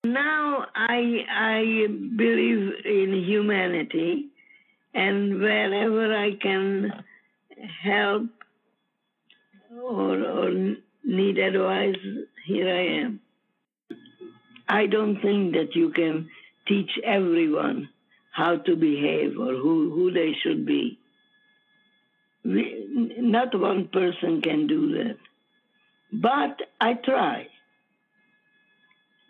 Now 0.05 0.66
I 0.74 1.24
I 1.30 1.86
believe 2.16 2.72
in 2.84 3.24
humanity, 3.26 4.28
and 4.94 5.40
wherever 5.40 6.16
I 6.16 6.30
can 6.40 7.05
help 7.82 8.28
or, 9.82 10.22
or 10.22 10.74
need 11.05 11.38
advice, 11.38 11.96
here 12.46 12.68
I 12.68 13.05
am. 13.05 13.20
I 14.68 14.86
don't 14.86 15.20
think 15.20 15.55
that 15.55 15.74
you 15.74 15.90
can 15.90 16.28
teach 16.70 16.90
everyone 17.04 17.88
how 18.32 18.56
to 18.56 18.76
behave 18.76 19.32
or 19.38 19.54
who, 19.54 19.90
who 19.92 20.12
they 20.12 20.32
should 20.42 20.64
be. 20.64 20.98
We, 22.44 22.86
not 23.18 23.58
one 23.58 23.88
person 23.88 24.40
can 24.40 24.66
do 24.68 24.92
that. 24.98 25.16
But 26.12 26.60
I 26.80 26.94
try. 26.94 27.48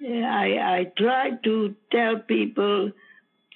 I, 0.02 0.46
I 0.78 0.92
try 0.96 1.30
to 1.44 1.74
tell 1.90 2.18
people 2.18 2.92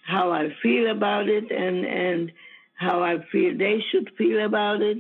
how 0.07 0.33
I 0.33 0.49
feel 0.63 0.91
about 0.91 1.29
it 1.29 1.51
and, 1.51 1.85
and 1.85 2.33
how 2.75 3.03
I 3.03 3.17
feel 3.31 3.57
they 3.57 3.79
should 3.91 4.11
feel 4.17 4.45
about 4.45 4.83
it. 4.83 4.99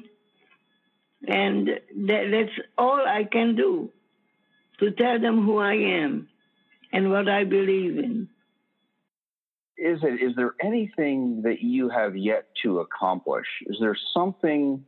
And 1.27 1.69
that, 1.69 2.25
that's 2.31 2.69
all 2.77 3.03
I 3.07 3.25
can 3.25 3.57
do 3.57 3.91
to 4.81 4.91
tell 4.93 5.19
them 5.21 5.45
who 5.45 5.59
I 5.59 5.75
am 5.75 6.29
and 6.93 7.11
what 7.11 7.29
I 7.29 7.45
believe 7.45 7.99
in. 7.99 8.29
Is 9.77 9.99
it? 10.03 10.23
Is 10.23 10.37
there 10.37 10.55
anything 10.63 11.43
that 11.43 11.61
you 11.61 11.89
have 11.89 12.17
yet 12.17 12.47
to 12.63 12.81
accomplish? 12.81 13.47
Is 13.67 13.77
there 13.81 13.97
something 14.15 14.85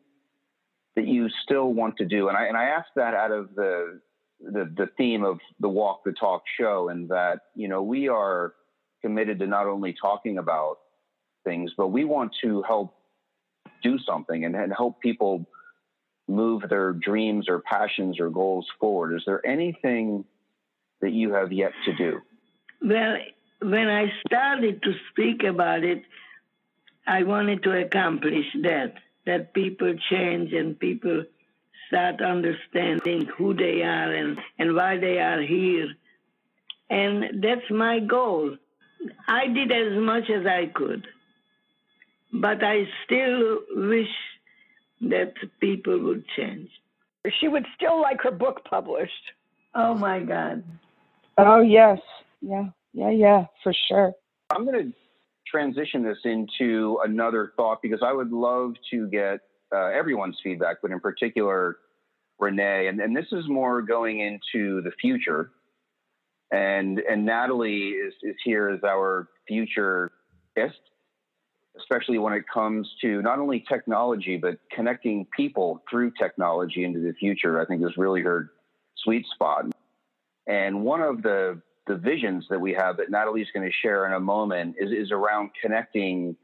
that 0.95 1.07
you 1.07 1.29
still 1.45 1.73
want 1.73 1.97
to 1.99 2.05
do? 2.05 2.29
And 2.29 2.37
I 2.37 2.47
and 2.47 2.57
I 2.57 2.65
ask 2.65 2.87
that 2.95 3.15
out 3.15 3.33
of 3.33 3.55
the 3.55 4.01
the 4.41 4.73
the 4.77 4.89
theme 4.97 5.25
of 5.25 5.39
the 5.61 5.69
Walk 5.69 6.05
the 6.05 6.13
Talk 6.13 6.43
show, 6.59 6.89
and 6.89 7.09
that 7.09 7.41
you 7.55 7.69
know 7.69 7.83
we 7.83 8.09
are 8.09 8.55
committed 9.03 9.41
to 9.41 9.47
not 9.47 9.67
only 9.67 9.95
talking 10.01 10.39
about 10.39 10.79
things, 11.45 11.73
but 11.77 11.89
we 11.89 12.05
want 12.05 12.33
to 12.43 12.63
help 12.63 12.95
do 13.83 13.99
something 13.99 14.45
and, 14.45 14.55
and 14.55 14.73
help 14.77 15.01
people 15.01 15.47
move 16.29 16.63
their 16.69 16.93
dreams 16.93 17.49
or 17.49 17.61
passions 17.61 18.19
or 18.19 18.31
goals 18.31 18.67
forward. 18.81 19.15
Is 19.15 19.23
there 19.27 19.47
anything 19.47 20.25
that 21.01 21.13
you 21.13 21.33
have 21.33 21.53
yet 21.53 21.73
to 21.85 21.95
do? 21.95 22.21
Well, 22.83 23.17
when 23.61 23.89
I 23.89 24.13
started 24.27 24.83
to 24.83 24.93
speak 25.11 25.43
about 25.45 25.85
it, 25.85 26.03
I 27.07 27.23
wanted 27.25 27.63
to 27.65 27.73
accomplish 27.85 28.47
that 28.63 28.95
that 29.27 29.55
people 29.55 29.95
change 30.11 30.53
and 30.53 30.79
people 30.79 31.25
start 31.89 32.23
understanding 32.23 33.27
who 33.37 33.55
they 33.55 33.83
are 33.83 34.13
and, 34.15 34.39
and 34.59 34.75
why 34.75 34.99
they 34.99 35.19
are 35.19 35.43
here. 35.43 35.89
And 36.91 37.43
that's 37.43 37.69
my 37.71 38.01
goal. 38.01 38.57
I 39.29 39.49
did 39.49 39.73
as 39.73 39.99
much 40.01 40.31
as 40.31 40.47
I 40.47 40.67
could, 40.73 41.07
but 42.33 42.63
I 42.63 42.85
still 43.05 43.59
wish 43.71 44.09
that 45.03 45.35
people 45.61 45.99
would 46.05 46.25
change. 46.37 46.71
She 47.41 47.49
would 47.49 47.67
still 47.77 48.01
like 48.01 48.23
her 48.23 48.31
book 48.31 48.65
published. 48.69 49.13
Oh 49.75 49.95
my 49.95 50.21
God. 50.21 50.63
Oh 51.39 51.61
yes, 51.61 51.99
yeah, 52.41 52.67
yeah, 52.97 53.11
yeah, 53.11 53.45
for 53.63 53.75
sure. 53.89 54.13
I'm 54.51 54.65
going 54.65 54.87
to 54.87 54.93
transition 55.47 56.03
this 56.03 56.17
into 56.25 56.99
another 57.05 57.53
thought 57.55 57.83
because 57.83 58.01
I 58.03 58.13
would 58.13 58.33
love 58.33 58.73
to 58.91 59.07
get 59.09 59.41
uh, 59.75 59.89
everyone's 59.89 60.39
feedback, 60.43 60.79
but 60.81 60.91
in 60.91 61.01
particular, 61.01 61.77
Renee. 62.39 62.87
And, 62.87 62.99
and 63.01 63.15
this 63.15 63.27
is 63.33 63.47
more 63.49 63.83
going 63.83 64.21
into 64.21 64.81
the 64.81 64.93
future. 64.99 65.51
And, 66.51 67.01
and 67.01 67.27
Natalie 67.27 67.91
is, 67.91 68.15
is 68.23 68.37
here 68.43 68.71
as 68.71 68.81
our 68.83 69.29
future 69.47 70.11
guest, 70.57 70.81
especially 71.79 72.17
when 72.17 72.33
it 72.33 72.45
comes 72.53 72.89
to 73.03 73.21
not 73.21 73.39
only 73.39 73.63
technology, 73.69 74.39
but 74.39 74.59
connecting 74.75 75.27
people 75.37 75.83
through 75.91 76.13
technology 76.19 76.83
into 76.85 77.01
the 77.01 77.13
future, 77.13 77.61
I 77.61 77.67
think 77.67 77.85
is 77.85 77.99
really 77.99 78.23
her 78.23 78.53
sweet 79.05 79.27
spot. 79.35 79.67
And 80.47 80.83
one 80.83 81.03
of 81.03 81.23
the 81.23 81.61
the 81.87 81.97
visions 81.97 82.47
that 82.51 82.61
we 82.61 82.73
have 82.73 82.97
that 82.97 83.11
Natalie's 83.11 83.47
going 83.55 83.67
to 83.67 83.73
share 83.73 84.07
in 84.07 84.13
a 84.13 84.21
moment 84.21 84.77
is, 84.79 84.91
is 84.91 85.13
around 85.13 85.51
connecting 85.61 86.37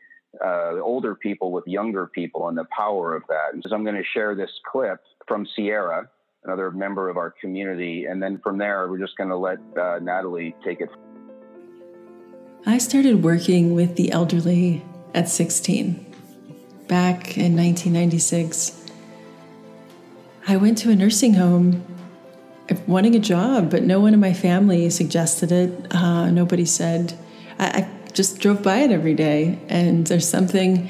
uh, 0.43 0.80
older 0.80 1.14
people 1.14 1.53
with 1.53 1.66
younger 1.66 2.07
people 2.07 2.49
and 2.49 2.57
the 2.57 2.66
power 2.76 3.14
of 3.14 3.22
that. 3.28 3.53
And 3.53 3.62
so 3.66 3.74
I'm 3.74 3.84
going 3.84 3.97
to 3.97 4.05
share 4.14 4.34
this 4.34 4.51
clip 4.70 5.01
from 5.26 5.47
Sierra, 5.55 6.09
another 6.45 6.70
member 6.70 7.09
of 7.09 7.16
our 7.16 7.30
community. 7.30 8.07
And 8.07 8.22
then 8.22 8.38
from 8.38 8.59
there, 8.59 8.88
we're 8.88 8.99
just 8.99 9.16
going 9.16 9.30
to 9.30 9.36
let 9.36 9.59
uh, 9.78 9.99
Natalie 10.01 10.55
take 10.64 10.80
it. 10.80 10.90
I 12.64 12.78
started 12.78 13.22
working 13.24 13.74
with 13.74 13.97
the 13.97 14.12
elderly 14.12 14.84
at 15.14 15.28
16. 15.28 16.07
Back 16.86 17.36
in 17.36 17.57
1996, 17.57 18.86
I 20.47 20.57
went 20.57 20.78
to 20.78 20.90
a 20.90 20.97
nursing 20.97 21.34
home 21.34 21.84
wanting 22.86 23.14
a 23.14 23.18
job, 23.18 23.70
but 23.70 23.82
no 23.82 24.00
one 24.00 24.14
in 24.14 24.20
my 24.20 24.32
family 24.32 24.88
suggested 24.90 25.52
it. 25.52 25.94
Uh, 25.94 26.30
nobody 26.30 26.64
said. 26.64 27.14
I, 27.58 27.66
I 27.66 27.88
just 28.12 28.40
drove 28.40 28.62
by 28.62 28.78
it 28.78 28.90
every 28.90 29.14
day, 29.14 29.58
and 29.68 30.06
there's 30.06 30.28
something 30.28 30.88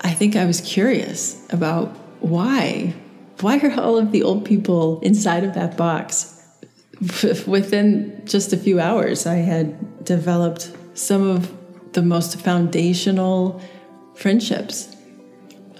I 0.00 0.10
think 0.10 0.36
I 0.36 0.44
was 0.44 0.60
curious 0.60 1.44
about 1.50 1.88
why. 2.20 2.94
Why 3.40 3.58
are 3.58 3.80
all 3.80 3.98
of 3.98 4.12
the 4.12 4.22
old 4.22 4.44
people 4.44 5.00
inside 5.00 5.44
of 5.44 5.54
that 5.54 5.76
box? 5.76 6.34
Within 7.46 8.22
just 8.24 8.52
a 8.52 8.56
few 8.56 8.80
hours, 8.80 9.26
I 9.26 9.36
had 9.36 10.04
developed 10.04 10.72
some 10.94 11.22
of 11.28 11.52
the 11.92 12.02
most 12.02 12.40
foundational 12.40 13.60
friendships. 14.14 14.96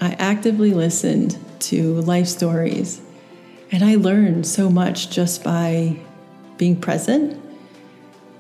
I 0.01 0.13
actively 0.19 0.73
listened 0.73 1.37
to 1.61 1.95
life 2.03 2.29
stories 2.29 3.01
and 3.71 3.85
I 3.85 3.97
learned 3.97 4.47
so 4.47 4.71
much 4.71 5.11
just 5.11 5.45
by 5.45 5.99
being 6.57 6.81
present 6.81 7.41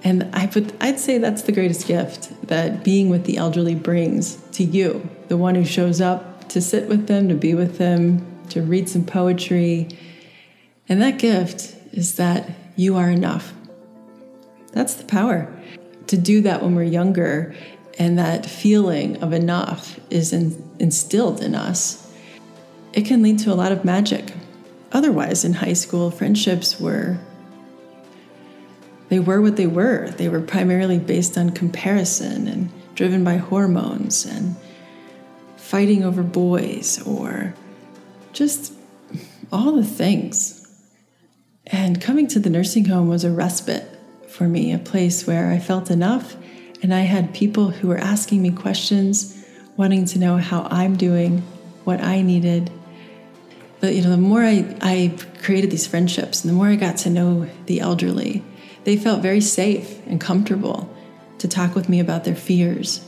And 0.04 0.28
I 0.32 0.46
would, 0.54 0.72
I'd 0.80 1.00
say 1.00 1.18
that's 1.18 1.42
the 1.42 1.52
greatest 1.52 1.86
gift 1.86 2.30
that 2.46 2.84
being 2.84 3.08
with 3.08 3.24
the 3.24 3.36
elderly 3.36 3.74
brings 3.74 4.36
to 4.52 4.64
you, 4.64 5.08
the 5.28 5.36
one 5.36 5.54
who 5.54 5.64
shows 5.64 6.00
up 6.00 6.48
to 6.50 6.60
sit 6.60 6.88
with 6.88 7.08
them, 7.08 7.28
to 7.28 7.34
be 7.34 7.54
with 7.54 7.78
them, 7.78 8.24
to 8.50 8.62
read 8.62 8.88
some 8.88 9.04
poetry. 9.04 9.88
And 10.88 11.02
that 11.02 11.18
gift 11.18 11.74
is 11.92 12.16
that 12.16 12.48
you 12.76 12.96
are 12.96 13.10
enough. 13.10 13.52
That's 14.72 14.94
the 14.94 15.04
power. 15.04 15.52
To 16.06 16.16
do 16.16 16.40
that 16.42 16.62
when 16.62 16.74
we're 16.74 16.84
younger, 16.84 17.54
and 17.98 18.18
that 18.18 18.46
feeling 18.46 19.20
of 19.22 19.32
enough 19.32 19.98
is 20.08 20.32
in, 20.32 20.70
instilled 20.78 21.42
in 21.42 21.54
us, 21.56 22.10
it 22.92 23.04
can 23.04 23.22
lead 23.22 23.40
to 23.40 23.52
a 23.52 23.54
lot 23.54 23.72
of 23.72 23.84
magic. 23.84 24.32
Otherwise, 24.93 25.45
in 25.45 25.55
high 25.55 25.74
school, 25.74 26.11
friendships 26.11 26.80
were 26.80 27.18
they 29.09 29.18
were 29.18 29.41
what 29.41 29.57
they 29.57 29.66
were. 29.66 30.11
They 30.11 30.28
were 30.28 30.41
primarily 30.41 30.99
based 30.99 31.39
on 31.39 31.51
comparison 31.51 32.47
and 32.47 32.70
driven 32.95 33.24
by 33.24 33.36
hormones 33.36 34.26
and 34.26 34.55
fighting 35.57 36.05
over 36.05 36.22
boys 36.22 37.03
or 37.07 37.55
just 38.32 38.72
all 39.51 39.72
the 39.72 39.84
things. 39.84 40.55
And 41.66 42.01
coming 42.01 42.26
to 42.28 42.39
the 42.39 42.51
nursing 42.51 42.86
home 42.86 43.09
was 43.09 43.24
a 43.24 43.30
respite 43.30 43.89
for 44.28 44.47
me, 44.47 44.72
a 44.72 44.78
place 44.78 45.26
where 45.26 45.51
I 45.51 45.59
felt 45.59 45.91
enough 45.91 46.36
and 46.82 46.95
I 46.95 47.01
had 47.01 47.34
people 47.34 47.70
who 47.70 47.89
were 47.89 47.99
asking 47.99 48.43
me 48.43 48.51
questions, 48.51 49.45
wanting 49.76 50.05
to 50.07 50.18
know 50.18 50.36
how 50.36 50.62
I'm 50.70 50.97
doing, 50.97 51.39
what 51.84 52.01
I 52.01 52.22
needed. 52.22 52.70
But 53.80 53.94
you 53.94 54.02
know, 54.02 54.10
the 54.10 54.16
more 54.16 54.42
I, 54.42 54.76
I 54.80 55.16
created 55.42 55.70
these 55.70 55.86
friendships 55.86 56.42
and 56.42 56.50
the 56.50 56.54
more 56.54 56.66
I 56.66 56.76
got 56.76 56.96
to 56.98 57.10
know 57.10 57.48
the 57.66 57.80
elderly, 57.80 58.44
they 58.84 58.96
felt 58.96 59.22
very 59.22 59.40
safe 59.40 60.04
and 60.06 60.20
comfortable 60.20 60.94
to 61.38 61.48
talk 61.48 61.74
with 61.74 61.88
me 61.88 62.00
about 62.00 62.24
their 62.24 62.34
fears. 62.34 63.04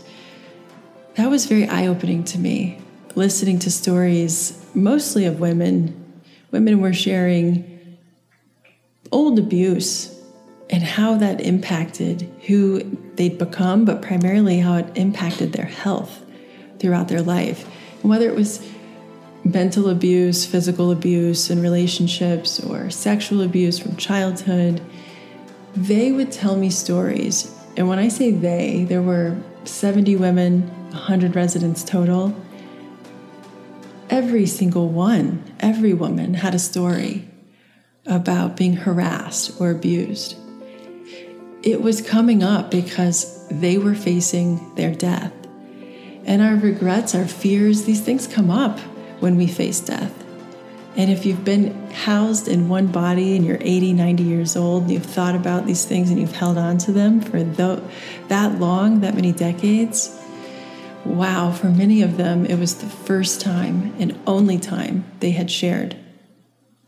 That 1.16 1.28
was 1.28 1.46
very 1.46 1.66
eye 1.66 1.86
opening 1.86 2.24
to 2.24 2.38
me, 2.38 2.80
listening 3.14 3.58
to 3.60 3.70
stories 3.70 4.64
mostly 4.74 5.24
of 5.26 5.40
women. 5.40 6.22
Women 6.52 6.80
were 6.80 6.92
sharing 6.92 7.98
old 9.10 9.38
abuse 9.38 10.16
and 10.68 10.82
how 10.84 11.16
that 11.16 11.40
impacted 11.40 12.30
who 12.46 12.96
they'd 13.16 13.38
become, 13.38 13.84
but 13.84 14.02
primarily 14.02 14.60
how 14.60 14.76
it 14.76 14.86
impacted 14.94 15.52
their 15.52 15.66
health 15.66 16.24
throughout 16.78 17.08
their 17.08 17.22
life. 17.22 17.68
And 18.02 18.10
whether 18.10 18.28
it 18.28 18.36
was 18.36 18.64
mental 19.45 19.88
abuse, 19.88 20.45
physical 20.45 20.91
abuse 20.91 21.51
in 21.51 21.62
relationships, 21.62 22.61
or 22.61 22.91
sexual 22.91 23.43
abuse 23.43 23.78
from 23.78 23.97
childhood, 23.97 24.80
they 25.74 26.12
would 26.12 26.32
tell 26.32 26.57
me 26.57 26.70
stories. 26.70 27.55
And 27.76 27.88
when 27.88 27.99
I 27.99 28.09
say 28.09 28.30
they, 28.30 28.84
there 28.84 29.03
were 29.03 29.36
70 29.64 30.16
women, 30.16 30.68
100 30.91 31.36
residents 31.36 31.84
total. 31.84 32.34
Every 34.09 34.47
single 34.47 34.88
one, 34.88 35.43
every 35.61 35.95
woman 35.95 36.34
had 36.34 36.55
a 36.55 36.59
story 36.59 37.28
about 38.07 38.57
being 38.57 38.74
harassed 38.74 39.61
or 39.61 39.70
abused. 39.70 40.36
It 41.62 41.82
was 41.82 42.01
coming 42.01 42.43
up 42.43 42.70
because 42.70 43.47
they 43.49 43.78
were 43.78 43.95
facing 43.95 44.74
their 44.74 44.95
death. 44.95 45.32
And 46.24 46.43
our 46.43 46.57
regrets, 46.57 47.14
our 47.14 47.26
fears, 47.26 47.84
these 47.84 48.01
things 48.01 48.26
come 48.26 48.51
up 48.51 48.78
when 49.20 49.36
we 49.36 49.46
face 49.46 49.80
death. 49.80 50.12
And 50.96 51.10
if 51.10 51.24
you've 51.24 51.44
been 51.44 51.90
housed 51.92 52.48
in 52.48 52.68
one 52.68 52.88
body 52.88 53.36
and 53.36 53.46
you're 53.46 53.58
80, 53.60 53.92
90 53.92 54.22
years 54.24 54.56
old, 54.56 54.82
and 54.82 54.92
you've 54.92 55.06
thought 55.06 55.36
about 55.36 55.66
these 55.66 55.84
things 55.84 56.10
and 56.10 56.18
you've 56.18 56.34
held 56.34 56.58
on 56.58 56.78
to 56.78 56.92
them 56.92 57.20
for 57.20 57.42
that 57.44 58.58
long, 58.58 59.00
that 59.00 59.14
many 59.14 59.32
decades, 59.32 60.18
wow, 61.04 61.52
for 61.52 61.68
many 61.68 62.02
of 62.02 62.16
them, 62.16 62.44
it 62.44 62.58
was 62.58 62.74
the 62.76 62.86
first 62.86 63.40
time 63.40 63.94
and 63.98 64.18
only 64.26 64.58
time 64.58 65.04
they 65.20 65.30
had 65.30 65.50
shared 65.50 65.96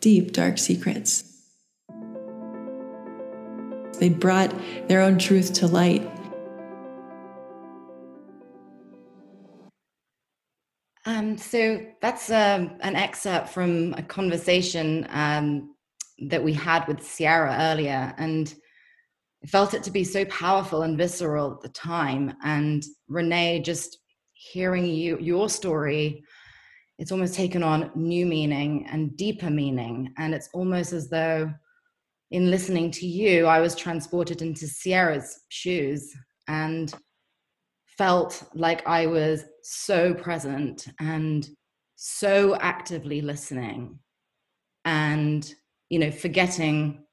deep, 0.01 0.33
dark 0.33 0.59
secrets. 0.59 1.25
They 4.01 4.09
brought 4.09 4.53
their 4.89 5.01
own 5.01 5.19
truth 5.19 5.53
to 5.55 5.69
light 5.69 6.11
Um, 11.05 11.37
so 11.37 11.85
that's 12.01 12.31
um, 12.31 12.77
an 12.81 12.95
excerpt 12.95 13.49
from 13.49 13.93
a 13.95 14.03
conversation 14.03 15.07
um, 15.11 15.75
that 16.29 16.43
we 16.43 16.53
had 16.53 16.87
with 16.87 17.03
Sierra 17.03 17.57
earlier, 17.59 18.15
and 18.19 18.55
I 19.43 19.49
felt 19.49 19.75
it 19.75 19.83
to 19.85 19.91
be 19.91 20.05
so 20.05 20.25
powerful 20.27 20.83
and 20.83 20.97
visceral 20.97 21.55
at 21.55 21.61
the 21.61 21.71
time. 21.71 22.35
And 22.45 22.85
Renee, 23.09 23.63
just 23.63 23.99
hearing 24.33 24.87
you 24.87 25.19
your 25.19 25.49
story, 25.49 26.23
it's 27.01 27.11
almost 27.11 27.35
taken 27.35 27.65
on 27.65 27.91
new 27.97 28.25
meaning 28.25 28.87
and 28.89 29.17
deeper 29.17 29.51
meaning, 29.51 30.13
and 30.19 30.33
it's 30.33 30.51
almost 30.55 30.93
as 30.93 31.09
though, 31.09 31.53
in 32.31 32.49
listening 32.49 32.93
to 32.93 33.07
you, 33.07 33.47
I 33.47 33.61
was 33.61 33.75
transported 33.75 34.41
into 34.41 34.69
Sierra's 34.69 35.41
shoes 35.49 36.15
and 36.47 36.95
felt 37.99 38.45
like 38.55 38.87
I 38.87 39.07
was 39.07 39.45
so 39.63 40.15
present 40.15 40.89
and 41.01 41.49
so 41.97 42.57
actively 42.57 43.21
listening 43.21 43.99
and, 44.85 45.55
you 45.89 45.99
know, 45.99 46.11
forgetting 46.11 47.05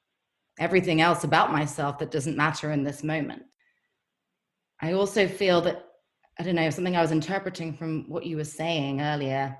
everything 0.59 1.01
else 1.01 1.23
about 1.23 1.51
myself 1.51 1.99
that 1.99 2.11
doesn't 2.11 2.37
matter 2.37 2.71
in 2.71 2.83
this 2.83 3.03
moment. 3.03 3.43
I 4.81 4.93
also 4.93 5.27
feel 5.27 5.61
that, 5.61 5.85
I 6.39 6.43
don't 6.43 6.55
know, 6.55 6.69
something 6.69 6.95
I 6.95 7.01
was 7.01 7.11
interpreting 7.11 7.75
from 7.75 8.09
what 8.09 8.25
you 8.25 8.37
were 8.37 8.43
saying 8.43 9.01
earlier, 9.01 9.57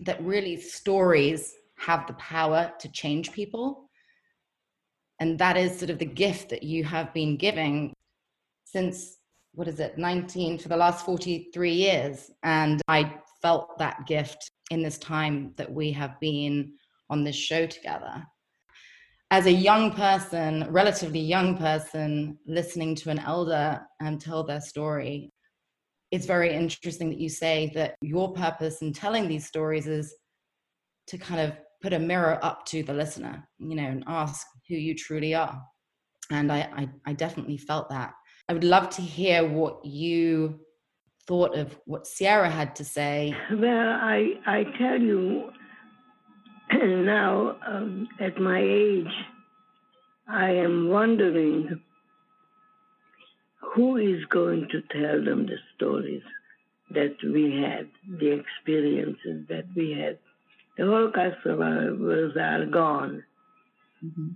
that 0.00 0.22
really 0.22 0.60
stories 0.60 1.54
have 1.78 2.06
the 2.06 2.14
power 2.14 2.72
to 2.80 2.90
change 2.90 3.32
people. 3.32 3.88
And 5.20 5.38
that 5.38 5.56
is 5.56 5.78
sort 5.78 5.90
of 5.90 5.98
the 5.98 6.04
gift 6.04 6.50
that 6.50 6.62
you 6.62 6.84
have 6.84 7.12
been 7.14 7.36
giving 7.36 7.92
since 8.64 9.18
what 9.56 9.68
is 9.68 9.80
it 9.80 9.96
19 9.96 10.58
for 10.58 10.68
the 10.68 10.76
last 10.76 11.04
43 11.04 11.72
years. 11.72 12.30
And 12.42 12.80
i 12.88 13.12
felt 13.42 13.78
that 13.78 14.06
gift 14.06 14.50
in 14.70 14.82
this 14.82 14.98
time 14.98 15.52
that 15.56 15.72
we 15.72 15.92
have 15.92 16.20
been 16.20 16.74
on 17.08 17.24
this 17.24 17.36
show 17.36 17.66
together. 17.66 18.24
As 19.30 19.46
a 19.46 19.52
young 19.52 19.92
person 19.92 20.66
relatively 20.70 21.20
young 21.20 21.56
person 21.56 22.38
listening 22.46 22.94
to 22.96 23.10
an 23.10 23.18
elder 23.18 23.80
and 24.00 24.20
tell 24.20 24.44
their 24.44 24.60
story 24.60 25.32
it's 26.12 26.26
very 26.26 26.54
interesting 26.54 27.08
that 27.08 27.18
you 27.18 27.28
say 27.28 27.72
that 27.74 27.96
your 28.00 28.32
purpose 28.32 28.80
in 28.82 28.92
telling 28.92 29.26
these 29.26 29.46
stories 29.46 29.88
is 29.88 30.14
to 31.08 31.18
kind 31.18 31.40
of 31.40 31.56
put 31.82 31.92
a 31.92 31.98
mirror 31.98 32.38
up 32.42 32.64
to 32.66 32.82
the 32.82 32.92
listener 32.92 33.42
you 33.58 33.74
know 33.74 33.84
and 33.84 34.04
ask 34.06 34.46
who 34.68 34.74
you 34.74 34.94
truly 34.94 35.34
are. 35.34 35.62
And 36.30 36.52
i 36.52 36.60
i, 36.80 36.88
I 37.06 37.12
definitely 37.14 37.56
felt 37.56 37.88
that 37.88 38.12
I 38.48 38.52
would 38.52 38.64
love 38.64 38.90
to 38.90 39.02
hear 39.02 39.46
what 39.46 39.84
you 39.84 40.60
thought 41.26 41.56
of 41.56 41.76
what 41.84 42.06
Sierra 42.06 42.48
had 42.48 42.76
to 42.76 42.84
say. 42.84 43.36
Well, 43.50 43.88
I 44.00 44.34
I 44.46 44.64
tell 44.78 45.00
you 45.00 45.50
now 46.72 47.56
um, 47.66 48.08
at 48.20 48.38
my 48.38 48.60
age, 48.60 49.12
I 50.28 50.50
am 50.50 50.88
wondering 50.88 51.80
who 53.74 53.96
is 53.96 54.24
going 54.26 54.68
to 54.70 54.80
tell 54.92 55.24
them 55.24 55.46
the 55.46 55.58
stories 55.74 56.22
that 56.90 57.16
we 57.24 57.60
had, 57.60 57.88
the 58.18 58.30
experiences 58.32 59.46
that 59.48 59.64
we 59.74 59.90
had. 59.90 60.18
The 60.78 60.84
Holocaust 60.84 61.36
survivors 61.42 62.36
are 62.36 62.66
gone. 62.66 63.24
Mm-hmm. 64.04 64.28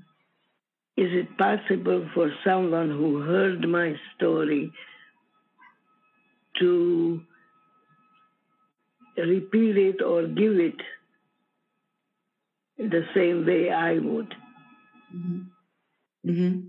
Is 1.00 1.08
it 1.12 1.38
possible 1.38 2.06
for 2.12 2.30
someone 2.44 2.90
who 2.90 3.22
heard 3.22 3.66
my 3.66 3.94
story 4.14 4.70
to 6.58 7.22
repeat 9.16 9.78
it 9.78 10.02
or 10.02 10.26
give 10.26 10.58
it 10.58 10.76
the 12.76 13.06
same 13.14 13.46
way 13.46 13.70
I 13.70 13.94
would? 13.94 14.34
Mm-hmm. 15.16 16.30
Mm-hmm. 16.30 16.68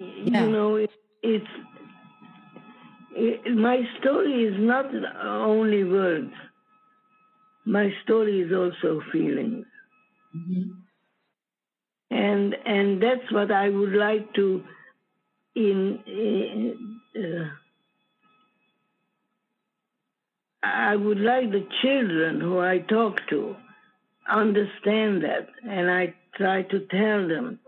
Yeah. 0.00 0.46
You 0.46 0.50
know, 0.50 0.74
it, 0.74 0.90
it's 1.22 1.54
it, 3.12 3.56
my 3.56 3.84
story 4.00 4.46
is 4.46 4.56
not 4.58 4.86
only 5.22 5.84
words. 5.84 6.32
My 7.64 7.92
story 8.02 8.40
is 8.40 8.52
also 8.52 9.00
feelings. 9.12 9.66
Mm-hmm 10.36 10.70
and 12.10 12.54
and 12.66 13.02
that's 13.02 13.30
what 13.32 13.50
I 13.50 13.68
would 13.68 13.92
like 13.92 14.32
to 14.34 14.64
in, 15.54 15.98
in 16.06 17.00
uh, 17.16 17.48
I 20.62 20.94
would 20.94 21.20
like 21.20 21.50
the 21.50 21.66
children 21.82 22.40
who 22.40 22.60
I 22.60 22.78
talk 22.78 23.20
to 23.30 23.56
understand 24.30 25.24
that 25.24 25.48
and 25.68 25.90
I 25.90 26.14
try 26.36 26.62
to 26.62 26.80
tell 26.80 27.26
them 27.26 27.58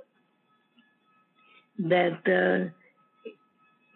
that 1.79 2.21
uh, 2.27 2.71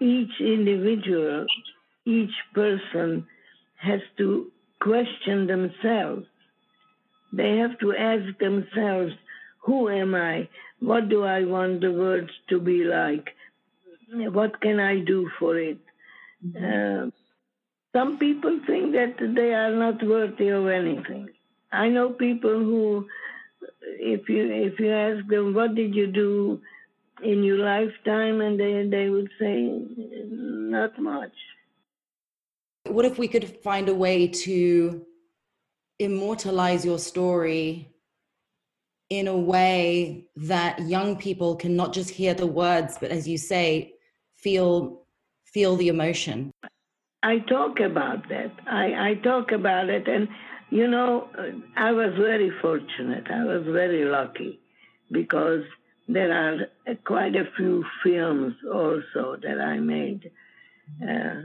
each 0.04 0.40
individual, 0.40 1.46
each 2.04 2.34
person 2.54 3.26
has 3.76 4.00
to 4.18 4.50
question 4.80 5.46
themselves. 5.46 6.26
They 7.32 7.58
have 7.58 7.78
to 7.80 7.94
ask 7.94 8.38
themselves, 8.38 9.12
who 9.66 9.88
am 9.88 10.14
I? 10.14 10.48
What 10.80 11.08
do 11.08 11.24
I 11.24 11.44
want 11.44 11.80
the 11.80 11.92
world 11.92 12.30
to 12.48 12.60
be 12.60 12.84
like? 12.84 13.34
What 14.12 14.60
can 14.60 14.78
I 14.78 15.00
do 15.00 15.28
for 15.38 15.58
it? 15.58 15.78
Uh, 16.56 17.10
some 17.92 18.18
people 18.18 18.60
think 18.66 18.92
that 18.92 19.16
they 19.34 19.52
are 19.54 19.74
not 19.74 20.02
worthy 20.06 20.48
of 20.48 20.68
anything. 20.68 21.28
I 21.72 21.88
know 21.88 22.10
people 22.10 22.50
who, 22.50 23.06
if 23.82 24.28
you 24.28 24.44
if 24.52 24.78
you 24.78 24.92
ask 24.92 25.26
them 25.26 25.54
what 25.54 25.74
did 25.74 25.94
you 25.94 26.06
do 26.06 26.60
in 27.22 27.42
your 27.42 27.58
lifetime, 27.58 28.40
and 28.40 28.60
they 28.60 28.86
they 28.88 29.10
would 29.10 29.30
say 29.40 29.82
not 29.98 30.96
much. 31.00 31.32
What 32.84 33.04
if 33.04 33.18
we 33.18 33.26
could 33.26 33.48
find 33.64 33.88
a 33.88 33.94
way 33.94 34.28
to 34.28 35.04
immortalize 35.98 36.84
your 36.84 36.98
story 37.00 37.95
in 39.10 39.28
a 39.28 39.36
way 39.36 40.24
that 40.36 40.80
young 40.80 41.16
people 41.16 41.56
can 41.56 41.76
not 41.76 41.92
just 41.92 42.10
hear 42.10 42.34
the 42.34 42.46
words, 42.46 42.98
but 43.00 43.10
as 43.10 43.28
you 43.28 43.38
say, 43.38 43.94
feel 44.34 45.02
feel 45.44 45.76
the 45.76 45.88
emotion? 45.88 46.52
I 47.22 47.38
talk 47.38 47.80
about 47.80 48.28
that. 48.28 48.52
I, 48.66 49.10
I 49.10 49.14
talk 49.22 49.52
about 49.52 49.88
it, 49.88 50.06
and 50.06 50.28
you 50.70 50.88
know, 50.88 51.28
I 51.76 51.92
was 51.92 52.12
very 52.16 52.50
fortunate. 52.60 53.26
I 53.30 53.44
was 53.44 53.64
very 53.66 54.04
lucky 54.04 54.60
because 55.10 55.62
there 56.08 56.32
are 56.32 56.96
quite 57.04 57.34
a 57.36 57.48
few 57.56 57.84
films 58.04 58.54
also 58.72 59.36
that 59.42 59.60
I 59.60 59.78
made 59.78 60.30
uh, 61.02 61.42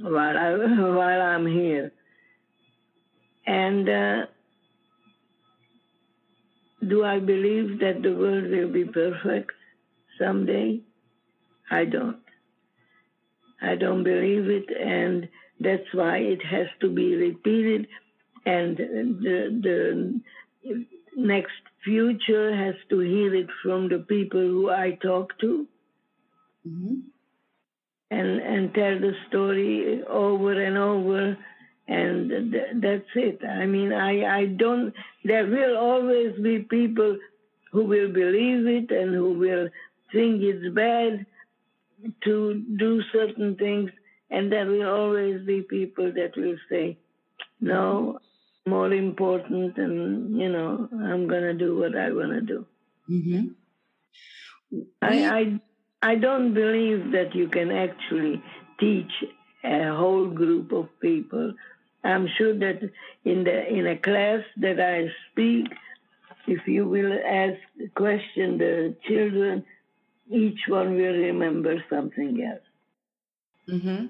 while 0.00 0.36
I 0.36 0.50
while 1.00 1.22
I'm 1.22 1.46
here, 1.46 1.92
and 3.46 3.88
uh, 3.88 4.26
do 6.88 7.04
I 7.04 7.18
believe 7.18 7.80
that 7.80 8.02
the 8.02 8.14
world 8.14 8.50
will 8.50 8.72
be 8.72 8.84
perfect 8.84 9.52
someday? 10.18 10.80
I 11.70 11.84
don't. 11.84 12.20
I 13.60 13.74
don't 13.74 14.04
believe 14.04 14.48
it, 14.48 14.68
and 14.78 15.28
that's 15.60 15.92
why 15.92 16.18
it 16.18 16.44
has 16.44 16.66
to 16.80 16.88
be 16.88 17.16
repeated. 17.16 17.88
And 18.44 18.76
the, 18.76 19.60
the 19.62 20.20
next 21.16 21.62
future 21.84 22.54
has 22.54 22.74
to 22.90 23.00
hear 23.00 23.34
it 23.34 23.48
from 23.62 23.88
the 23.88 23.98
people 23.98 24.40
who 24.40 24.70
I 24.70 24.98
talk 25.02 25.38
to, 25.40 25.66
mm-hmm. 26.68 26.94
and 28.10 28.40
and 28.40 28.74
tell 28.74 28.98
the 29.00 29.14
story 29.28 30.02
over 30.04 30.62
and 30.62 30.76
over, 30.76 31.36
and 31.88 32.52
th- 32.52 32.74
that's 32.74 33.10
it. 33.14 33.44
I 33.44 33.66
mean, 33.66 33.92
I 33.92 34.24
I 34.24 34.46
don't. 34.46 34.92
There 35.24 35.46
will 35.46 35.76
always 35.76 36.38
be 36.40 36.58
people 36.60 37.18
who 37.72 37.84
will 37.84 38.12
believe 38.12 38.66
it 38.66 38.90
and 38.90 39.14
who 39.14 39.38
will 39.38 39.68
think 40.12 40.42
it's 40.42 40.74
bad 40.74 41.26
to 42.24 42.62
do 42.76 43.02
certain 43.12 43.56
things, 43.56 43.90
and 44.30 44.52
there 44.52 44.66
will 44.66 44.88
always 44.88 45.44
be 45.46 45.62
people 45.62 46.12
that 46.12 46.36
will 46.36 46.56
say, 46.70 46.98
no, 47.60 48.18
more 48.66 48.92
important, 48.92 49.76
and, 49.78 50.38
you 50.38 50.48
know, 50.48 50.88
I'm 50.92 51.26
going 51.26 51.42
to 51.42 51.54
do 51.54 51.76
what 51.78 51.96
I 51.96 52.10
want 52.12 52.32
to 52.32 52.40
do. 52.40 52.66
Mm-hmm. 53.10 54.82
I, 55.00 55.28
I, 55.38 55.60
I 56.02 56.14
don't 56.16 56.52
believe 56.52 57.12
that 57.12 57.34
you 57.34 57.48
can 57.48 57.70
actually 57.70 58.42
teach 58.78 59.12
a 59.64 59.94
whole 59.94 60.26
group 60.26 60.72
of 60.72 60.88
people. 61.00 61.54
I'm 62.06 62.28
sure 62.38 62.56
that 62.58 62.80
in 63.24 63.44
the 63.44 63.66
in 63.68 63.86
a 63.86 63.96
class 63.96 64.40
that 64.58 64.80
I 64.80 65.10
speak, 65.30 65.66
if 66.46 66.66
you 66.66 66.86
will 66.86 67.12
ask 67.12 67.58
question 67.94 68.58
the 68.58 68.94
children, 69.08 69.64
each 70.30 70.60
one 70.68 70.94
will 70.94 71.18
remember 71.30 71.82
something 71.90 72.42
else. 72.42 72.66
Mm-hmm. 73.68 74.06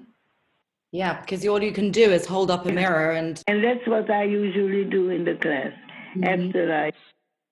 Yeah, 0.91 1.19
because 1.19 1.45
all 1.47 1.61
you 1.61 1.73
can 1.73 1.91
do 1.91 2.11
is 2.11 2.25
hold 2.25 2.49
up 2.51 2.65
a 2.65 2.71
mirror 2.71 3.11
and 3.11 3.41
and 3.47 3.63
that's 3.63 3.85
what 3.87 4.09
I 4.09 4.23
usually 4.23 4.85
do 4.85 5.09
in 5.09 5.25
the 5.25 5.35
class. 5.35 5.73
Mm-hmm. 6.15 6.23
After 6.23 6.73
I 6.73 6.91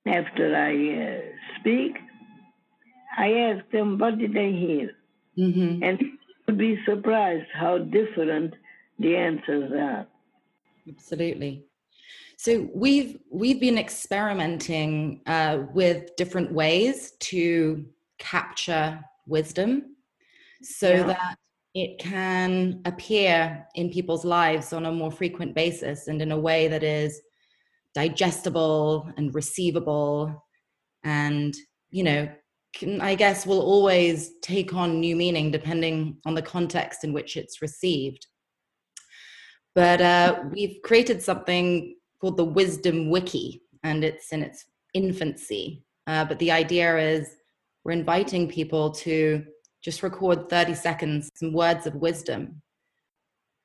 after 0.07 0.55
I 0.55 0.73
uh, 1.05 1.59
speak, 1.59 1.97
I 3.17 3.31
ask 3.49 3.69
them 3.71 3.97
what 3.97 4.19
did 4.19 4.33
they 4.33 4.51
hear, 4.51 4.91
mm-hmm. 5.37 5.83
and 5.83 5.99
would 6.45 6.57
be 6.57 6.79
surprised 6.85 7.47
how 7.53 7.79
different 7.79 8.53
the 8.99 9.15
answers 9.15 9.71
are. 9.71 10.07
Absolutely. 10.87 11.65
So 12.37 12.69
we've 12.73 13.17
we've 13.31 13.59
been 13.59 13.77
experimenting 13.77 15.21
uh, 15.25 15.63
with 15.73 16.15
different 16.15 16.51
ways 16.51 17.11
to 17.19 17.85
capture 18.19 18.99
wisdom 19.27 19.95
so 20.61 20.89
yeah. 20.89 21.03
that 21.03 21.37
it 21.73 21.99
can 21.99 22.81
appear 22.85 23.67
in 23.75 23.89
people's 23.89 24.23
lives 24.23 24.73
on 24.73 24.85
a 24.85 24.91
more 24.91 25.11
frequent 25.11 25.53
basis 25.53 26.07
and 26.07 26.21
in 26.21 26.31
a 26.31 26.39
way 26.39 26.67
that 26.67 26.83
is 26.83 27.21
digestible 27.93 29.09
and 29.17 29.35
receivable 29.35 30.43
and 31.03 31.55
you 31.91 32.03
know 32.03 32.27
can, 32.73 33.01
i 33.01 33.15
guess 33.15 33.45
will 33.45 33.61
always 33.61 34.31
take 34.41 34.73
on 34.73 34.99
new 34.99 35.15
meaning 35.15 35.51
depending 35.51 36.17
on 36.25 36.33
the 36.33 36.41
context 36.41 37.03
in 37.03 37.13
which 37.13 37.37
it's 37.37 37.61
received 37.61 38.27
but 39.75 40.01
uh, 40.01 40.43
we've 40.51 40.81
created 40.83 41.21
something 41.21 41.95
called 42.19 42.37
the 42.37 42.45
wisdom 42.45 43.09
wiki 43.09 43.61
and 43.83 44.03
it's 44.03 44.31
in 44.31 44.41
its 44.41 44.65
infancy 44.93 45.85
uh, 46.07 46.25
but 46.25 46.39
the 46.39 46.51
idea 46.51 46.97
is 46.97 47.35
we're 47.83 47.91
inviting 47.91 48.47
people 48.47 48.91
to 48.91 49.45
just 49.81 50.01
record 50.03 50.49
30 50.49 50.73
seconds, 50.73 51.29
some 51.35 51.53
words 51.53 51.85
of 51.85 51.95
wisdom 51.95 52.61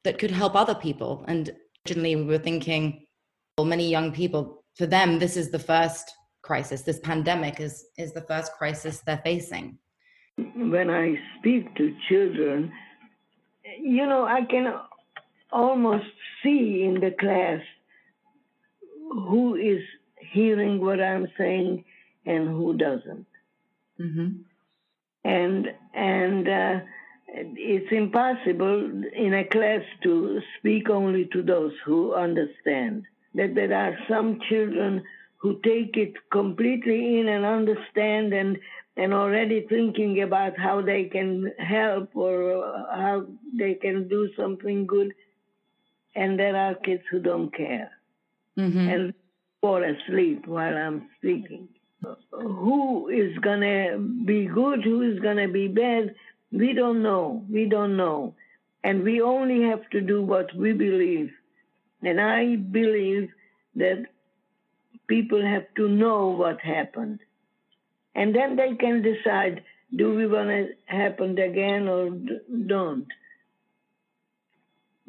that 0.05 0.19
could 0.19 0.31
help 0.31 0.55
other 0.55 0.75
people. 0.75 1.25
And 1.29 1.51
originally 1.87 2.17
we 2.17 2.25
were 2.25 2.39
thinking, 2.39 3.07
well, 3.57 3.67
many 3.67 3.89
young 3.89 4.13
people, 4.13 4.65
for 4.77 4.87
them, 4.87 5.19
this 5.19 5.37
is 5.37 5.51
the 5.51 5.59
first 5.59 6.13
crisis. 6.43 6.83
This 6.83 7.01
pandemic 7.01 7.61
is, 7.61 7.87
is 7.97 8.13
the 8.13 8.23
first 8.23 8.53
crisis 8.53 9.01
they're 9.01 9.23
facing. 9.25 9.79
When 10.37 10.91
I 10.91 11.19
speak 11.39 11.75
to 11.77 11.95
children, 12.09 12.73
you 13.79 14.07
know, 14.07 14.25
I 14.25 14.45
can 14.45 14.75
almost 15.53 16.07
see 16.43 16.83
in 16.85 17.01
the 17.01 17.15
class 17.19 17.61
who 19.11 19.57
is 19.57 19.83
hearing 20.33 20.81
what 20.81 21.01
I'm 21.01 21.27
saying 21.37 21.85
and 22.27 22.49
who 22.49 22.77
doesn't. 22.77 23.27
Mm-hmm. 24.01 24.29
And 25.25 25.67
and 25.95 26.49
uh, 26.49 26.81
it's 27.29 27.93
impossible 27.93 29.03
in 29.15 29.35
a 29.35 29.45
class 29.45 29.83
to 30.03 30.41
speak 30.59 30.89
only 30.89 31.29
to 31.33 31.43
those 31.43 31.73
who 31.85 32.15
understand. 32.15 33.05
That 33.35 33.55
there 33.55 33.73
are 33.73 33.97
some 34.09 34.41
children 34.49 35.05
who 35.37 35.61
take 35.65 35.97
it 35.97 36.15
completely 36.31 37.21
in 37.21 37.29
and 37.29 37.45
understand 37.45 38.33
and 38.33 38.59
and 38.97 39.15
already 39.15 39.67
thinking 39.69 40.23
about 40.23 40.59
how 40.59 40.83
they 40.83 41.05
can 41.05 41.53
help 41.59 42.15
or 42.15 42.87
how 42.93 43.27
they 43.57 43.75
can 43.75 44.09
do 44.09 44.29
something 44.37 44.87
good. 44.87 45.13
And 46.15 46.39
there 46.39 46.57
are 46.57 46.75
kids 46.75 47.03
who 47.11 47.21
don't 47.21 47.55
care 47.55 47.91
mm-hmm. 48.59 48.89
and 48.89 49.15
fall 49.61 49.83
asleep 49.83 50.47
while 50.47 50.77
I'm 50.77 51.09
speaking 51.19 51.69
who 52.33 53.09
is 53.09 53.37
going 53.39 53.61
to 53.61 53.99
be 54.25 54.47
good, 54.47 54.85
who 54.85 55.03
is 55.03 55.19
going 55.21 55.37
to 55.37 55.49
be 55.49 55.69
bad, 55.69 56.15
we 56.53 56.73
don't 56.73 57.03
know. 57.03 57.45
We 57.51 57.67
don't 57.67 57.97
know. 57.97 58.35
And 58.83 59.03
we 59.03 59.21
only 59.21 59.69
have 59.69 59.89
to 59.91 60.01
do 60.01 60.23
what 60.23 60.55
we 60.55 60.73
believe. 60.73 61.31
And 62.03 62.21
I 62.21 62.57
believe 62.57 63.31
that 63.77 64.07
people 65.07 65.45
have 65.45 65.67
to 65.77 65.89
know 65.89 66.29
what 66.29 66.61
happened. 66.61 67.21
And 68.15 68.35
then 68.35 68.57
they 68.57 68.75
can 68.75 69.03
decide 69.03 69.63
do 69.95 70.15
we 70.15 70.27
want 70.27 70.51
it 70.51 70.79
happen 70.87 71.37
again 71.39 71.89
or 71.89 72.11
don't. 72.67 73.07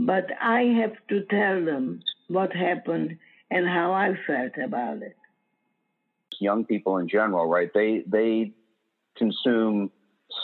But 0.05 0.29
I 0.41 0.61
have 0.81 0.95
to 1.09 1.23
tell 1.25 1.63
them 1.63 2.01
what 2.27 2.53
happened 2.53 3.17
and 3.49 3.67
how 3.67 3.91
I 3.93 4.15
felt 4.27 4.53
about 4.57 5.01
it 5.01 5.15
young 6.41 6.65
people 6.65 6.97
in 6.97 7.07
general, 7.07 7.45
right? 7.45 7.69
They 7.73 8.03
they 8.07 8.53
consume 9.15 9.91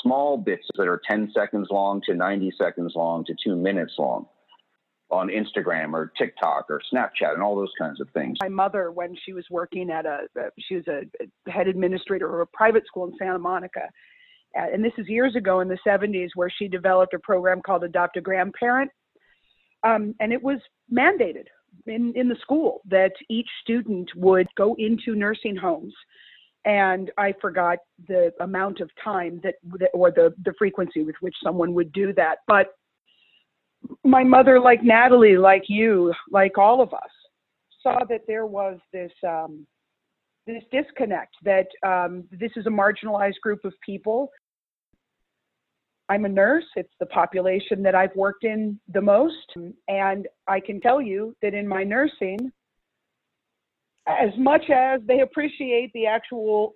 small 0.02 0.38
bits 0.38 0.68
that 0.76 0.88
are 0.88 1.02
10 1.08 1.32
seconds 1.34 1.68
long 1.72 2.02
to 2.06 2.14
90 2.14 2.52
seconds 2.58 2.94
long 2.96 3.24
to 3.26 3.34
two 3.44 3.56
minutes 3.56 3.94
long 3.98 4.28
on 5.10 5.30
Instagram 5.30 5.94
or 5.94 6.12
TikTok 6.18 6.66
or 6.70 6.82
Snapchat 6.94 7.34
and 7.34 7.42
all 7.42 7.56
those 7.56 7.72
kinds 7.80 8.02
of 8.02 8.10
things. 8.10 8.38
My 8.42 8.50
mother, 8.50 8.92
when 8.92 9.16
she 9.26 9.32
was 9.32 9.46
working 9.50 9.90
at 9.90 10.06
a, 10.06 10.28
she 10.60 10.76
was 10.76 10.88
a 10.88 11.50
head 11.50 11.68
administrator 11.68 12.42
of 12.42 12.42
a 12.42 12.58
private 12.58 12.86
school 12.86 13.06
in 13.06 13.14
Santa 13.18 13.40
Monica, 13.40 13.90
and 14.54 14.84
this 14.84 14.92
is 14.98 15.08
years 15.08 15.36
ago 15.36 15.62
in 15.62 15.70
the 15.70 15.78
70s, 15.88 16.30
where 16.36 16.50
she 16.50 16.68
developed 16.68 17.14
a 17.14 17.20
program 17.20 17.62
called 17.62 17.86
Adopt 17.86 18.18
a 18.18 18.22
Grandparent. 18.22 18.92
Um, 19.84 20.16
and 20.20 20.34
it 20.34 20.42
was 20.42 20.60
mandated 20.92 21.46
in, 21.86 22.14
in 22.16 22.28
the 22.28 22.38
school 22.42 22.82
that 22.90 23.12
each 23.30 23.50
student 23.62 24.10
would 24.16 24.48
go 24.56 24.76
into 24.78 25.16
nursing 25.16 25.56
homes. 25.56 25.94
And 26.66 27.12
I 27.18 27.34
forgot 27.40 27.78
the 28.08 28.34
amount 28.42 28.82
of 28.82 28.90
time 29.02 29.40
that, 29.44 29.56
or 29.94 30.12
the, 30.12 30.34
the 30.44 30.54
frequency 30.58 31.04
with 31.04 31.16
which 31.22 31.36
someone 31.44 31.74
would 31.74 31.94
do 31.94 32.14
that. 32.14 32.40
But 32.48 32.68
my 34.04 34.24
mother, 34.24 34.60
like 34.60 34.84
Natalie, 34.84 35.38
like 35.38 35.64
you, 35.68 36.14
like 36.30 36.58
all 36.58 36.82
of 36.82 36.94
us, 36.94 37.10
saw 37.82 38.04
that 38.10 38.22
there 38.28 38.46
was 38.46 38.80
this 38.92 39.12
um, 39.26 39.66
this 40.46 40.64
disconnect 40.72 41.36
that 41.44 41.68
um, 41.86 42.24
this 42.32 42.52
is 42.56 42.66
a 42.66 42.70
marginalized 42.70 43.40
group 43.42 43.64
of 43.66 43.74
people. 43.86 44.30
I'm 46.10 46.26
a 46.26 46.30
nurse. 46.30 46.66
It's 46.76 46.94
the 47.00 47.06
population 47.08 47.84
that 47.84 47.96
I've 47.96 48.16
worked 48.16 48.44
in 48.44 48.80
the 48.94 49.02
most. 49.02 49.56
And 49.88 50.28
I 50.48 50.60
can 50.60 50.80
tell 50.80 51.02
you 51.02 51.36
that 51.42 51.54
in 51.54 51.68
my 51.68 51.84
nursing, 51.84 52.52
as 54.08 54.30
much 54.38 54.70
as 54.70 55.02
they 55.06 55.20
appreciate 55.20 55.92
the 55.94 56.06
actual 56.08 56.76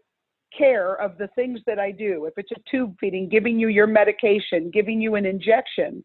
care 0.58 0.96
of 0.96 1.18
the 1.18 1.30
things 1.36 1.62
that 1.66 1.80
I 1.80 1.92
do, 1.92 2.26
if 2.26 2.34
it's 2.36 2.52
a 2.52 2.70
tube 2.70 2.96
feeding, 3.00 3.30
giving 3.30 3.58
you 3.58 3.70
your 3.70 3.88
medication, 3.88 4.70
giving 4.70 5.02
you 5.02 5.16
an 5.16 5.26
injection, 5.26 6.04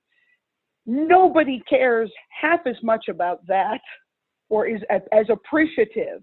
nobody 0.86 1.60
cares 1.68 2.10
half 2.30 2.60
as 2.66 2.76
much 2.82 3.06
about 3.08 3.44
that 3.48 3.80
or 4.48 4.66
is 4.66 4.80
as 4.90 5.26
appreciative 5.28 6.22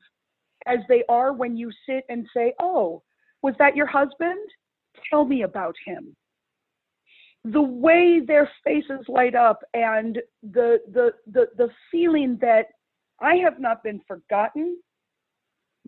as 0.66 0.80
they 0.88 1.04
are 1.10 1.34
when 1.34 1.58
you 1.58 1.70
sit 1.86 2.06
and 2.08 2.26
say, 2.34 2.54
Oh, 2.62 3.04
was 3.42 3.54
that 3.60 3.76
your 3.76 3.88
husband? 3.88 4.40
Tell 5.10 5.26
me 5.26 5.42
about 5.42 5.76
him. 5.86 6.16
The 7.46 7.62
way 7.62 8.22
their 8.26 8.50
faces 8.64 9.06
light 9.08 9.36
up 9.36 9.60
and 9.74 10.20
the, 10.42 10.80
the, 10.92 11.12
the, 11.28 11.48
the 11.58 11.70
feeling 11.92 12.38
that 12.42 12.68
I 13.20 13.36
have 13.36 13.60
not 13.60 13.84
been 13.84 14.02
forgotten, 14.08 14.78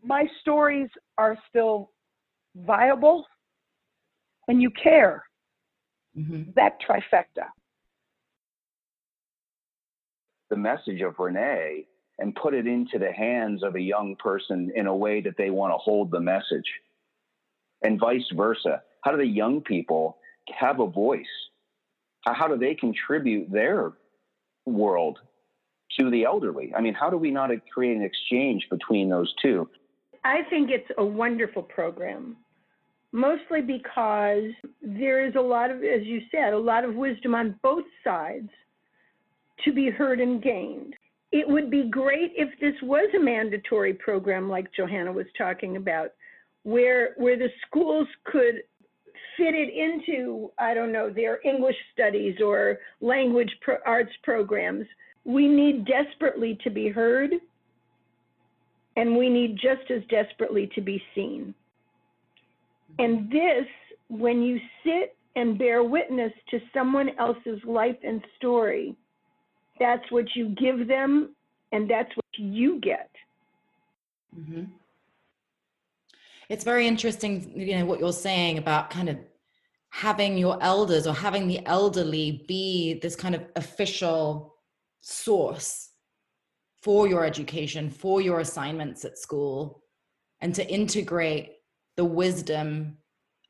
my 0.03 0.25
stories 0.41 0.89
are 1.17 1.37
still 1.49 1.91
viable, 2.55 3.25
and 4.47 4.61
you 4.61 4.69
care. 4.69 5.23
Mm-hmm. 6.17 6.51
That 6.55 6.77
trifecta. 6.81 7.47
The 10.49 10.57
message 10.57 11.01
of 11.01 11.15
Renee 11.19 11.87
and 12.19 12.35
put 12.35 12.53
it 12.53 12.67
into 12.67 12.97
the 12.99 13.11
hands 13.11 13.63
of 13.63 13.75
a 13.75 13.81
young 13.81 14.15
person 14.17 14.71
in 14.75 14.87
a 14.87 14.95
way 14.95 15.21
that 15.21 15.37
they 15.37 15.49
want 15.49 15.73
to 15.73 15.77
hold 15.77 16.11
the 16.11 16.19
message 16.19 16.69
and 17.83 17.99
vice 17.99 18.25
versa 18.33 18.81
how 19.01 19.11
do 19.11 19.17
the 19.17 19.25
young 19.25 19.61
people 19.61 20.17
have 20.57 20.79
a 20.79 20.87
voice. 20.87 21.25
How 22.25 22.47
do 22.47 22.57
they 22.57 22.75
contribute 22.75 23.51
their 23.51 23.93
world 24.65 25.19
to 25.99 26.09
the 26.09 26.25
elderly? 26.25 26.73
I 26.75 26.81
mean 26.81 26.93
how 26.93 27.09
do 27.09 27.17
we 27.17 27.31
not 27.31 27.51
create 27.73 27.95
an 27.95 28.03
exchange 28.03 28.67
between 28.69 29.09
those 29.09 29.33
two? 29.41 29.69
I 30.23 30.41
think 30.49 30.71
it's 30.71 30.89
a 30.97 31.05
wonderful 31.05 31.63
program 31.63 32.37
mostly 33.11 33.61
because 33.61 34.51
there 34.81 35.25
is 35.25 35.35
a 35.35 35.41
lot 35.41 35.71
of 35.71 35.77
as 35.77 36.03
you 36.03 36.21
said 36.31 36.53
a 36.53 36.57
lot 36.57 36.83
of 36.83 36.95
wisdom 36.95 37.33
on 37.33 37.57
both 37.63 37.85
sides 38.03 38.49
to 39.63 39.71
be 39.71 39.89
heard 39.89 40.19
and 40.19 40.41
gained. 40.43 40.93
It 41.31 41.47
would 41.47 41.71
be 41.71 41.89
great 41.89 42.33
if 42.35 42.49
this 42.59 42.75
was 42.81 43.09
a 43.15 43.19
mandatory 43.19 43.93
program 43.93 44.49
like 44.49 44.67
Johanna 44.73 45.11
was 45.11 45.25
talking 45.37 45.77
about, 45.77 46.11
where 46.63 47.13
where 47.17 47.37
the 47.37 47.49
schools 47.65 48.07
could 48.25 48.63
fit 49.37 49.53
it 49.53 49.73
into 49.73 50.51
I 50.59 50.73
don't 50.73 50.91
know 50.91 51.09
their 51.09 51.39
English 51.45 51.75
studies 51.93 52.37
or 52.43 52.79
language 53.01 53.51
pro- 53.61 53.77
arts 53.85 54.11
programs. 54.23 54.85
We 55.23 55.47
need 55.47 55.85
desperately 55.85 56.57
to 56.63 56.69
be 56.69 56.89
heard, 56.89 57.31
and 58.95 59.17
we 59.17 59.29
need 59.29 59.55
just 59.55 59.89
as 59.89 60.03
desperately 60.09 60.69
to 60.75 60.81
be 60.81 61.01
seen. 61.13 61.53
And 62.99 63.29
this, 63.29 63.65
when 64.09 64.41
you 64.41 64.59
sit 64.83 65.15
and 65.35 65.57
bear 65.57 65.83
witness 65.83 66.31
to 66.51 66.59
someone 66.73 67.09
else's 67.19 67.59
life 67.65 67.97
and 68.03 68.23
story, 68.37 68.95
that's 69.79 70.09
what 70.11 70.25
you 70.35 70.49
give 70.49 70.87
them 70.87 71.35
and 71.71 71.89
that's 71.89 72.09
what 72.15 72.25
you 72.37 72.79
get 72.79 73.09
mm-hmm. 74.37 74.63
It's 76.49 76.63
very 76.63 76.87
interesting 76.87 77.51
you 77.55 77.77
know 77.77 77.85
what 77.85 77.99
you're 77.99 78.13
saying 78.13 78.57
about 78.57 78.89
kind 78.89 79.09
of 79.09 79.17
having 79.89 80.37
your 80.37 80.61
elders 80.61 81.07
or 81.07 81.13
having 81.13 81.47
the 81.47 81.65
elderly 81.65 82.43
be 82.47 82.99
this 83.01 83.15
kind 83.15 83.35
of 83.35 83.43
official 83.55 84.55
source 85.01 85.91
for 86.81 87.07
your 87.07 87.25
education 87.25 87.89
for 87.89 88.21
your 88.21 88.39
assignments 88.39 89.05
at 89.05 89.17
school 89.17 89.83
and 90.41 90.53
to 90.53 90.67
integrate 90.67 91.53
the 91.97 92.05
wisdom 92.05 92.97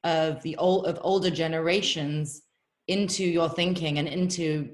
of 0.03 0.41
the 0.43 0.55
old 0.57 0.85
of 0.85 0.99
older 1.01 1.31
generations 1.31 2.43
into 2.87 3.23
your 3.23 3.49
thinking 3.49 3.97
and 3.97 4.07
into 4.07 4.69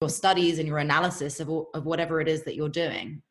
your 0.00 0.10
studies 0.10 0.58
and 0.58 0.68
your 0.68 0.78
analysis 0.78 1.40
of, 1.40 1.48
of 1.74 1.86
whatever 1.86 2.20
it 2.20 2.28
is 2.28 2.44
that 2.44 2.54
you're 2.54 2.68
doing. 2.68 3.22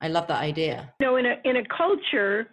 I 0.00 0.08
love 0.08 0.26
that 0.26 0.40
idea. 0.40 0.92
You 0.98 1.06
know, 1.06 1.16
in 1.16 1.26
a, 1.26 1.36
in 1.44 1.56
a 1.56 1.64
culture 1.64 2.48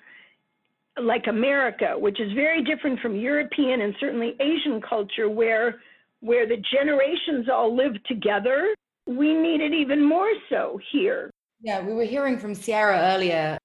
like 1.02 1.28
America, 1.28 1.96
which 1.98 2.20
is 2.20 2.32
very 2.34 2.64
different 2.64 3.00
from 3.00 3.16
European 3.16 3.82
and 3.82 3.96
certainly 4.00 4.36
Asian 4.40 4.82
culture, 4.82 5.30
where 5.30 5.76
where 6.22 6.48
the 6.48 6.58
generations 6.74 7.48
all 7.52 7.76
live 7.76 7.94
together, 8.06 8.74
we 9.06 9.36
need 9.36 9.62
it 9.62 9.74
even 9.74 10.04
more 10.04 10.32
so 10.50 10.80
here. 10.92 11.30
Yeah, 11.62 11.86
we 11.86 11.94
were 11.94 12.06
hearing 12.06 12.40
from 12.40 12.56
Sierra 12.56 13.14
earlier 13.14 13.58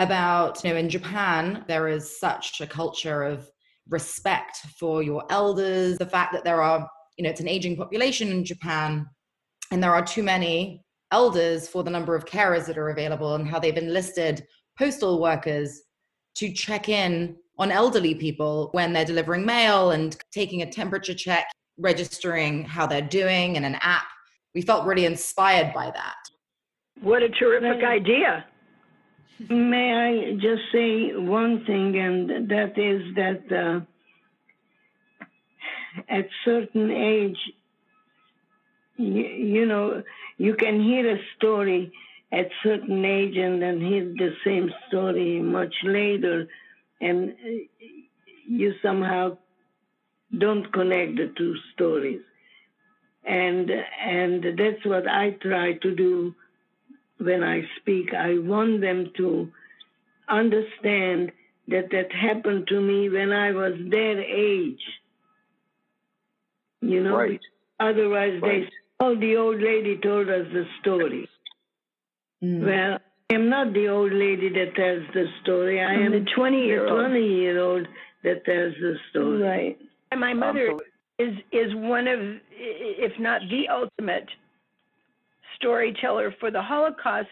about, 0.00 0.62
you 0.64 0.70
know, 0.70 0.76
in 0.76 0.88
Japan, 0.88 1.64
there 1.68 1.86
is 1.86 2.18
such 2.18 2.60
a 2.60 2.66
culture 2.66 3.22
of 3.22 3.48
respect 3.88 4.58
for 4.78 5.04
your 5.04 5.24
elders, 5.30 5.98
the 5.98 6.06
fact 6.06 6.32
that 6.32 6.42
there 6.42 6.62
are, 6.62 6.88
you 7.16 7.22
know, 7.22 7.30
it's 7.30 7.40
an 7.40 7.48
aging 7.48 7.76
population 7.76 8.28
in 8.28 8.44
Japan 8.44 9.06
and 9.70 9.82
there 9.82 9.94
are 9.94 10.04
too 10.04 10.22
many 10.22 10.82
elders 11.12 11.68
for 11.68 11.82
the 11.82 11.90
number 11.90 12.14
of 12.14 12.24
carers 12.24 12.66
that 12.66 12.78
are 12.78 12.90
available 12.90 13.34
and 13.34 13.48
how 13.48 13.58
they've 13.58 13.76
enlisted 13.76 14.46
postal 14.78 15.20
workers 15.20 15.82
to 16.36 16.52
check 16.52 16.88
in 16.88 17.36
on 17.58 17.70
elderly 17.70 18.14
people 18.14 18.70
when 18.72 18.92
they're 18.92 19.04
delivering 19.04 19.44
mail 19.44 19.90
and 19.90 20.16
taking 20.32 20.62
a 20.62 20.70
temperature 20.70 21.14
check, 21.14 21.46
registering 21.78 22.64
how 22.64 22.86
they're 22.86 23.02
doing 23.02 23.56
in 23.56 23.64
an 23.64 23.76
app. 23.82 24.06
We 24.54 24.62
felt 24.62 24.86
really 24.86 25.04
inspired 25.04 25.72
by 25.74 25.90
that. 25.90 26.16
What 27.02 27.22
a 27.22 27.28
terrific 27.28 27.84
idea. 27.84 28.44
May 29.48 29.92
I 29.94 30.32
just 30.34 30.62
say 30.72 31.12
one 31.14 31.64
thing, 31.64 31.98
and 31.98 32.48
that 32.50 32.78
is 32.78 33.14
that 33.14 33.42
uh, 33.52 33.80
at 36.08 36.28
certain 36.44 36.90
age, 36.90 37.38
you, 38.96 39.22
you 39.24 39.66
know, 39.66 40.02
you 40.36 40.54
can 40.54 40.82
hear 40.82 41.14
a 41.14 41.18
story 41.36 41.92
at 42.32 42.48
certain 42.62 43.04
age 43.04 43.36
and 43.36 43.60
then 43.60 43.80
hear 43.80 44.04
the 44.04 44.34
same 44.44 44.70
story 44.88 45.40
much 45.40 45.74
later, 45.84 46.46
and 47.00 47.30
uh, 47.30 47.86
you 48.46 48.74
somehow 48.82 49.36
don't 50.36 50.72
connect 50.72 51.16
the 51.16 51.32
two 51.36 51.54
stories. 51.74 52.20
And 53.24 53.70
and 53.70 54.44
that's 54.58 54.84
what 54.84 55.06
I 55.08 55.30
try 55.42 55.74
to 55.74 55.94
do 55.94 56.34
when 57.18 57.42
I 57.42 57.62
speak. 57.80 58.14
I 58.14 58.38
want 58.38 58.80
them 58.80 59.12
to 59.18 59.50
understand 60.28 61.32
that 61.68 61.90
that 61.90 62.12
happened 62.12 62.68
to 62.68 62.80
me 62.80 63.10
when 63.10 63.32
I 63.32 63.52
was 63.52 63.74
their 63.90 64.20
age. 64.22 64.80
You 66.80 67.02
know, 67.02 67.16
right. 67.16 67.40
otherwise 67.78 68.40
right. 68.40 68.62
they 68.62 68.68
Oh, 69.02 69.14
the 69.18 69.36
old 69.36 69.62
lady 69.62 69.96
told 69.96 70.28
us 70.28 70.46
the 70.52 70.66
story. 70.82 71.26
Mm. 72.42 72.64
Well, 72.64 72.98
I 73.30 73.34
am 73.34 73.48
not 73.48 73.72
the 73.72 73.88
old 73.88 74.12
lady 74.12 74.48
that 74.48 74.74
tells 74.74 75.02
the 75.14 75.26
story. 75.42 75.80
I 75.80 75.94
am 75.94 76.12
the 76.12 76.26
20 76.36 76.64
year 76.64 76.86
old. 76.86 77.10
20 77.10 77.26
year 77.26 77.60
old 77.60 77.86
that 78.24 78.44
tells 78.44 78.74
the 78.80 78.96
story. 79.10 79.42
Right. 79.42 79.78
And 80.10 80.20
my 80.20 80.34
mother 80.34 80.72
is 81.18 81.34
is 81.52 81.74
one 81.74 82.08
of, 82.08 82.18
if 82.50 83.12
not 83.20 83.42
the 83.50 83.68
ultimate 83.68 84.28
storyteller 85.56 86.34
for 86.40 86.50
the 86.50 86.62
Holocaust 86.62 87.28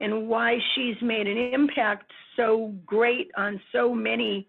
and 0.00 0.28
why 0.28 0.58
she's 0.74 0.96
made 1.00 1.26
an 1.26 1.38
impact 1.38 2.12
so 2.36 2.74
great 2.84 3.30
on 3.36 3.60
so 3.72 3.94
many. 3.94 4.48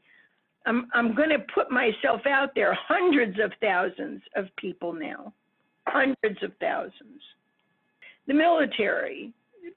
I'm, 0.65 0.87
I'm 0.93 1.15
going 1.15 1.29
to 1.29 1.39
put 1.55 1.71
myself 1.71 2.21
out 2.27 2.53
there, 2.53 2.77
hundreds 2.87 3.39
of 3.39 3.51
thousands 3.61 4.21
of 4.35 4.45
people 4.57 4.93
now 4.93 5.33
hundreds 5.89 6.41
of 6.43 6.51
thousands. 6.59 7.21
The 8.27 8.33
military, 8.33 9.33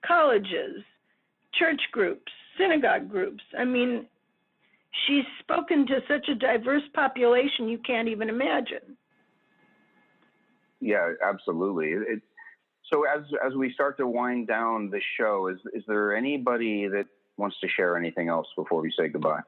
colleges, 0.06 0.82
church 1.54 1.80
groups, 1.92 2.32
synagogue 2.58 3.10
groups. 3.10 3.42
I 3.58 3.64
mean, 3.64 4.06
she's 5.06 5.24
spoken 5.40 5.86
to 5.86 6.00
such 6.08 6.28
a 6.28 6.34
diverse 6.34 6.82
population 6.94 7.68
you 7.68 7.78
can't 7.78 8.08
even 8.08 8.28
imagine. 8.28 8.96
Yeah, 10.80 11.12
absolutely. 11.24 11.92
It, 11.92 12.22
so 12.92 13.04
as 13.04 13.24
as 13.44 13.54
we 13.54 13.72
start 13.72 13.96
to 13.98 14.06
wind 14.06 14.48
down 14.48 14.90
the 14.90 15.00
show, 15.18 15.48
is 15.48 15.58
is 15.72 15.84
there 15.86 16.14
anybody 16.14 16.88
that 16.88 17.06
wants 17.36 17.56
to 17.60 17.68
share 17.68 17.96
anything 17.96 18.28
else 18.28 18.46
before 18.56 18.82
we 18.82 18.92
say 18.98 19.08
goodbye? 19.08 19.40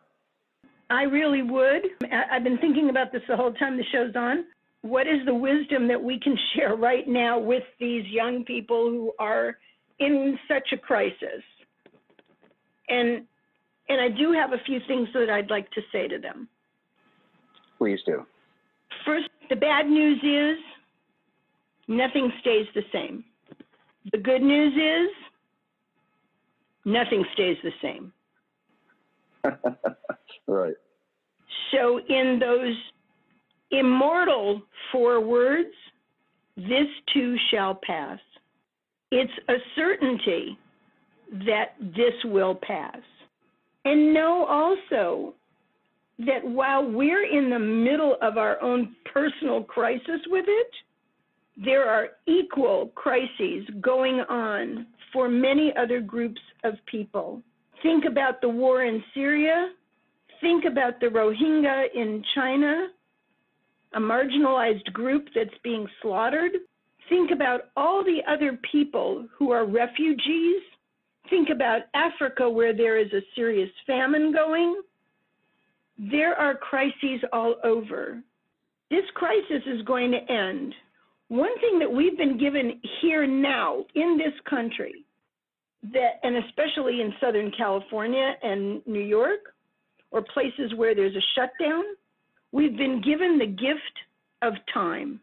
I 0.90 1.02
really 1.02 1.42
would. 1.42 1.82
I've 2.30 2.44
been 2.44 2.58
thinking 2.58 2.90
about 2.90 3.12
this 3.12 3.22
the 3.28 3.36
whole 3.36 3.52
time 3.52 3.76
the 3.76 3.84
show's 3.90 4.14
on. 4.14 4.44
What 4.82 5.06
is 5.06 5.24
the 5.24 5.34
wisdom 5.34 5.88
that 5.88 6.02
we 6.02 6.20
can 6.20 6.38
share 6.54 6.76
right 6.76 7.06
now 7.08 7.38
with 7.38 7.64
these 7.80 8.06
young 8.06 8.44
people 8.44 8.90
who 8.90 9.12
are 9.18 9.58
in 9.98 10.38
such 10.48 10.72
a 10.72 10.76
crisis? 10.76 11.42
And 12.88 13.26
and 13.88 14.00
I 14.00 14.08
do 14.08 14.32
have 14.32 14.52
a 14.52 14.58
few 14.64 14.80
things 14.88 15.08
that 15.12 15.28
I'd 15.28 15.50
like 15.50 15.70
to 15.72 15.82
say 15.92 16.08
to 16.08 16.18
them. 16.18 16.48
Please 17.78 18.00
do. 18.06 18.24
First, 19.04 19.28
the 19.50 19.56
bad 19.56 19.86
news 19.86 20.18
is 20.22 20.58
nothing 21.86 22.32
stays 22.40 22.66
the 22.74 22.82
same. 22.92 23.24
The 24.12 24.18
good 24.18 24.42
news 24.42 24.72
is 24.74 25.10
nothing 26.84 27.24
stays 27.34 27.56
the 27.62 27.72
same. 27.82 28.12
right. 30.46 30.74
So, 31.72 32.00
in 32.08 32.38
those 32.38 32.76
immortal 33.70 34.62
four 34.92 35.20
words, 35.20 35.74
this 36.56 36.86
too 37.12 37.36
shall 37.50 37.74
pass. 37.74 38.18
It's 39.16 39.32
a 39.48 39.54
certainty 39.76 40.58
that 41.46 41.76
this 41.78 42.14
will 42.24 42.56
pass. 42.56 42.98
And 43.84 44.12
know 44.12 44.44
also 44.44 45.34
that 46.18 46.44
while 46.44 46.84
we're 46.84 47.24
in 47.24 47.48
the 47.48 47.60
middle 47.60 48.16
of 48.20 48.38
our 48.38 48.60
own 48.60 48.96
personal 49.04 49.62
crisis 49.62 50.20
with 50.26 50.46
it, 50.48 50.70
there 51.56 51.88
are 51.88 52.08
equal 52.26 52.90
crises 52.96 53.64
going 53.80 54.18
on 54.28 54.88
for 55.12 55.28
many 55.28 55.72
other 55.76 56.00
groups 56.00 56.40
of 56.64 56.74
people. 56.86 57.40
Think 57.84 58.06
about 58.06 58.40
the 58.40 58.48
war 58.48 58.82
in 58.82 59.00
Syria. 59.14 59.70
Think 60.40 60.64
about 60.64 60.98
the 60.98 61.06
Rohingya 61.06 61.84
in 61.94 62.24
China, 62.34 62.88
a 63.92 64.00
marginalized 64.00 64.92
group 64.92 65.28
that's 65.36 65.56
being 65.62 65.86
slaughtered. 66.02 66.50
Think 67.08 67.30
about 67.30 67.68
all 67.76 68.02
the 68.02 68.20
other 68.28 68.58
people 68.70 69.26
who 69.36 69.50
are 69.50 69.66
refugees. 69.66 70.62
Think 71.30 71.48
about 71.50 71.82
Africa, 71.94 72.48
where 72.48 72.74
there 72.74 72.98
is 72.98 73.12
a 73.12 73.20
serious 73.34 73.70
famine 73.86 74.32
going. 74.32 74.80
There 75.98 76.34
are 76.34 76.54
crises 76.54 77.20
all 77.32 77.56
over. 77.62 78.22
This 78.90 79.04
crisis 79.14 79.62
is 79.66 79.82
going 79.82 80.12
to 80.12 80.32
end. 80.32 80.74
One 81.28 81.58
thing 81.60 81.78
that 81.78 81.90
we've 81.90 82.16
been 82.18 82.38
given 82.38 82.80
here 83.00 83.26
now 83.26 83.84
in 83.94 84.18
this 84.18 84.34
country, 84.48 85.04
that, 85.92 86.20
and 86.22 86.36
especially 86.44 87.00
in 87.00 87.12
Southern 87.20 87.50
California 87.56 88.34
and 88.42 88.86
New 88.86 89.00
York, 89.00 89.54
or 90.10 90.22
places 90.22 90.74
where 90.76 90.94
there's 90.94 91.16
a 91.16 91.26
shutdown, 91.34 91.84
we've 92.52 92.76
been 92.76 93.00
given 93.02 93.38
the 93.38 93.46
gift 93.46 93.98
of 94.42 94.54
time, 94.72 95.20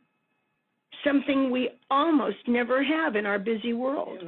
something 1.04 1.52
we 1.52 1.70
almost 1.90 2.38
never 2.48 2.84
have 2.84 3.16
in 3.16 3.26
our 3.26 3.40
busy 3.40 3.74
world. 3.74 4.20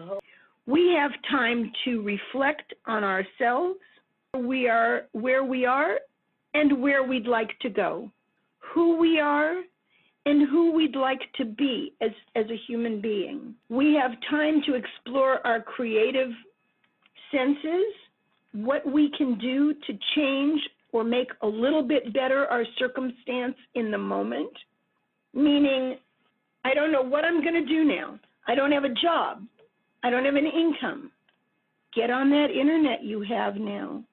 We 0.65 0.95
have 0.97 1.11
time 1.29 1.71
to 1.85 2.01
reflect 2.01 2.73
on 2.85 3.03
ourselves, 3.03 3.79
we 4.37 4.67
are 4.67 5.03
where 5.11 5.43
we 5.43 5.65
are 5.65 5.99
and 6.53 6.81
where 6.81 7.03
we'd 7.03 7.27
like 7.27 7.57
to 7.61 7.69
go, 7.69 8.09
who 8.59 8.97
we 8.97 9.19
are 9.19 9.61
and 10.25 10.49
who 10.49 10.71
we'd 10.71 10.95
like 10.95 11.21
to 11.35 11.45
be 11.45 11.93
as, 12.01 12.11
as 12.35 12.45
a 12.49 12.57
human 12.67 13.01
being. 13.01 13.53
We 13.69 13.93
have 14.01 14.11
time 14.29 14.61
to 14.65 14.75
explore 14.75 15.45
our 15.45 15.61
creative 15.61 16.29
senses, 17.31 17.85
what 18.53 18.85
we 18.85 19.11
can 19.17 19.37
do 19.37 19.73
to 19.73 19.97
change 20.15 20.61
or 20.91 21.03
make 21.03 21.29
a 21.41 21.47
little 21.47 21.83
bit 21.83 22.13
better 22.13 22.45
our 22.45 22.63
circumstance 22.77 23.55
in 23.75 23.91
the 23.91 23.97
moment. 23.97 24.51
Meaning, 25.33 25.97
I 26.63 26.73
don't 26.73 26.91
know 26.91 27.01
what 27.01 27.25
I'm 27.25 27.41
going 27.41 27.55
to 27.55 27.65
do 27.65 27.83
now. 27.83 28.19
I 28.47 28.55
don't 28.55 28.71
have 28.71 28.83
a 28.83 28.89
job. 28.89 29.43
I 30.03 30.09
don't 30.09 30.25
have 30.25 30.35
an 30.35 30.45
income. 30.45 31.11
Get 31.95 32.09
on 32.09 32.29
that 32.31 32.47
internet 32.51 33.03
you 33.03 33.21
have 33.21 33.55
now. 33.55 34.03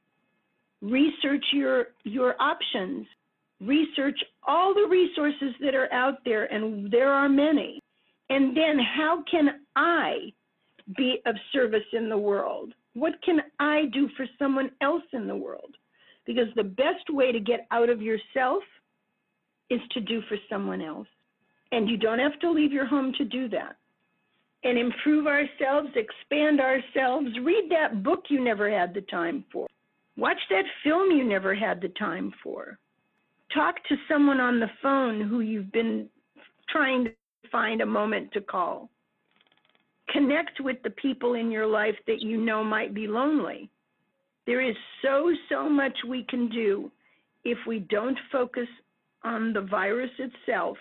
Research 0.82 1.44
your, 1.52 1.88
your 2.04 2.40
options. 2.40 3.06
Research 3.60 4.18
all 4.46 4.74
the 4.74 4.86
resources 4.88 5.54
that 5.60 5.74
are 5.74 5.92
out 5.92 6.18
there, 6.24 6.44
and 6.52 6.90
there 6.90 7.12
are 7.12 7.28
many. 7.28 7.80
And 8.30 8.56
then, 8.56 8.78
how 8.78 9.22
can 9.30 9.60
I 9.76 10.32
be 10.96 11.18
of 11.26 11.34
service 11.52 11.84
in 11.92 12.08
the 12.08 12.16
world? 12.16 12.72
What 12.94 13.14
can 13.22 13.40
I 13.58 13.84
do 13.92 14.08
for 14.16 14.26
someone 14.38 14.70
else 14.80 15.02
in 15.12 15.26
the 15.26 15.36
world? 15.36 15.74
Because 16.26 16.48
the 16.56 16.64
best 16.64 17.10
way 17.10 17.32
to 17.32 17.40
get 17.40 17.66
out 17.70 17.90
of 17.90 18.00
yourself 18.00 18.62
is 19.68 19.80
to 19.92 20.00
do 20.00 20.22
for 20.28 20.36
someone 20.48 20.80
else. 20.80 21.06
And 21.72 21.88
you 21.88 21.96
don't 21.96 22.18
have 22.18 22.38
to 22.40 22.50
leave 22.50 22.72
your 22.72 22.86
home 22.86 23.12
to 23.18 23.24
do 23.24 23.48
that. 23.50 23.76
And 24.64 24.78
improve 24.78 25.26
ourselves, 25.26 25.88
expand 25.94 26.60
ourselves, 26.60 27.28
read 27.42 27.70
that 27.70 28.02
book 28.02 28.24
you 28.28 28.42
never 28.42 28.70
had 28.70 28.92
the 28.92 29.00
time 29.02 29.44
for, 29.50 29.66
watch 30.16 30.40
that 30.50 30.64
film 30.84 31.10
you 31.10 31.24
never 31.24 31.54
had 31.54 31.80
the 31.80 31.88
time 31.90 32.32
for, 32.42 32.78
talk 33.54 33.76
to 33.88 33.96
someone 34.06 34.38
on 34.38 34.60
the 34.60 34.70
phone 34.82 35.20
who 35.20 35.40
you've 35.40 35.72
been 35.72 36.08
trying 36.68 37.04
to 37.04 37.12
find 37.50 37.80
a 37.80 37.86
moment 37.86 38.32
to 38.32 38.40
call. 38.42 38.90
Connect 40.10 40.60
with 40.60 40.76
the 40.82 40.90
people 40.90 41.34
in 41.34 41.50
your 41.50 41.66
life 41.66 41.96
that 42.06 42.20
you 42.20 42.36
know 42.36 42.62
might 42.62 42.92
be 42.92 43.06
lonely. 43.06 43.70
There 44.46 44.60
is 44.60 44.76
so, 45.02 45.32
so 45.48 45.70
much 45.70 45.96
we 46.06 46.24
can 46.24 46.48
do 46.50 46.90
if 47.44 47.58
we 47.66 47.80
don't 47.80 48.18
focus 48.30 48.68
on 49.24 49.52
the 49.52 49.60
virus 49.62 50.10
itself 50.18 50.76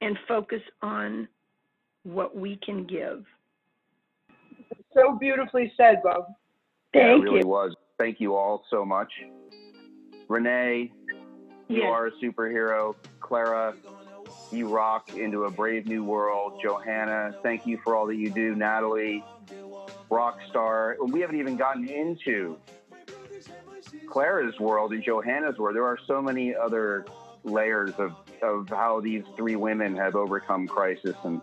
and 0.00 0.18
focus 0.28 0.62
on 0.82 1.28
what 2.04 2.36
we 2.36 2.56
can 2.64 2.84
give. 2.84 3.24
So 4.94 5.16
beautifully 5.18 5.72
said, 5.76 6.02
Bob. 6.02 6.26
Yeah, 6.94 7.12
Thank 7.12 7.20
it 7.20 7.24
really 7.24 7.40
you. 7.40 7.46
was. 7.46 7.74
Thank 7.98 8.20
you 8.20 8.34
all 8.34 8.64
so 8.70 8.84
much. 8.84 9.12
Renee, 10.28 10.92
you 11.68 11.82
Yes. 11.82 11.84
are 11.84 12.06
a 12.06 12.12
superhero. 12.12 12.94
Clara, 13.20 13.74
you 14.50 14.68
rock 14.68 15.14
into 15.14 15.44
a 15.44 15.50
brave 15.50 15.86
new 15.86 16.04
world. 16.04 16.60
Johanna, 16.62 17.34
thank 17.42 17.66
you 17.66 17.78
for 17.78 17.94
all 17.94 18.06
that 18.06 18.16
you 18.16 18.30
do. 18.30 18.54
Natalie, 18.54 19.24
rock 20.10 20.38
star. 20.48 20.96
We 21.00 21.20
haven't 21.20 21.38
even 21.38 21.56
gotten 21.56 21.88
into 21.88 22.56
Clara's 24.08 24.58
world 24.58 24.92
and 24.92 25.02
Johanna's 25.02 25.58
world. 25.58 25.76
There 25.76 25.86
are 25.86 25.98
so 26.06 26.22
many 26.22 26.54
other 26.54 27.04
layers 27.44 27.92
of, 27.98 28.12
of 28.42 28.68
how 28.68 29.00
these 29.00 29.24
three 29.36 29.56
women 29.56 29.96
have 29.96 30.14
overcome 30.14 30.66
crisis. 30.66 31.16
And 31.24 31.40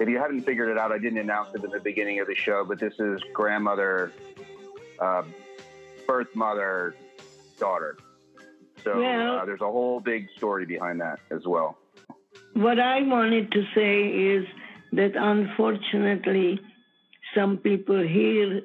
if 0.00 0.08
you 0.08 0.18
haven't 0.18 0.42
figured 0.42 0.68
it 0.68 0.78
out, 0.78 0.92
I 0.92 0.98
didn't 0.98 1.18
announce 1.18 1.54
it 1.54 1.64
at 1.64 1.70
the 1.70 1.80
beginning 1.80 2.20
of 2.20 2.26
the 2.26 2.34
show, 2.34 2.64
but 2.64 2.78
this 2.78 2.94
is 2.98 3.20
grandmother, 3.32 4.12
uh, 5.00 5.22
birth 6.06 6.34
mother, 6.34 6.94
daughter. 7.58 7.96
So 8.84 8.98
Well- 8.98 9.38
uh, 9.38 9.44
there's 9.44 9.60
a 9.60 9.70
whole 9.70 10.00
big 10.00 10.28
story 10.36 10.66
behind 10.66 11.00
that 11.00 11.18
as 11.30 11.46
well. 11.46 11.78
What 12.52 12.78
I 12.78 13.02
wanted 13.02 13.52
to 13.52 13.64
say 13.74 14.08
is 14.08 14.46
that 14.92 15.16
unfortunately, 15.16 16.60
some 17.34 17.58
people 17.58 18.00
hear 18.00 18.62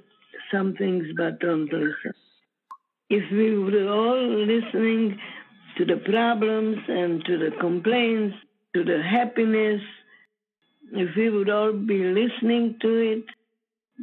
some 0.52 0.76
things 0.76 1.08
but 1.18 1.40
don't 1.40 1.72
listen. 1.72 2.14
If 3.10 3.30
we 3.32 3.58
were 3.58 3.90
all 3.90 4.22
listening 4.28 5.20
to 5.78 5.86
the 5.86 5.98
problems 5.98 6.78
and 6.88 7.24
to 7.26 7.38
the 7.38 7.52
complaints, 7.60 8.36
to 8.74 8.84
the 8.84 9.02
happiness, 9.02 9.82
if 10.94 11.16
we 11.16 11.30
would 11.30 11.50
all 11.50 11.74
be 11.74 12.04
listening 12.04 12.78
to 12.82 12.90
it, 12.90 13.26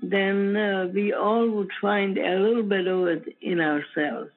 then 0.02 0.56
uh, 0.56 0.88
we 0.92 1.12
all 1.12 1.48
would 1.50 1.70
find 1.80 2.18
a 2.18 2.38
little 2.38 2.62
bit 2.62 2.86
of 2.86 3.06
it 3.08 3.36
in 3.42 3.60
ourselves. 3.60 4.30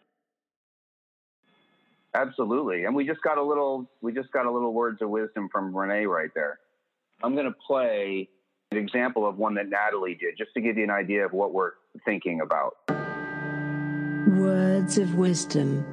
Absolutely. 2.14 2.84
And 2.84 2.96
we 2.96 3.06
just 3.06 3.22
got 3.22 3.38
a 3.38 3.44
little 3.44 3.90
we 4.02 4.12
just 4.12 4.32
got 4.32 4.46
a 4.46 4.52
little 4.52 4.74
words 4.74 5.02
of 5.02 5.10
wisdom 5.10 5.48
from 5.50 5.76
Renee 5.76 6.06
right 6.06 6.30
there. 6.36 6.60
I'm 7.24 7.36
going 7.36 7.46
to 7.46 7.56
play 7.66 8.28
an 8.72 8.78
example 8.78 9.28
of 9.28 9.38
one 9.38 9.56
that 9.56 9.70
Natalie 9.70 10.16
did 10.16 10.38
just 10.38 10.54
to 10.56 10.62
give 10.62 10.78
you 10.78 10.84
an 10.84 10.90
idea 10.90 11.26
of 11.26 11.32
what 11.32 11.54
we're 11.54 11.72
thinking 12.04 12.42
about. 12.42 12.76
Words 14.28 14.98
of 14.98 15.16
wisdom. 15.16 15.86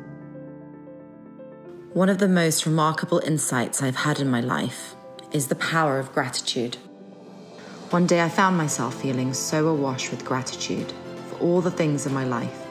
One 1.94 2.08
of 2.08 2.18
the 2.18 2.28
most 2.28 2.66
remarkable 2.66 3.18
insights 3.20 3.82
I've 3.82 3.96
had 3.96 4.20
in 4.20 4.30
my 4.30 4.40
life 4.40 4.94
is 5.32 5.48
the 5.48 5.54
power 5.54 5.98
of 5.98 6.12
gratitude. 6.12 6.76
One 7.90 8.06
day 8.06 8.22
I 8.22 8.28
found 8.28 8.56
myself 8.56 9.00
feeling 9.00 9.34
so 9.34 9.68
awash 9.68 10.10
with 10.10 10.24
gratitude 10.24 10.92
for 11.28 11.38
all 11.38 11.60
the 11.60 11.70
things 11.70 12.06
in 12.06 12.14
my 12.14 12.24
life 12.24 12.68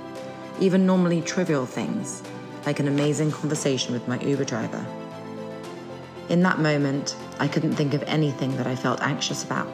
even 0.60 0.86
normally 0.86 1.22
trivial 1.22 1.66
things, 1.66 2.24
like 2.66 2.80
an 2.80 2.88
amazing 2.88 3.32
conversation 3.32 3.94
with 3.94 4.08
my 4.08 4.20
Uber 4.20 4.46
driver. 4.46 4.86
In 6.30 6.42
that 6.44 6.60
moment, 6.60 7.16
I 7.40 7.48
couldn't 7.48 7.76
think 7.76 7.94
of 7.94 8.04
anything 8.04 8.58
that 8.58 8.68
I 8.68 8.76
felt 8.76 9.02
anxious 9.02 9.44
about. 9.44 9.68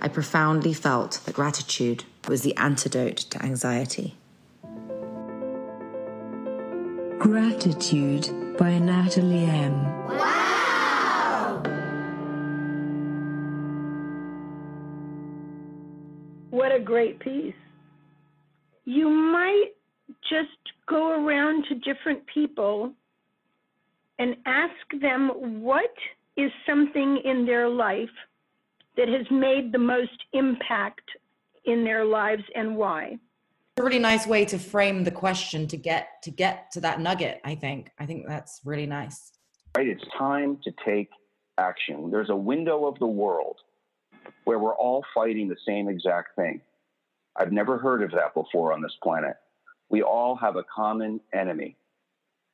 I 0.00 0.08
profoundly 0.08 0.72
felt 0.72 1.20
that 1.24 1.34
gratitude 1.34 2.04
was 2.26 2.42
the 2.42 2.56
antidote 2.56 3.16
to 3.16 3.42
anxiety. 3.42 4.17
Gratitude 7.18 8.56
by 8.56 8.78
Natalie 8.78 9.44
M. 9.44 10.06
Wow! 10.06 11.62
What 16.50 16.70
a 16.70 16.78
great 16.78 17.18
piece. 17.18 17.54
You 18.84 19.10
might 19.10 19.70
just 20.30 20.48
go 20.86 21.24
around 21.24 21.64
to 21.68 21.74
different 21.74 22.24
people 22.32 22.92
and 24.20 24.36
ask 24.46 24.72
them 25.00 25.60
what 25.60 25.90
is 26.36 26.52
something 26.64 27.20
in 27.24 27.44
their 27.44 27.68
life 27.68 28.08
that 28.96 29.08
has 29.08 29.26
made 29.32 29.72
the 29.72 29.78
most 29.78 30.24
impact 30.34 31.10
in 31.64 31.82
their 31.82 32.04
lives 32.04 32.44
and 32.54 32.76
why. 32.76 33.18
A 33.78 33.82
really 33.82 33.98
nice 33.98 34.26
way 34.26 34.44
to 34.44 34.58
frame 34.58 35.04
the 35.04 35.10
question 35.10 35.66
to 35.68 35.76
get 35.76 36.22
to 36.22 36.30
get 36.30 36.70
to 36.72 36.80
that 36.80 37.00
nugget 37.00 37.40
i 37.44 37.54
think 37.54 37.90
i 37.98 38.06
think 38.06 38.26
that's 38.26 38.60
really 38.64 38.86
nice 38.86 39.32
right? 39.78 39.86
It's 39.86 40.04
time 40.18 40.58
to 40.64 40.72
take 40.84 41.08
action. 41.56 42.10
There's 42.10 42.30
a 42.30 42.36
window 42.36 42.86
of 42.86 42.98
the 42.98 43.06
world 43.06 43.56
where 44.42 44.58
we're 44.58 44.74
all 44.74 45.04
fighting 45.14 45.48
the 45.48 45.56
same 45.66 45.88
exact 45.88 46.34
thing. 46.34 46.60
I've 47.36 47.52
never 47.52 47.78
heard 47.78 48.02
of 48.02 48.10
that 48.12 48.34
before 48.34 48.72
on 48.72 48.82
this 48.82 48.96
planet. 49.02 49.36
We 49.88 50.02
all 50.02 50.34
have 50.36 50.56
a 50.56 50.64
common 50.74 51.20
enemy, 51.32 51.76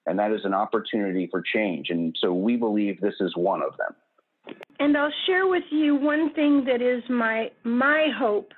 and 0.05 0.19
that 0.19 0.33
is 0.33 0.41
an 0.45 0.53
opportunity 0.53 1.27
for 1.31 1.43
change. 1.43 1.89
And 1.89 2.15
so 2.21 2.35
we 2.35 2.57
believe 2.57 3.01
this 3.01 3.15
is 3.21 3.35
one 3.37 3.63
of 3.63 3.73
them. 3.79 4.57
And 4.79 4.95
I'll 4.97 5.13
share 5.27 5.47
with 5.47 5.65
you 5.71 5.95
one 5.95 6.35
thing 6.35 6.65
that 6.67 6.83
is 6.83 7.03
my 7.09 7.51
my 7.65 8.09
hope 8.19 8.53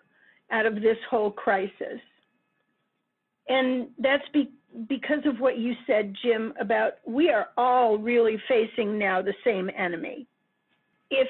out 0.50 0.66
of 0.66 0.74
this 0.76 0.98
whole 1.08 1.30
crisis. 1.30 2.00
And 3.48 3.88
that's 3.98 4.28
be, 4.32 4.50
because 4.88 5.24
of 5.24 5.40
what 5.40 5.58
you 5.58 5.74
said, 5.86 6.14
Jim, 6.22 6.52
about 6.60 6.94
we 7.06 7.30
are 7.30 7.48
all 7.56 7.98
really 7.98 8.38
facing 8.48 8.98
now 8.98 9.22
the 9.22 9.34
same 9.44 9.70
enemy. 9.76 10.26
If 11.10 11.28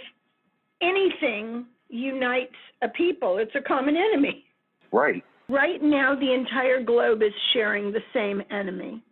anything 0.80 1.66
unites 1.88 2.55
a 2.82 2.88
people, 2.88 3.38
it's 3.38 3.55
a 3.55 3.60
common 3.60 3.97
enemy. 3.97 4.44
Right. 4.93 5.22
Right 5.48 5.82
now, 5.82 6.14
the 6.14 6.32
entire 6.32 6.82
globe 6.82 7.22
is 7.22 7.32
sharing 7.52 7.93
the 7.93 8.02
same 8.12 8.43
enemy. 8.51 9.02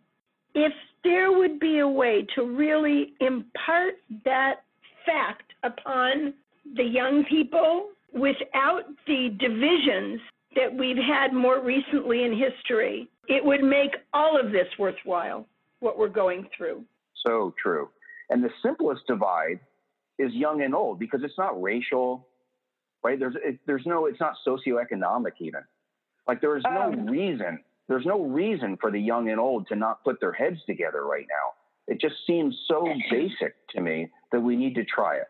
If 0.53 0.73
there 1.03 1.31
would 1.31 1.59
be 1.59 1.79
a 1.79 1.87
way 1.87 2.25
to 2.35 2.43
really 2.43 3.13
impart 3.21 3.95
that 4.25 4.61
fact 5.05 5.53
upon 5.63 6.33
the 6.75 6.83
young 6.83 7.23
people 7.29 7.89
without 8.13 8.83
the 9.07 9.29
divisions 9.39 10.19
that 10.55 10.73
we've 10.73 10.97
had 10.97 11.33
more 11.33 11.61
recently 11.61 12.23
in 12.23 12.31
history, 12.31 13.09
it 13.27 13.43
would 13.43 13.63
make 13.63 13.91
all 14.13 14.39
of 14.39 14.51
this 14.51 14.67
worthwhile, 14.79 15.47
what 15.79 15.97
we're 15.97 16.07
going 16.07 16.47
through. 16.55 16.83
So 17.25 17.53
true. 17.61 17.89
And 18.29 18.43
the 18.43 18.49
simplest 18.63 19.01
divide 19.07 19.59
is 20.17 20.33
young 20.33 20.61
and 20.61 20.73
old 20.73 20.99
because 20.99 21.21
it's 21.23 21.37
not 21.37 21.61
racial, 21.61 22.27
right? 23.03 23.19
There's 23.19 23.35
it, 23.43 23.59
there's 23.67 23.85
no 23.85 24.05
it's 24.05 24.19
not 24.19 24.35
socioeconomic 24.47 25.33
even. 25.39 25.61
Like 26.27 26.41
there 26.41 26.57
is 26.57 26.63
no 26.63 26.93
Um. 26.93 27.05
reason 27.05 27.59
there's 27.87 28.05
no 28.05 28.23
reason 28.23 28.77
for 28.81 28.89
the 28.89 28.99
young 28.99 29.29
and 29.29 29.39
old 29.39 29.67
to 29.67 29.75
not 29.75 30.03
put 30.03 30.19
their 30.19 30.31
heads 30.31 30.57
together 30.65 31.05
right 31.05 31.27
now. 31.29 31.93
It 31.93 32.01
just 32.01 32.15
seems 32.25 32.55
so 32.67 32.87
basic 33.11 33.55
to 33.75 33.81
me 33.81 34.09
that 34.31 34.39
we 34.39 34.55
need 34.55 34.73
to 34.75 34.83
try 34.85 35.17
it. 35.17 35.27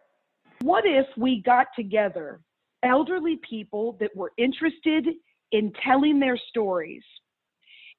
What 0.61 0.85
if 0.85 1.05
we 1.17 1.41
got 1.41 1.67
together 1.75 2.39
elderly 2.85 3.39
people 3.47 3.97
that 3.99 4.15
were 4.15 4.31
interested 4.37 5.07
in 5.51 5.73
telling 5.83 6.19
their 6.19 6.37
stories? 6.49 7.03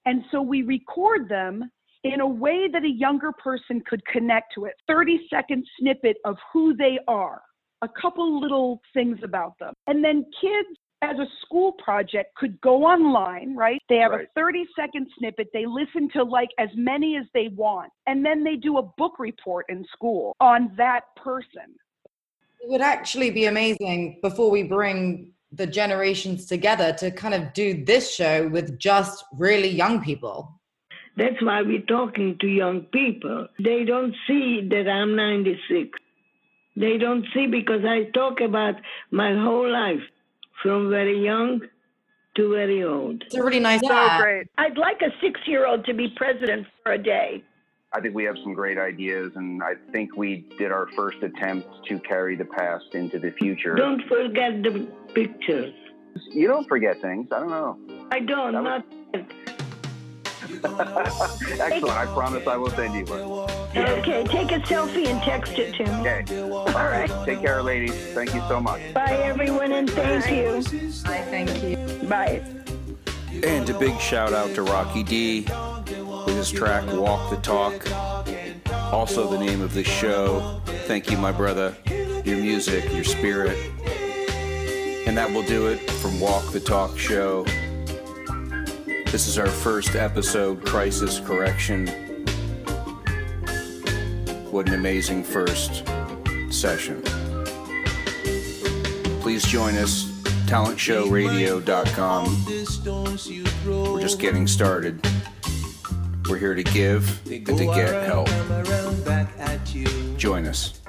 And 0.07 0.25
so 0.31 0.41
we 0.41 0.63
record 0.63 1.29
them 1.29 1.71
in 2.05 2.21
a 2.21 2.27
way 2.27 2.69
that 2.73 2.85
a 2.85 2.89
younger 2.89 3.33
person 3.33 3.83
could 3.89 4.05
connect 4.07 4.55
to 4.55 4.67
it 4.67 4.75
30 4.87 5.27
second 5.29 5.67
snippet 5.79 6.19
of 6.25 6.37
who 6.53 6.77
they 6.77 6.99
are, 7.09 7.43
a 7.83 7.89
couple 8.01 8.41
little 8.41 8.81
things 8.95 9.19
about 9.25 9.59
them. 9.59 9.75
And 9.89 10.05
then 10.05 10.25
kids, 10.41 10.79
as 11.03 11.17
a 11.19 11.27
school 11.45 11.73
project, 11.73 12.35
could 12.37 12.61
go 12.61 12.85
online, 12.85 13.55
right? 13.57 13.81
They 13.89 13.97
have 13.97 14.13
Right. 14.13 14.27
a 14.27 14.41
30 14.41 14.67
second 14.77 15.11
snippet. 15.19 15.49
They 15.53 15.67
listen 15.67 16.09
to 16.11 16.23
like 16.23 16.51
as 16.59 16.71
many 16.75 17.17
as 17.17 17.27
they 17.35 17.49
want. 17.49 17.93
And 18.07 18.25
then 18.25 18.45
they 18.45 18.57
do 18.57 18.79
a 18.79 18.83
book 18.83 19.19
report 19.19 19.67
in 19.69 19.85
school 19.87 20.35
on 20.41 20.75
that 20.77 21.15
person. 21.17 21.77
It 22.61 22.71
would 22.71 22.81
actually 22.81 23.31
be 23.31 23.47
amazing 23.47 24.19
before 24.23 24.51
we 24.51 24.63
bring 24.63 25.33
the 25.53 25.67
generations 25.67 26.47
together 26.47 26.93
to 26.93 27.11
kind 27.11 27.35
of 27.35 27.53
do 27.53 27.85
this 27.85 28.15
show 28.15 28.49
with 28.49 28.79
just 28.79 29.25
really 29.33 29.69
young 29.69 30.03
people 30.03 30.61
That's 31.17 31.41
why 31.41 31.63
we're 31.63 31.81
talking 31.83 32.37
to 32.41 32.47
young 32.47 32.83
people. 32.93 33.49
They 33.59 33.85
don't 33.85 34.15
see 34.27 34.67
that 34.71 34.87
I'm 34.87 35.17
96. 35.17 35.99
They 36.77 36.99
don't 36.99 37.25
see 37.33 37.47
because 37.47 37.85
I 37.87 38.11
talk 38.11 38.43
about 38.43 38.75
my 39.11 39.35
whole 39.35 39.71
life 39.71 40.03
from 40.63 40.91
very 40.91 41.19
young 41.25 41.61
to 42.37 42.51
very 42.51 42.85
old. 42.85 43.23
it's 43.23 43.35
a 43.35 43.43
really 43.43 43.61
nice 43.61 43.81
So 43.81 43.95
uh, 43.95 44.21
great. 44.21 44.47
I'd 44.59 44.77
like 44.77 45.01
a 45.01 45.11
six 45.23 45.41
year 45.47 45.67
old 45.67 45.87
to 45.87 45.95
be 45.95 46.09
president 46.17 46.67
for 46.83 46.93
a 46.93 47.03
day. 47.03 47.43
I 47.97 48.01
think 48.01 48.15
we 48.15 48.25
have 48.25 48.37
some 48.43 48.53
great 48.53 48.77
ideas, 48.77 49.33
and 49.37 49.63
I 49.63 49.73
think 49.91 50.19
we 50.19 50.45
did 50.59 50.71
our 50.71 50.87
first 50.95 51.23
attempt 51.23 51.67
to 51.87 51.99
carry 52.01 52.37
the 52.37 52.45
past 52.45 52.85
into 52.93 53.19
the 53.19 53.31
future. 53.31 53.75
Don't 53.75 54.07
forget 54.07 54.63
the 54.63 54.87
pictures. 55.15 55.73
You 56.31 56.47
don't 56.47 56.69
forget 56.69 57.01
things. 57.01 57.29
I 57.33 57.39
don't 57.39 57.49
know. 57.49 57.79
I 58.11 58.21
don't, 58.21 58.53
That 58.53 58.63
not. 58.63 58.85
Excellent. 61.59 61.97
I 61.97 62.05
promise 62.13 62.47
I 62.47 62.59
will 62.59 62.69
send 62.73 62.93
you 62.95 63.07
one. 63.07 63.49
Okay, 63.75 64.25
take 64.25 64.53
a 64.53 64.61
selfie 64.61 65.07
and 65.07 65.23
text 65.23 65.55
it 65.55 65.75
to 65.77 65.85
me. 65.85 66.07
Okay. 66.07 66.51
All 66.51 66.65
right. 66.67 67.11
Take 67.25 67.41
care, 67.41 67.63
ladies. 67.63 67.95
Thank 68.13 68.35
you 68.35 68.43
so 68.47 68.61
much. 68.61 68.93
Bye, 68.93 69.23
everyone, 69.25 69.73
and 69.73 69.89
thank 69.89 70.31
you. 70.31 70.57
I 71.07 71.23
thank 71.23 71.63
you 71.63 72.07
Bye. 72.07 72.43
And 73.43 73.69
a 73.71 73.79
big 73.79 73.99
shout 74.01 74.35
out 74.35 74.55
to 74.55 74.63
Rocky 74.63 75.03
D 75.03 75.41
with 75.41 75.66
his 76.47 76.59
track 76.59 76.85
Walk 76.93 77.31
the 77.31 77.37
Talk. 77.39 77.87
Also, 78.93 79.29
the 79.29 79.39
name 79.39 79.61
of 79.61 79.75
this 79.75 79.87
show. 79.87 80.61
Thank 80.87 81.11
you, 81.11 81.19
my 81.19 81.33
brother. 81.33 81.77
Your 82.25 82.39
music, 82.39 82.93
your 82.93 83.03
spirit. 83.05 83.59
And 85.07 85.17
that 85.17 85.31
will 85.31 85.43
do 85.43 85.67
it 85.67 85.79
from 85.91 86.21
Walk 86.21 86.53
the 86.53 86.61
Talk 86.61 86.97
Show. 86.99 87.45
This 89.07 89.27
is 89.27 89.39
our 89.39 89.49
first 89.49 89.97
episode, 89.97 90.65
Crisis 90.65 91.21
Correction. 91.21 91.89
What 94.51 94.69
an 94.69 94.75
amazing 94.75 95.25
first 95.25 95.85
session. 96.51 97.03
Please 99.21 99.45
join 99.45 99.77
us, 99.77 100.05
talentshowradio.com. 100.47 102.45
We're 103.95 104.01
just 104.01 104.21
getting 104.21 104.47
started. 104.47 105.16
We're 106.29 106.39
here 106.39 106.55
to 106.57 106.65
give 106.65 107.21
and 107.31 107.47
to 107.47 107.67
get 107.67 108.05
help. 108.05 108.29
Join 110.17 110.47
us. 110.47 110.81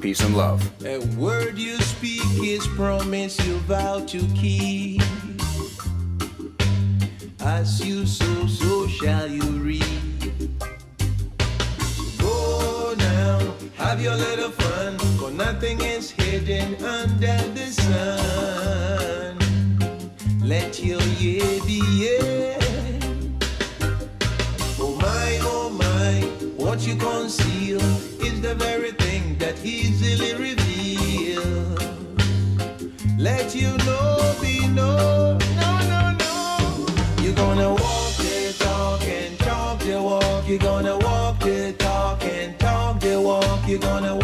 Peace 0.00 0.20
and 0.20 0.36
love. 0.36 0.62
A 0.84 0.98
word 1.16 1.56
you 1.56 1.78
speak 1.78 2.22
is 2.42 2.66
promise 2.66 3.38
you 3.46 3.56
vow 3.60 4.04
to 4.06 4.18
keep. 4.34 5.00
As 7.40 7.82
you 7.82 8.04
sow, 8.04 8.46
so 8.46 8.86
shall 8.88 9.26
you 9.26 9.42
reap. 9.42 9.84
Go 12.18 12.94
now, 12.98 13.54
have 13.76 14.02
your 14.02 14.16
little 14.16 14.50
fun, 14.50 14.98
for 15.18 15.30
nothing 15.30 15.80
is 15.80 16.10
hidden 16.10 16.74
under 16.84 17.38
the 17.54 17.66
sun. 17.72 19.38
Let 20.42 20.84
your 20.84 21.00
year 21.18 21.60
be 21.64 21.80
yeah. 21.96 22.59
What 26.80 26.88
you 26.88 26.96
conceal 26.96 27.80
is 28.24 28.40
the 28.40 28.54
very 28.54 28.92
thing 28.92 29.36
that 29.36 29.54
easily 29.62 30.32
revealed. 30.32 31.82
Let 33.18 33.54
you 33.54 33.76
know, 33.84 34.34
be 34.40 34.66
known, 34.68 35.38
no, 35.60 35.70
no, 35.92 36.16
no. 36.18 36.86
You're 37.22 37.34
gonna 37.34 37.70
walk 37.74 38.16
the 38.16 38.54
talk 38.58 39.02
and 39.02 39.38
talk 39.40 39.80
the 39.80 40.00
walk. 40.00 40.48
You're 40.48 40.58
gonna 40.58 40.96
walk 40.96 41.40
the 41.40 41.74
talk 41.78 42.24
and 42.24 42.58
talk 42.58 43.00
the 43.00 43.20
walk. 43.20 43.68
You're 43.68 43.78
gonna 43.78 44.16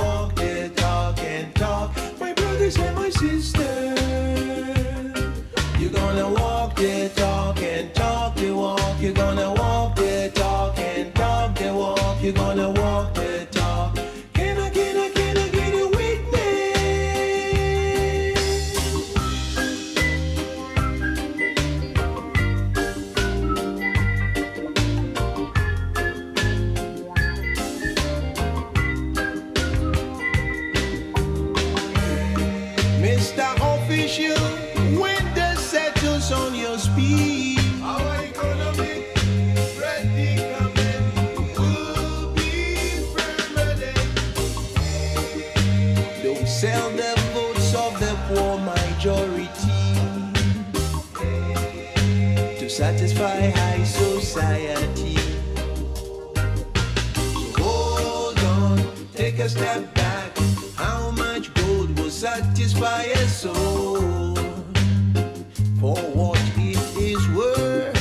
satisfy 52.77 53.49
high 53.49 53.85
society. 53.85 55.17
So 57.55 57.63
hold 57.65 58.39
on, 58.41 58.79
take 59.15 59.39
a 59.39 59.49
step 59.49 59.95
back. 59.95 60.37
How 60.75 61.11
much 61.13 61.55
gold 61.55 61.99
will 61.99 62.11
satisfy 62.11 63.05
a 63.05 63.29
soul 63.29 64.37
for 65.81 65.97
what 66.19 66.39
it 66.59 66.77
is 67.01 67.27
worth? 67.31 67.97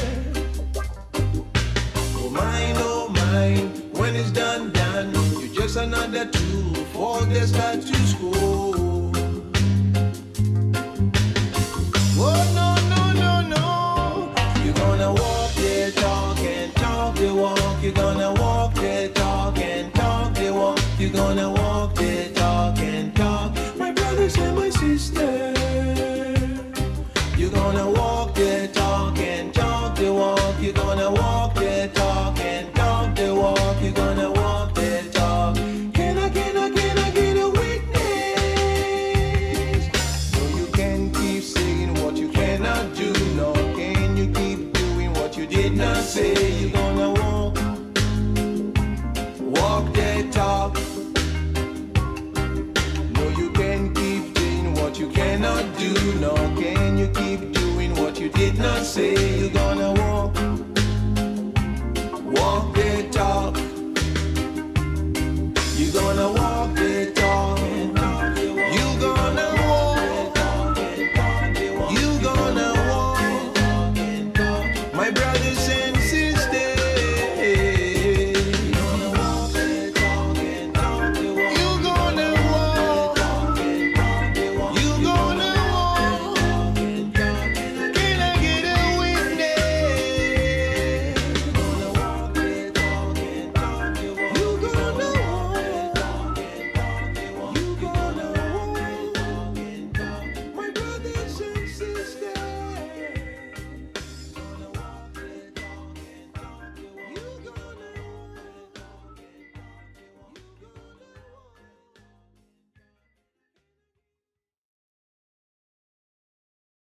Oh 2.18 2.30
mine, 2.30 2.76
oh 2.80 3.07
mine, 3.07 3.69
when 3.93 4.14
it's 4.18 4.31
done, 4.31 4.73
done, 4.73 5.14
you're 5.39 5.56
just 5.56 5.77
another 5.77 6.26
tool 6.26 6.73
for 6.91 7.22
the 7.22 7.47
status 7.47 7.94